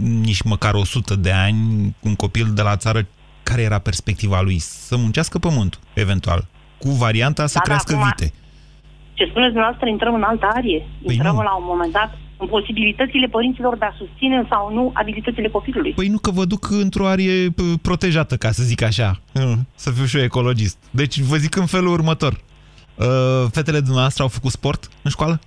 nici 0.02 0.42
măcar 0.42 0.74
100 0.74 1.14
de 1.16 1.32
ani, 1.32 1.94
un 2.00 2.14
copil 2.14 2.46
de 2.54 2.62
la 2.62 2.76
țară, 2.76 3.06
care 3.42 3.62
era 3.62 3.78
perspectiva 3.78 4.40
lui? 4.40 4.58
Să 4.58 4.96
muncească 4.96 5.38
pământul, 5.38 5.80
eventual, 5.92 6.46
cu 6.78 6.90
varianta 6.90 7.46
să 7.46 7.52
Da, 7.54 7.58
da, 7.60 7.64
crească 7.64 7.94
acum- 7.94 8.12
vite. 8.16 8.32
Ce 9.14 9.24
spuneți 9.24 9.52
dumneavoastră, 9.52 9.88
intrăm 9.88 10.14
în 10.14 10.22
altă 10.22 10.46
arie. 10.54 10.86
Păi 11.04 11.14
intrăm 11.14 11.34
nu. 11.34 11.42
la 11.42 11.54
un 11.56 11.64
moment 11.66 11.92
dat 11.92 12.18
în 12.38 12.46
posibilitățile 12.46 13.26
părinților 13.26 13.78
de 13.78 13.84
a 13.84 13.92
susține 13.98 14.46
sau 14.50 14.72
nu 14.74 14.90
abilitățile 14.94 15.48
copilului. 15.48 15.92
Păi 15.92 16.08
nu 16.08 16.18
că 16.18 16.30
vă 16.30 16.44
duc 16.44 16.70
într-o 16.70 17.06
arie 17.06 17.48
p- 17.50 17.80
protejată, 17.82 18.36
ca 18.36 18.50
să 18.50 18.62
zic 18.62 18.82
așa. 18.82 19.20
Mm, 19.34 19.66
Să 19.74 19.90
fiu 19.90 20.04
și 20.04 20.16
eu 20.16 20.22
ecologist. 20.22 20.76
Deci 20.90 21.18
vă 21.20 21.36
zic 21.36 21.56
în 21.56 21.66
felul 21.66 21.92
următor. 21.92 22.40
Uh, 22.96 23.06
Fetele 23.52 23.78
dumneavoastră 23.80 24.22
au 24.22 24.28
făcut 24.28 24.50
sport 24.50 24.88
în 25.02 25.10
școală? 25.10 25.40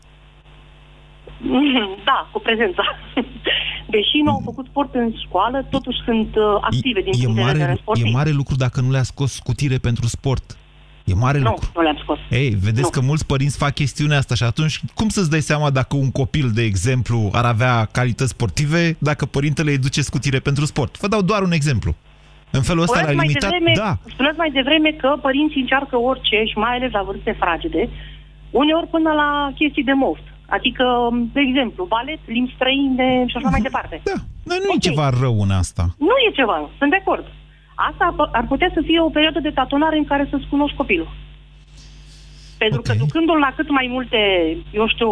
Da, 2.05 2.29
cu 2.31 2.39
prezența. 2.39 2.83
Deși 3.95 4.17
nu 4.23 4.31
au 4.31 4.41
făcut 4.45 4.65
sport 4.65 4.93
în 4.95 5.13
școală, 5.27 5.65
totuși 5.69 5.97
sunt 6.05 6.35
uh, 6.35 6.43
active 6.61 7.01
din 7.01 7.11
E 7.21 7.23
punct 7.23 7.35
de 7.35 7.41
vedere 7.43 7.63
mare, 7.65 7.77
sportiv. 7.81 8.05
e 8.05 8.09
mare 8.09 8.29
lucru 8.29 8.55
dacă 8.55 8.81
nu 8.81 8.91
le-a 8.91 9.03
scos 9.03 9.33
scutire 9.33 9.77
pentru 9.77 10.07
sport. 10.07 10.57
E 11.05 11.13
mare 11.13 11.39
nu, 11.39 11.49
lucru. 11.49 11.71
nu 11.75 11.81
le-am 11.81 11.99
scos. 12.01 12.17
Ei, 12.29 12.49
vedeți 12.49 12.81
Nu. 12.81 12.89
că 12.89 13.01
mulți 13.01 13.25
părinți 13.25 13.57
fac 13.57 13.73
chestiunea 13.73 14.17
asta 14.17 14.35
și 14.35 14.43
atunci 14.43 14.81
cum 14.93 15.09
să-ți 15.09 15.29
dai 15.29 15.41
seama 15.41 15.69
dacă 15.69 15.95
un 15.95 16.11
copil, 16.11 16.51
de 16.51 16.61
exemplu, 16.63 17.29
ar 17.33 17.45
avea 17.45 17.85
calități 17.91 18.29
sportive 18.29 18.95
dacă 18.99 19.25
părintele 19.25 19.71
îi 19.71 19.77
duce 19.77 20.01
scutire 20.01 20.39
pentru 20.39 20.65
sport? 20.65 20.97
Vă 20.99 21.07
dau 21.07 21.21
doar 21.21 21.41
un 21.41 21.51
exemplu. 21.51 21.95
În 22.57 22.61
felul 22.61 22.81
ăsta 22.81 22.97
Spuneți 22.97 23.15
l-a 23.15 23.21
mai, 23.21 23.27
limitat... 23.27 23.49
devreme, 23.51 23.71
Da, 23.85 23.91
spuneți 24.13 24.37
mai 24.37 24.51
devreme 24.59 24.91
că 25.01 25.09
părinții 25.27 25.61
încearcă 25.61 25.95
orice 26.09 26.37
și 26.49 26.57
mai 26.57 26.73
ales 26.75 26.91
la 26.91 27.01
vârste 27.07 27.31
fragede, 27.41 27.89
uneori 28.61 28.87
până 28.95 29.11
la 29.21 29.29
chestii 29.59 29.83
de 29.89 29.95
moft. 30.05 30.25
Adică, 30.57 30.85
de 31.35 31.41
exemplu, 31.47 31.85
balet, 31.93 32.19
limbi 32.25 32.53
străine 32.55 33.09
și 33.27 33.37
așa 33.37 33.49
mai 33.49 33.61
departe. 33.69 33.95
Da, 34.03 34.17
Dar 34.49 34.57
nu 34.65 34.71
e 34.75 34.87
ceva 34.89 35.07
rău 35.23 35.35
în 35.45 35.51
asta. 35.63 35.83
Nu 36.07 36.15
e 36.27 36.37
ceva, 36.39 36.69
sunt 36.77 36.89
de 36.89 36.99
acord. 37.03 37.25
Asta 37.89 38.05
p- 38.17 38.31
ar 38.39 38.45
putea 38.47 38.69
să 38.73 38.81
fie 38.85 38.99
o 39.01 39.09
perioadă 39.15 39.39
de 39.39 39.49
tatonare 39.59 39.97
în 39.97 40.05
care 40.11 40.27
să-ți 40.29 40.47
cunoști 40.53 40.77
copilul. 40.77 41.09
Pentru 42.57 42.81
că 42.81 42.93
ducându-l 43.03 43.39
la 43.39 43.53
cât 43.55 43.69
mai 43.69 43.87
multe, 43.91 44.17
eu 44.71 44.87
știu, 44.87 45.11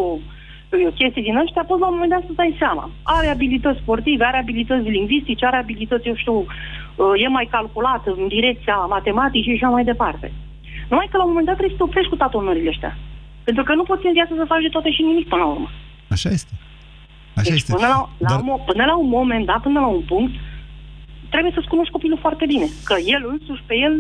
eu, 0.84 0.92
chestii 1.00 1.22
din 1.28 1.38
ăștia, 1.38 1.64
poți 1.68 1.82
la 1.82 1.88
un 1.88 1.94
moment 1.94 2.12
dat 2.12 2.24
să 2.26 2.32
dai 2.36 2.56
seama. 2.58 2.90
Are 3.04 3.28
abilități 3.28 3.80
sportive, 3.80 4.24
are 4.26 4.38
abilități 4.38 4.90
lingvistice, 4.90 5.46
are 5.46 5.58
abilități, 5.58 6.08
eu 6.08 6.16
știu, 6.16 6.34
uh, 6.34 6.46
e 7.24 7.28
mai 7.38 7.48
calculat 7.56 8.04
în 8.16 8.28
direcția 8.36 8.76
matematicii 8.96 9.56
și 9.58 9.60
așa 9.64 9.74
mai 9.76 9.84
departe. 9.92 10.28
Numai 10.90 11.08
că 11.10 11.18
la 11.18 11.24
un 11.24 11.30
moment 11.32 11.48
dat 11.48 11.56
trebuie 11.58 11.76
să 11.78 11.82
te 11.84 11.90
oprești 11.90 12.12
cu 12.14 12.22
tatonările 12.24 12.70
ăștia. 12.74 12.94
Pentru 13.48 13.64
că 13.64 13.72
nu 13.80 13.84
poți 13.90 14.06
în 14.06 14.18
viață 14.20 14.34
să 14.38 14.52
faci 14.52 14.66
de 14.68 14.76
toate 14.76 14.90
și 14.92 15.02
nimic 15.10 15.28
până 15.32 15.42
la 15.44 15.50
urmă. 15.56 15.70
Așa 16.16 16.30
este. 16.38 16.54
Așa 17.40 17.50
deci 17.50 17.60
este. 17.62 17.74
până 17.74 17.88
la, 17.94 18.00
la 18.26 18.30
Dar- 18.30 18.40
un, 18.42 18.48
mo- 18.52 18.64
până 18.72 18.84
la 18.92 18.96
un 19.04 19.10
moment 19.18 19.46
dat, 19.52 19.62
până 19.68 19.80
la 19.86 19.90
un 19.98 20.04
punct, 20.12 20.34
trebuie 21.34 21.52
să-ți 21.56 21.72
cunoști 21.74 21.92
copilul 21.96 22.20
foarte 22.26 22.46
bine. 22.54 22.68
Că 22.88 22.96
el 23.16 23.22
însuși, 23.34 23.64
pe 23.70 23.76
el, 23.86 23.94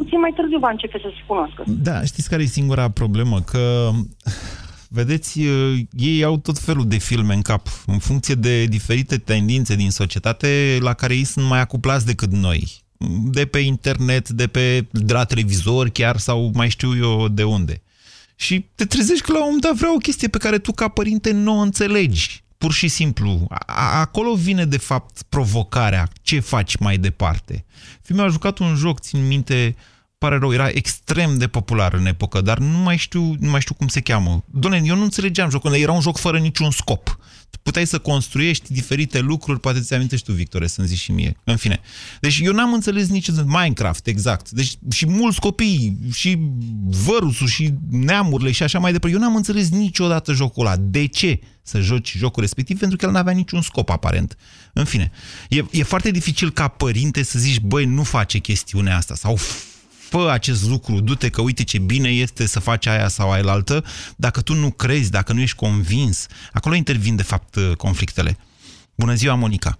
puțin 0.00 0.18
mai 0.20 0.32
târziu 0.36 0.58
va 0.58 0.70
începe 0.70 0.98
să 1.04 1.08
se 1.16 1.22
cunoască. 1.26 1.60
Da, 1.88 1.96
știți 2.10 2.30
care 2.30 2.42
e 2.42 2.58
singura 2.60 2.86
problemă? 3.00 3.36
Că, 3.50 3.62
vedeți, 4.88 5.40
eh, 5.40 5.80
ei 5.90 6.24
au 6.24 6.38
tot 6.38 6.58
felul 6.58 6.88
de 6.88 6.96
filme 6.96 7.34
în 7.34 7.42
cap, 7.42 7.68
în 7.86 7.98
funcție 7.98 8.34
de 8.34 8.64
diferite 8.64 9.18
tendințe 9.18 9.74
din 9.74 9.90
societate 9.90 10.78
la 10.80 10.92
care 10.94 11.14
ei 11.14 11.24
sunt 11.24 11.46
mai 11.46 11.60
acuplați 11.60 12.06
decât 12.06 12.32
noi. 12.32 12.84
De 13.24 13.46
pe 13.46 13.58
internet, 13.58 14.28
de 14.28 14.46
pe 14.46 14.86
de 14.90 15.12
la 15.12 15.24
televizor 15.24 15.88
chiar, 15.88 16.16
sau 16.16 16.50
mai 16.54 16.68
știu 16.68 16.96
eu 16.96 17.28
de 17.28 17.44
unde. 17.44 17.82
Și 18.36 18.66
te 18.74 18.84
trezești 18.84 19.24
că 19.24 19.32
la 19.32 19.38
un 19.38 19.44
moment 19.44 19.62
dat 19.62 19.74
vrea 19.74 19.94
o 19.94 19.98
chestie 19.98 20.28
pe 20.28 20.38
care 20.38 20.58
tu 20.58 20.72
ca 20.72 20.88
părinte 20.88 21.32
nu 21.32 21.58
o 21.58 21.60
înțelegi. 21.60 22.44
Pur 22.58 22.72
și 22.72 22.88
simplu. 22.88 23.46
A- 23.66 24.00
acolo 24.00 24.34
vine 24.34 24.64
de 24.64 24.76
fapt 24.78 25.22
provocarea. 25.28 26.08
Ce 26.22 26.40
faci 26.40 26.76
mai 26.76 26.98
departe? 26.98 27.64
Fiul 28.02 28.18
meu 28.18 28.26
a 28.26 28.30
jucat 28.30 28.58
un 28.58 28.74
joc, 28.74 29.00
țin 29.00 29.26
minte, 29.26 29.76
pare 30.18 30.38
rău, 30.38 30.52
era 30.52 30.68
extrem 30.68 31.38
de 31.38 31.46
popular 31.46 31.94
în 31.94 32.06
epocă, 32.06 32.40
dar 32.40 32.58
nu 32.58 32.78
mai 32.78 32.96
știu, 32.96 33.36
nu 33.40 33.50
mai 33.50 33.60
știu 33.60 33.74
cum 33.74 33.88
se 33.88 34.00
cheamă. 34.00 34.44
Doamne, 34.50 34.82
eu 34.84 34.96
nu 34.96 35.02
înțelegeam 35.02 35.50
jocul, 35.50 35.74
era 35.74 35.92
un 35.92 36.00
joc 36.00 36.16
fără 36.18 36.38
niciun 36.38 36.70
scop. 36.70 37.18
Puteai 37.62 37.86
să 37.86 37.98
construiești 37.98 38.72
diferite 38.72 39.20
lucruri, 39.20 39.60
poate 39.60 39.80
ți 39.80 39.94
amintești 39.94 40.26
tu, 40.26 40.32
Victor, 40.32 40.66
să-mi 40.66 40.86
zici 40.86 40.98
și 40.98 41.12
mie. 41.12 41.36
În 41.44 41.56
fine. 41.56 41.80
Deci 42.20 42.40
eu 42.42 42.52
n-am 42.52 42.72
înțeles 42.72 43.08
nici 43.08 43.30
Minecraft, 43.30 44.06
exact. 44.06 44.50
Deci 44.50 44.78
și 44.90 45.06
mulți 45.06 45.40
copii, 45.40 45.98
și 46.12 46.38
vărusul, 46.84 47.46
și 47.46 47.72
neamurile 47.90 48.50
și 48.50 48.62
așa 48.62 48.78
mai 48.78 48.92
departe. 48.92 49.16
Eu 49.16 49.22
n-am 49.22 49.36
înțeles 49.36 49.70
niciodată 49.70 50.32
jocul 50.32 50.66
ăla. 50.66 50.76
De 50.76 51.06
ce 51.06 51.40
să 51.62 51.80
joci 51.80 52.16
jocul 52.16 52.42
respectiv? 52.42 52.78
Pentru 52.78 52.96
că 52.96 53.04
el 53.04 53.12
n-avea 53.12 53.32
niciun 53.32 53.62
scop 53.62 53.90
aparent. 53.90 54.36
În 54.72 54.84
fine. 54.84 55.10
E, 55.48 55.64
e 55.70 55.82
foarte 55.82 56.10
dificil 56.10 56.50
ca 56.50 56.68
părinte 56.68 57.22
să 57.22 57.38
zici, 57.38 57.60
băi, 57.60 57.84
nu 57.84 58.02
face 58.02 58.38
chestiunea 58.38 58.96
asta 58.96 59.14
sau 59.14 59.38
fă 60.10 60.30
acest 60.32 60.70
lucru, 60.70 61.00
du-te 61.00 61.28
că 61.30 61.40
uite 61.42 61.64
ce 61.64 61.78
bine 61.78 62.08
este 62.08 62.46
să 62.46 62.60
faci 62.60 62.86
aia 62.86 63.08
sau 63.08 63.30
aia 63.30 63.42
altă, 63.46 63.84
dacă 64.16 64.40
tu 64.40 64.54
nu 64.54 64.70
crezi, 64.70 65.10
dacă 65.10 65.32
nu 65.32 65.40
ești 65.40 65.56
convins, 65.56 66.26
acolo 66.52 66.74
intervin 66.74 67.16
de 67.16 67.22
fapt 67.22 67.54
conflictele. 67.76 68.36
Bună 68.96 69.14
ziua, 69.14 69.34
Monica! 69.34 69.78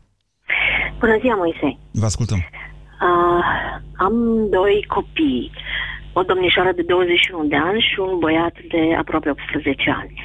Bună 0.99 1.17
ziua, 1.21 1.37
Moise. 1.37 1.79
Vă 1.91 2.05
ascultăm. 2.05 2.39
Uh, 2.39 3.45
am 3.97 4.15
doi 4.51 4.85
copii, 4.89 5.51
o 6.13 6.23
domnișoară 6.23 6.73
de 6.73 6.83
21 6.83 7.45
de 7.45 7.57
ani 7.57 7.81
și 7.81 8.01
un 8.01 8.19
băiat 8.19 8.55
de 8.69 8.95
aproape 8.99 9.31
18 9.31 9.91
ani. 9.91 10.23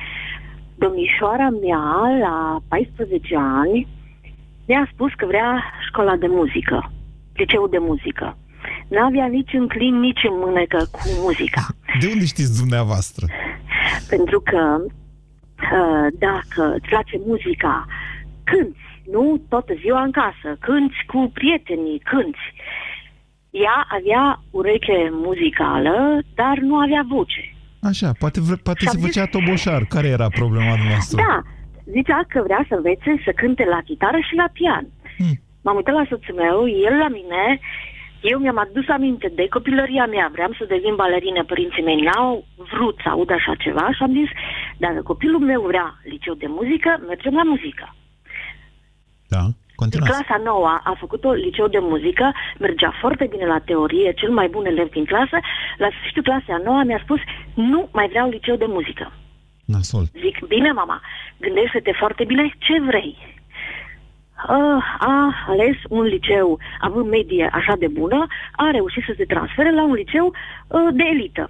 Domnișoara 0.76 1.50
mea, 1.50 1.86
la 2.26 2.60
14 2.68 3.38
ani, 3.38 3.88
mi-a 4.68 4.90
spus 4.94 5.12
că 5.14 5.26
vrea 5.26 5.64
școala 5.88 6.16
de 6.16 6.28
muzică, 6.28 6.92
liceul 7.34 7.70
de 7.70 7.78
muzică. 7.78 8.38
N-avea 8.88 9.26
nici 9.26 9.54
în 9.54 9.68
clin, 9.68 10.00
nici 10.00 10.24
în 10.30 10.38
mânecă 10.46 10.88
cu 10.92 11.02
muzica. 11.22 11.66
De 12.00 12.08
unde 12.14 12.26
știți 12.26 12.60
dumneavoastră? 12.60 13.26
Pentru 14.10 14.42
că 14.42 14.62
uh, 14.82 16.08
dacă 16.28 16.74
îți 16.76 16.88
place 16.88 17.16
muzica, 17.26 17.86
cânti, 18.44 18.80
nu 19.12 19.42
toată 19.50 19.74
ziua 19.82 20.02
în 20.02 20.12
casă, 20.12 20.58
cânti 20.60 21.06
cu 21.08 21.32
prietenii, 21.34 22.00
cânti. 22.00 22.46
Ea 23.50 23.88
avea 23.98 24.44
ureche 24.52 25.10
muzicală, 25.12 26.20
dar 26.36 26.58
nu 26.58 26.76
avea 26.76 27.06
voce. 27.10 27.44
Așa, 27.82 28.10
poate, 28.20 28.40
vre- 28.42 28.64
poate 28.64 28.86
se 28.86 28.98
făcea 28.98 29.26
toboșar. 29.26 29.82
Care 29.86 30.08
era 30.08 30.28
problema 30.28 30.76
noastră? 30.90 31.18
Da, 31.28 31.42
zicea 31.92 32.20
că 32.28 32.42
vrea 32.48 32.66
să 32.70 32.76
învețe 32.76 33.12
să 33.26 33.32
cânte 33.36 33.66
la 33.74 33.80
chitară 33.86 34.18
și 34.28 34.36
la 34.36 34.48
pian. 34.54 34.86
Hmm. 35.18 35.36
M-am 35.64 35.76
uitat 35.76 35.96
la 35.96 36.06
soțul 36.10 36.36
meu, 36.36 36.58
el 36.88 36.96
la 37.04 37.10
mine, 37.18 37.60
eu 38.22 38.40
mi-am 38.40 38.58
adus 38.58 38.88
aminte 38.88 39.32
de 39.36 39.48
copilăria 39.50 40.06
mea, 40.06 40.30
vreau 40.32 40.52
să 40.58 40.66
devin 40.68 40.96
balerină, 40.96 41.44
părinții 41.44 41.84
mei 41.84 42.02
n-au 42.02 42.46
vrut 42.56 43.00
să 43.04 43.10
aud 43.10 43.32
așa 43.32 43.56
ceva 43.56 43.92
și 43.92 44.04
am 44.04 44.12
zis, 44.12 44.30
dacă 44.78 45.02
copilul 45.02 45.40
meu 45.40 45.62
vrea 45.62 46.00
liceu 46.04 46.34
de 46.34 46.48
muzică, 46.48 47.04
mergem 47.08 47.34
la 47.34 47.44
muzică. 47.44 47.96
Da, 49.28 49.44
continuați. 49.76 50.12
Clasa 50.12 50.42
noua 50.44 50.82
a 50.84 50.94
făcut 51.00 51.24
o 51.24 51.32
liceu 51.32 51.68
de 51.68 51.80
muzică, 51.82 52.32
mergea 52.60 52.92
foarte 53.00 53.26
bine 53.30 53.46
la 53.46 53.60
teorie, 53.60 54.14
cel 54.14 54.32
mai 54.32 54.48
bun 54.48 54.66
elev 54.66 54.90
din 54.90 55.06
clasă. 55.06 55.38
La 55.78 55.90
sfârșitul 55.96 56.24
clasei 56.24 56.54
a 56.54 56.62
noua 56.64 56.84
mi-a 56.84 57.02
spus, 57.04 57.20
nu 57.54 57.90
mai 57.92 58.08
vreau 58.08 58.30
liceu 58.30 58.56
de 58.56 58.66
muzică. 58.68 59.12
Nasol. 59.66 60.06
Zic, 60.20 60.46
bine 60.48 60.72
mama, 60.72 61.02
gândește-te 61.40 61.94
foarte 62.00 62.24
bine 62.24 62.56
ce 62.58 62.82
vrei. 62.82 63.41
Uh, 64.50 64.84
a 65.00 65.34
ales 65.48 65.76
un 65.90 66.02
liceu 66.04 66.60
având 66.80 67.10
medie 67.10 67.50
așa 67.54 67.76
de 67.80 67.88
bună, 67.88 68.28
a 68.56 68.70
reușit 68.72 69.04
să 69.06 69.14
se 69.18 69.26
transfere 69.26 69.72
la 69.74 69.84
un 69.84 69.94
liceu 69.94 70.26
uh, 70.68 70.80
de 70.94 71.04
elită. 71.14 71.50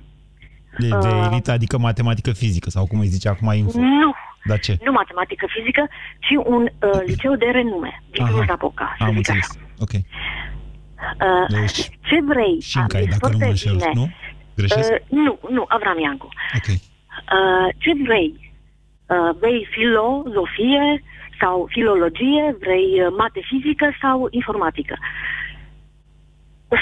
De, 0.77 0.87
de 0.87 1.07
Uh, 1.07 1.27
elită, 1.31 1.51
adică 1.51 1.77
matematică 1.77 2.31
fizică, 2.31 2.69
sau 2.69 2.85
cum 2.87 2.99
îi 2.99 3.07
zice 3.07 3.29
acum 3.29 3.51
info. 3.53 3.79
Nu, 3.79 4.13
Da 4.45 4.57
ce? 4.57 4.77
nu 4.85 4.91
matematică 4.91 5.45
fizică, 5.49 5.87
ci 6.19 6.35
un 6.45 6.61
uh, 6.81 7.01
liceu 7.05 7.35
de 7.35 7.45
renume, 7.45 8.03
din 8.11 8.23
Aha. 8.23 8.31
Cluj-Napoca, 8.31 8.95
să 8.97 9.03
Am 9.03 9.07
zic 9.09 9.17
înțeles. 9.17 9.49
așa. 9.49 9.59
Ok. 9.79 9.91
Uh, 9.93 11.59
Deci, 11.59 11.89
ce 12.07 12.17
vrei? 12.31 12.59
Șincai, 12.61 13.01
Am 13.01 13.07
zis 13.09 13.17
dacă 13.17 13.33
nu 13.33 13.37
mă 13.37 13.43
foarte 13.45 13.45
înșel, 13.45 13.75
bine. 13.75 13.91
nu? 13.93 14.09
Greșesc? 14.55 14.91
Uh, 14.91 14.97
nu, 15.09 15.39
nu, 15.49 15.65
Avram 15.67 15.99
Iancu. 15.99 16.27
Ok. 16.57 16.67
Uh, 16.67 17.67
ce 17.77 17.91
vrei? 18.05 18.51
Uh, 19.07 19.35
vrei 19.39 19.67
filozofie 19.71 21.03
sau 21.41 21.67
filologie? 21.75 22.43
Vrei 22.59 22.87
uh, 23.01 23.07
mate 23.17 23.41
fizică 23.49 23.87
sau 24.01 24.27
informatică? 24.29 24.95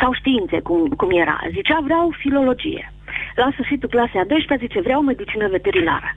Sau 0.02 0.12
științe, 0.14 0.58
cum, 0.60 0.90
cum 1.00 1.10
era. 1.24 1.38
Zicea, 1.56 1.80
vreau 1.84 2.14
filologie. 2.24 2.94
La 3.36 3.50
sfârșitul 3.54 3.90
clasei 3.90 4.20
a 4.20 4.26
12 4.26 4.68
zice, 4.68 4.82
vreau 4.82 5.02
medicină 5.02 5.48
veterinară. 5.48 6.10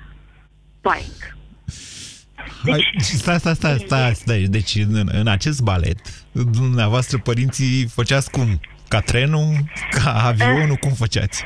Boing. 0.85 1.21
Deci... 2.65 2.87
Stai, 2.99 3.39
stai, 3.39 3.55
stai, 3.55 3.79
stai, 3.79 4.15
stai. 4.15 4.43
Deci 4.57 4.75
în, 4.75 5.09
în 5.21 5.27
acest 5.27 5.63
balet, 5.63 5.99
dumneavoastră 6.33 7.19
părinții 7.19 7.87
făceați 7.87 8.31
cum? 8.31 8.61
Ca 8.89 9.01
trenul? 9.01 9.55
Ca 9.91 10.13
avionul? 10.27 10.77
Cum 10.77 10.91
făceați? 10.91 11.45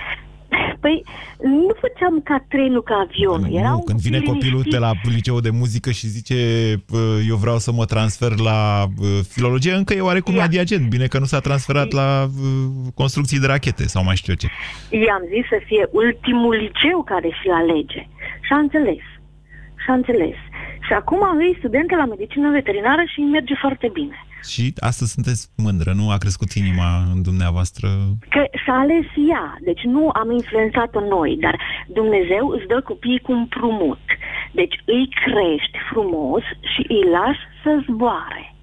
Păi, 0.87 1.05
nu 1.43 1.71
făceam 1.85 2.21
ca 2.29 2.45
trenul, 2.49 2.83
ca 2.83 3.07
avionul. 3.07 3.59
Era 3.61 3.69
Nu, 3.69 3.75
un 3.75 3.85
când 3.85 4.01
vine 4.01 4.19
copil 4.19 4.33
copilul 4.33 4.63
de 4.71 4.79
la 4.79 4.91
liceu 5.17 5.41
de 5.41 5.51
muzică 5.51 5.91
și 5.91 6.07
zice 6.07 6.37
"Bă, 6.91 7.03
eu 7.29 7.37
vreau 7.37 7.59
să 7.59 7.71
mă 7.73 7.85
transfer 7.85 8.33
la 8.49 8.59
bă, 8.99 9.09
filologie, 9.35 9.73
încă 9.73 9.93
e 9.95 10.01
oarecum 10.11 10.39
adiacent. 10.39 10.89
Bine 10.89 11.07
că 11.07 11.19
nu 11.19 11.25
s-a 11.25 11.41
transferat 11.41 11.91
la 11.93 12.27
bă, 12.37 12.49
construcții 12.95 13.39
de 13.39 13.47
rachete 13.47 13.85
sau 13.95 14.05
mai 14.05 14.17
știu 14.17 14.33
eu 14.33 14.41
ce. 14.43 14.49
I-am 15.07 15.25
zis 15.35 15.45
să 15.55 15.59
fie 15.69 15.85
ultimul 15.91 16.55
liceu 16.65 16.99
care 17.13 17.29
și-l 17.39 17.53
alege. 17.63 18.03
Și 18.47 18.53
a 18.57 18.59
înțeles. 18.59 19.05
Și 19.83 19.89
a 19.89 19.93
înțeles. 19.93 20.37
Și 20.87 20.93
acum 21.01 21.21
e 21.41 21.59
studentă 21.59 21.95
la 21.97 22.05
medicină 22.05 22.51
veterinară 22.51 23.03
și 23.13 23.21
îi 23.21 23.31
merge 23.37 23.55
foarte 23.65 23.89
bine. 23.93 24.26
Și 24.47 24.75
astăzi 24.79 25.13
sunteți 25.13 25.49
mândră, 25.57 25.93
nu 25.93 26.11
a 26.11 26.19
crescut 26.19 26.51
inima 26.53 26.91
în 27.13 27.23
dumneavoastră? 27.23 27.89
Că 28.29 28.43
și-a 28.65 28.79
ales 28.85 29.07
ea. 29.31 29.59
Deci 29.65 29.83
nu 29.83 30.09
am 30.09 30.31
influențat-o 30.31 31.01
noi, 31.01 31.37
dar 31.41 31.61
Dumnezeu 31.89 32.49
îți 32.49 32.67
dă 32.67 32.81
copiii 32.85 33.21
cu 33.27 33.33
împrumut. 33.33 34.05
Deci 34.53 34.77
îi 34.85 35.09
crești 35.25 35.79
frumos 35.91 36.43
și 36.43 36.83
îi 36.89 37.11
lași 37.11 37.45
să 37.63 37.85
zboare. 37.91 38.55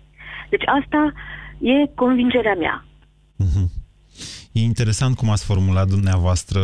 Deci 0.50 0.68
asta 0.80 1.14
e 1.60 1.92
convingerea 1.96 2.56
mea. 2.56 2.86
E 4.52 4.62
interesant 4.62 5.16
cum 5.16 5.30
ați 5.30 5.46
formulat 5.46 5.88
dumneavoastră 5.88 6.60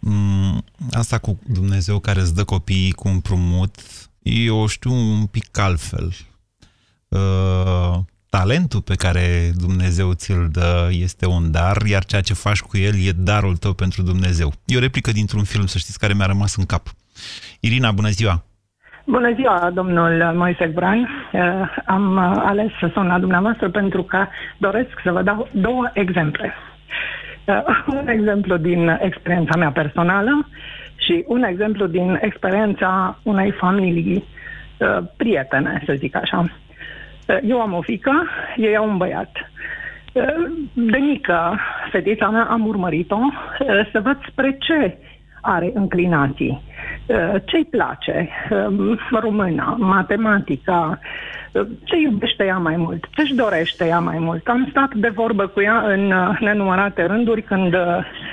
mm, 0.00 0.64
asta 0.90 1.18
cu 1.18 1.38
Dumnezeu 1.46 1.98
care 1.98 2.20
îți 2.20 2.34
dă 2.34 2.44
copiii 2.44 2.92
cu 2.92 3.08
împrumut. 3.08 3.74
Eu 4.22 4.66
știu 4.66 4.92
un 4.92 5.26
pic 5.26 5.58
altfel. 5.58 6.12
Uh, 7.08 7.98
talentul 8.38 8.82
pe 8.90 8.94
care 9.04 9.24
Dumnezeu 9.66 10.12
ți-l 10.12 10.48
dă 10.52 10.88
este 10.90 11.26
un 11.26 11.44
dar, 11.50 11.76
iar 11.92 12.04
ceea 12.04 12.20
ce 12.28 12.34
faci 12.34 12.60
cu 12.68 12.76
el 12.86 12.94
e 13.08 13.12
darul 13.30 13.56
tău 13.56 13.72
pentru 13.72 14.02
Dumnezeu. 14.02 14.48
E 14.66 14.76
o 14.76 14.86
replică 14.86 15.10
dintr-un 15.10 15.44
film, 15.52 15.66
să 15.66 15.78
știți, 15.78 15.98
care 15.98 16.14
mi-a 16.14 16.26
rămas 16.26 16.56
în 16.56 16.64
cap. 16.64 16.84
Irina, 17.60 17.90
bună 17.92 18.08
ziua! 18.08 18.44
Bună 19.04 19.30
ziua, 19.34 19.70
domnul 19.74 20.32
Moise 20.34 20.66
Bran. 20.74 21.00
Uh, 21.00 21.40
Am 21.86 22.16
uh, 22.16 22.42
ales 22.50 22.70
să 22.80 22.90
sun 22.92 23.06
la 23.06 23.18
dumneavoastră 23.18 23.70
pentru 23.70 24.02
că 24.02 24.26
doresc 24.58 24.90
să 25.04 25.10
vă 25.12 25.22
dau 25.22 25.48
două 25.52 25.90
exemple. 25.92 26.54
Uh, 27.44 27.62
Un 27.86 28.08
exemplu 28.08 28.56
din 28.56 28.98
experiența 29.00 29.56
mea 29.56 29.70
personală 29.70 30.48
și 30.96 31.24
un 31.26 31.42
exemplu 31.42 31.86
din 31.86 32.18
experiența 32.22 33.18
unei 33.22 33.50
familii 33.50 34.24
uh, 34.78 34.98
prietene, 35.16 35.82
să 35.86 35.94
zic 35.96 36.16
așa. 36.16 36.44
Uh, 37.28 37.38
Eu 37.42 37.60
am 37.60 37.72
o 37.72 37.80
fică, 37.80 38.26
ei 38.56 38.76
au 38.76 38.88
un 38.88 38.96
băiat. 38.96 39.30
Uh, 40.12 40.22
De 40.72 40.98
mică, 40.98 41.58
fetița 41.90 42.28
mea, 42.30 42.44
am 42.44 42.66
urmărit-o 42.66 43.18
uh, 43.18 43.88
să 43.92 44.00
văd 44.00 44.18
spre 44.30 44.56
ce 44.60 44.96
are 45.40 45.70
înclinații. 45.74 46.62
Uh, 47.06 47.34
Ce-i 47.44 47.64
place? 47.64 48.28
Uh, 48.50 48.98
Româna, 49.20 49.76
matematica, 49.78 50.98
uh, 51.52 51.66
ce 51.84 51.96
iubește 51.96 52.44
ea 52.44 52.58
mai 52.58 52.76
mult? 52.76 53.04
Ce-și 53.10 53.34
dorește 53.34 53.86
ea 53.86 53.98
mai 53.98 54.18
mult? 54.18 54.46
Am 54.48 54.66
stat 54.70 54.94
de 54.94 55.08
vorbă 55.08 55.46
cu 55.46 55.60
ea 55.60 55.78
în 55.86 56.12
uh, 56.12 56.38
nenumărate 56.40 57.02
rânduri 57.06 57.42
când 57.42 57.74
uh, 57.74 57.80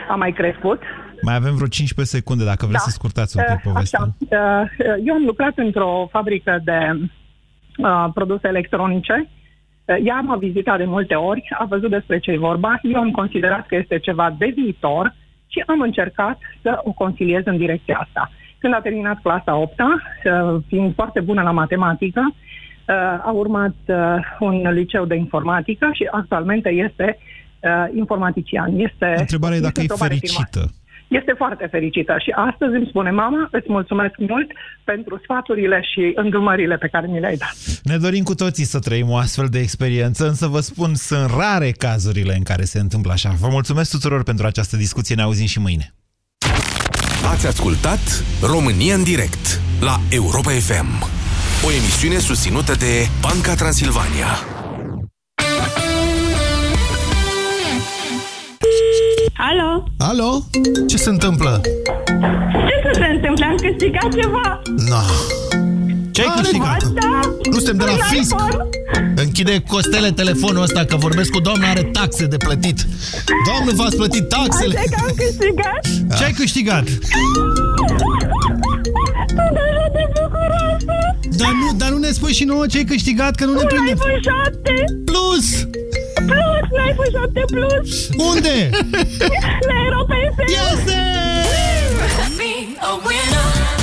a 0.10 0.16
mai 0.16 0.32
crescut. 0.32 0.82
Mai 1.22 1.36
avem 1.36 1.56
vreo 1.56 1.68
15 1.68 2.16
secunde, 2.16 2.44
dacă 2.46 2.66
vreți 2.66 2.84
să 2.84 2.90
scurtați 2.90 3.38
un 3.38 3.44
pic 3.48 3.56
Uh, 3.56 3.72
povestea. 3.74 4.00
Așa. 4.00 4.68
Uh, 4.78 4.96
Eu 5.06 5.14
am 5.14 5.24
lucrat 5.26 5.54
într-o 5.58 6.08
fabrică 6.12 6.62
de 6.64 7.00
uh, 7.78 8.06
produse 8.14 8.48
electronice. 8.48 9.30
Uh, 9.86 9.96
Ea 10.04 10.20
m-a 10.20 10.36
vizitat 10.36 10.78
de 10.78 10.86
multe 10.86 11.16
ori, 11.16 11.48
a 11.60 11.66
văzut 11.66 11.90
despre 11.90 12.20
ce 12.20 12.32
e 12.32 12.38
vorba. 12.38 12.80
Eu 12.82 13.00
am 13.00 13.12
considerat 13.12 13.68
că 13.68 13.76
este 13.76 14.00
ceva 14.00 14.36
de 14.38 14.52
viitor 14.56 15.16
și 15.48 15.64
am 15.68 15.80
încercat 15.80 16.40
să 16.62 16.80
o 16.84 16.92
conciliez 16.92 17.42
în 17.46 17.58
direcția 17.58 17.98
asta. 18.02 18.32
Când 18.58 18.74
a 18.74 18.80
terminat 18.80 19.22
clasa 19.22 19.56
8 19.56 19.74
fiind 20.68 20.94
foarte 20.94 21.20
bună 21.20 21.42
la 21.42 21.52
matematică, 21.52 22.22
uh, 22.88 22.96
a 23.26 23.32
urmat 23.32 23.76
uh, 23.86 23.96
un 24.40 24.72
liceu 24.72 25.06
de 25.06 25.16
informatică 25.16 25.90
și 25.94 26.08
actualmente 26.12 26.70
este 26.70 27.18
uh, 27.60 27.86
informatician. 27.96 28.80
Este, 28.80 29.16
Întrebarea 29.18 29.58
e 29.58 29.60
dacă 29.60 29.80
e 29.80 29.82
într-o 29.82 29.98
mare 30.00 30.14
firmă. 30.14 30.40
fericită. 30.40 30.83
Este 31.20 31.34
foarte 31.38 31.68
fericită 31.72 32.16
și 32.24 32.32
astăzi 32.50 32.76
îmi 32.76 32.88
spune 32.90 33.12
mama, 33.12 33.48
îți 33.52 33.66
mulțumesc 33.68 34.14
mult 34.18 34.52
pentru 34.84 35.20
sfaturile 35.24 35.82
și 35.94 36.12
îndrumările 36.16 36.78
pe 36.78 36.88
care 36.88 37.08
mi 37.08 37.20
le-ai 37.20 37.36
dat. 37.36 37.56
Ne 37.84 37.98
dorim 37.98 38.24
cu 38.24 38.36
toții 38.36 38.64
să 38.64 38.80
trăim 38.80 39.10
o 39.10 39.18
astfel 39.18 39.48
de 39.52 39.60
experiență, 39.60 40.28
însă 40.28 40.48
vă 40.48 40.60
spun, 40.60 40.96
sunt 40.96 41.32
rare 41.38 41.72
cazurile 41.72 42.34
în 42.34 42.44
care 42.44 42.64
se 42.64 42.80
întâmplă 42.80 43.12
așa. 43.12 43.30
Vă 43.40 43.48
mulțumesc 43.52 43.92
tuturor 43.92 44.24
pentru 44.24 44.46
această 44.46 44.76
discuție, 44.78 45.16
ne 45.16 45.22
auzim 45.22 45.46
și 45.46 45.60
mâine. 45.60 45.94
Ați 47.32 47.48
ascultat 47.48 48.24
România 48.42 48.96
în 48.96 49.04
direct 49.04 49.62
la 49.82 49.96
Europa 50.10 50.50
FM. 50.50 50.90
O 51.66 51.72
emisiune 51.72 52.18
susținută 52.18 52.74
de 52.74 53.08
Banca 53.22 53.54
Transilvania. 53.56 54.53
Alo? 60.10 60.24
Alo? 60.24 60.44
Ce 60.88 60.98
se 60.98 61.10
întâmplă? 61.10 61.62
Ce 62.68 62.76
să 62.84 62.92
se 62.94 63.06
întâmple? 63.16 63.46
Am 63.46 63.56
câștigat 63.56 64.14
ceva? 64.22 64.62
No. 64.90 65.02
Ce 66.12 66.22
ai 66.22 66.28
Are 66.32 66.40
câștigat? 66.42 66.84
Da. 66.84 67.20
Nu 67.52 67.58
suntem 67.58 67.78
de 67.78 67.84
la 67.84 67.92
Un 67.92 67.98
fisc. 68.10 68.32
iPhone. 68.32 68.70
Închide 69.16 69.64
costele 69.68 70.12
telefonul 70.12 70.62
ăsta 70.62 70.86
că 70.86 70.96
vorbesc 70.96 71.30
cu 71.30 71.40
doamna, 71.40 71.70
are 71.70 71.84
taxe 71.84 72.26
de 72.26 72.38
plătit. 72.38 72.86
Doamnă, 73.46 73.72
v-ați 73.76 73.96
plătit 73.96 74.30
taxele? 74.30 74.78
Așa 74.78 74.90
că 74.96 75.04
am 75.08 75.14
câștigat? 75.16 76.18
Ce 76.18 76.24
ai 76.24 76.32
câștigat? 76.32 76.84
Sunt 79.28 79.58
așa 79.66 79.88
de 79.94 80.04
bucuroasă! 80.14 81.18
Dar 81.38 81.52
nu, 81.52 81.74
dar 81.78 81.90
nu 81.90 81.98
ne 81.98 82.12
spui 82.12 82.34
și 82.34 82.44
nouă 82.44 82.66
ce 82.66 82.78
ai 82.78 82.84
câștigat, 82.84 83.36
că 83.36 83.46
nu 83.46 83.52
ne 83.54 83.60
Un 83.60 83.66
prinde. 83.68 83.92
iPhone 83.92 84.20
7! 84.22 84.84
Plus! 85.06 85.68
Plus! 86.26 86.64
Un 86.72 86.80
iPhone 86.90 87.10
7 87.12 87.46
Plus! 87.46 88.10
Unde? 88.18 88.70
La 89.70 89.76
Europa 89.86 90.16
FM! 90.36 90.46
Este! 90.74 91.02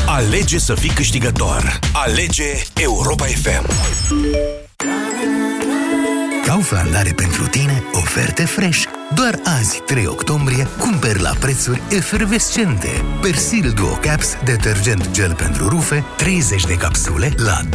Alege 0.06 0.58
să 0.58 0.74
fii 0.74 0.90
câștigător. 0.90 1.78
Alege 1.92 2.44
Europa 2.80 3.24
FM. 3.24 3.70
Kaufland 6.46 6.94
are 6.94 7.12
pentru 7.16 7.46
tine 7.46 7.82
oferte 7.92 8.44
fresh. 8.44 8.99
Doar 9.14 9.38
azi, 9.58 9.82
3 9.86 10.06
octombrie, 10.06 10.66
cumperi 10.78 11.20
la 11.20 11.32
prețuri 11.40 11.82
efervescente. 11.90 12.88
Persil 13.20 13.70
Duo 13.70 13.98
Caps, 14.00 14.36
detergent 14.44 15.10
gel 15.10 15.34
pentru 15.34 15.68
rufe, 15.68 16.04
30 16.16 16.66
de 16.66 16.74
capsule 16.74 17.32
la 17.36 17.60
28,99 17.62 17.68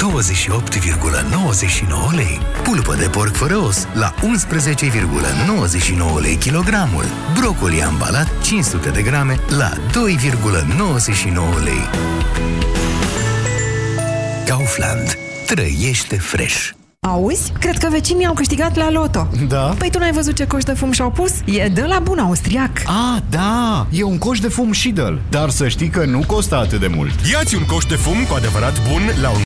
lei. 2.15 2.39
Pulpă 2.63 2.95
de 2.95 3.07
porc 3.07 3.35
fără 3.35 3.55
os 3.55 3.87
la 3.93 4.13
11,99 4.21 6.21
lei 6.21 6.35
kilogramul. 6.35 7.05
Brocoli 7.39 7.83
ambalat 7.83 8.27
500 8.41 8.89
de 8.89 9.01
grame 9.01 9.39
la 9.57 9.73
2,99 9.73 11.63
lei. 11.63 11.89
Kaufland. 14.45 15.17
Trăiește 15.45 16.15
fresh. 16.15 16.69
Auzi? 17.05 17.51
Cred 17.59 17.77
că 17.77 17.87
vecinii 17.91 18.25
au 18.25 18.33
câștigat 18.33 18.75
la 18.75 18.91
loto. 18.91 19.27
Da? 19.47 19.75
Păi 19.77 19.89
tu 19.89 19.99
n-ai 19.99 20.11
văzut 20.11 20.35
ce 20.35 20.47
coș 20.47 20.63
de 20.63 20.73
fum 20.73 20.91
și-au 20.91 21.09
pus? 21.11 21.31
E 21.45 21.67
de 21.67 21.81
la 21.81 21.99
bun 21.99 22.19
austriac. 22.19 22.71
Ah, 22.85 23.21
da! 23.29 23.87
E 23.91 24.03
un 24.03 24.17
coș 24.17 24.39
de 24.39 24.47
fum 24.47 24.73
Shidel. 24.73 25.21
Dar 25.29 25.49
să 25.49 25.67
știi 25.67 25.87
că 25.87 26.05
nu 26.05 26.23
costă 26.27 26.57
atât 26.57 26.79
de 26.79 26.87
mult. 26.95 27.13
Iați 27.31 27.55
un 27.55 27.65
coș 27.65 27.85
de 27.85 27.95
fum 27.95 28.25
cu 28.29 28.33
adevărat 28.35 28.73
bun 28.91 29.01
la 29.21 29.29
un 29.29 29.33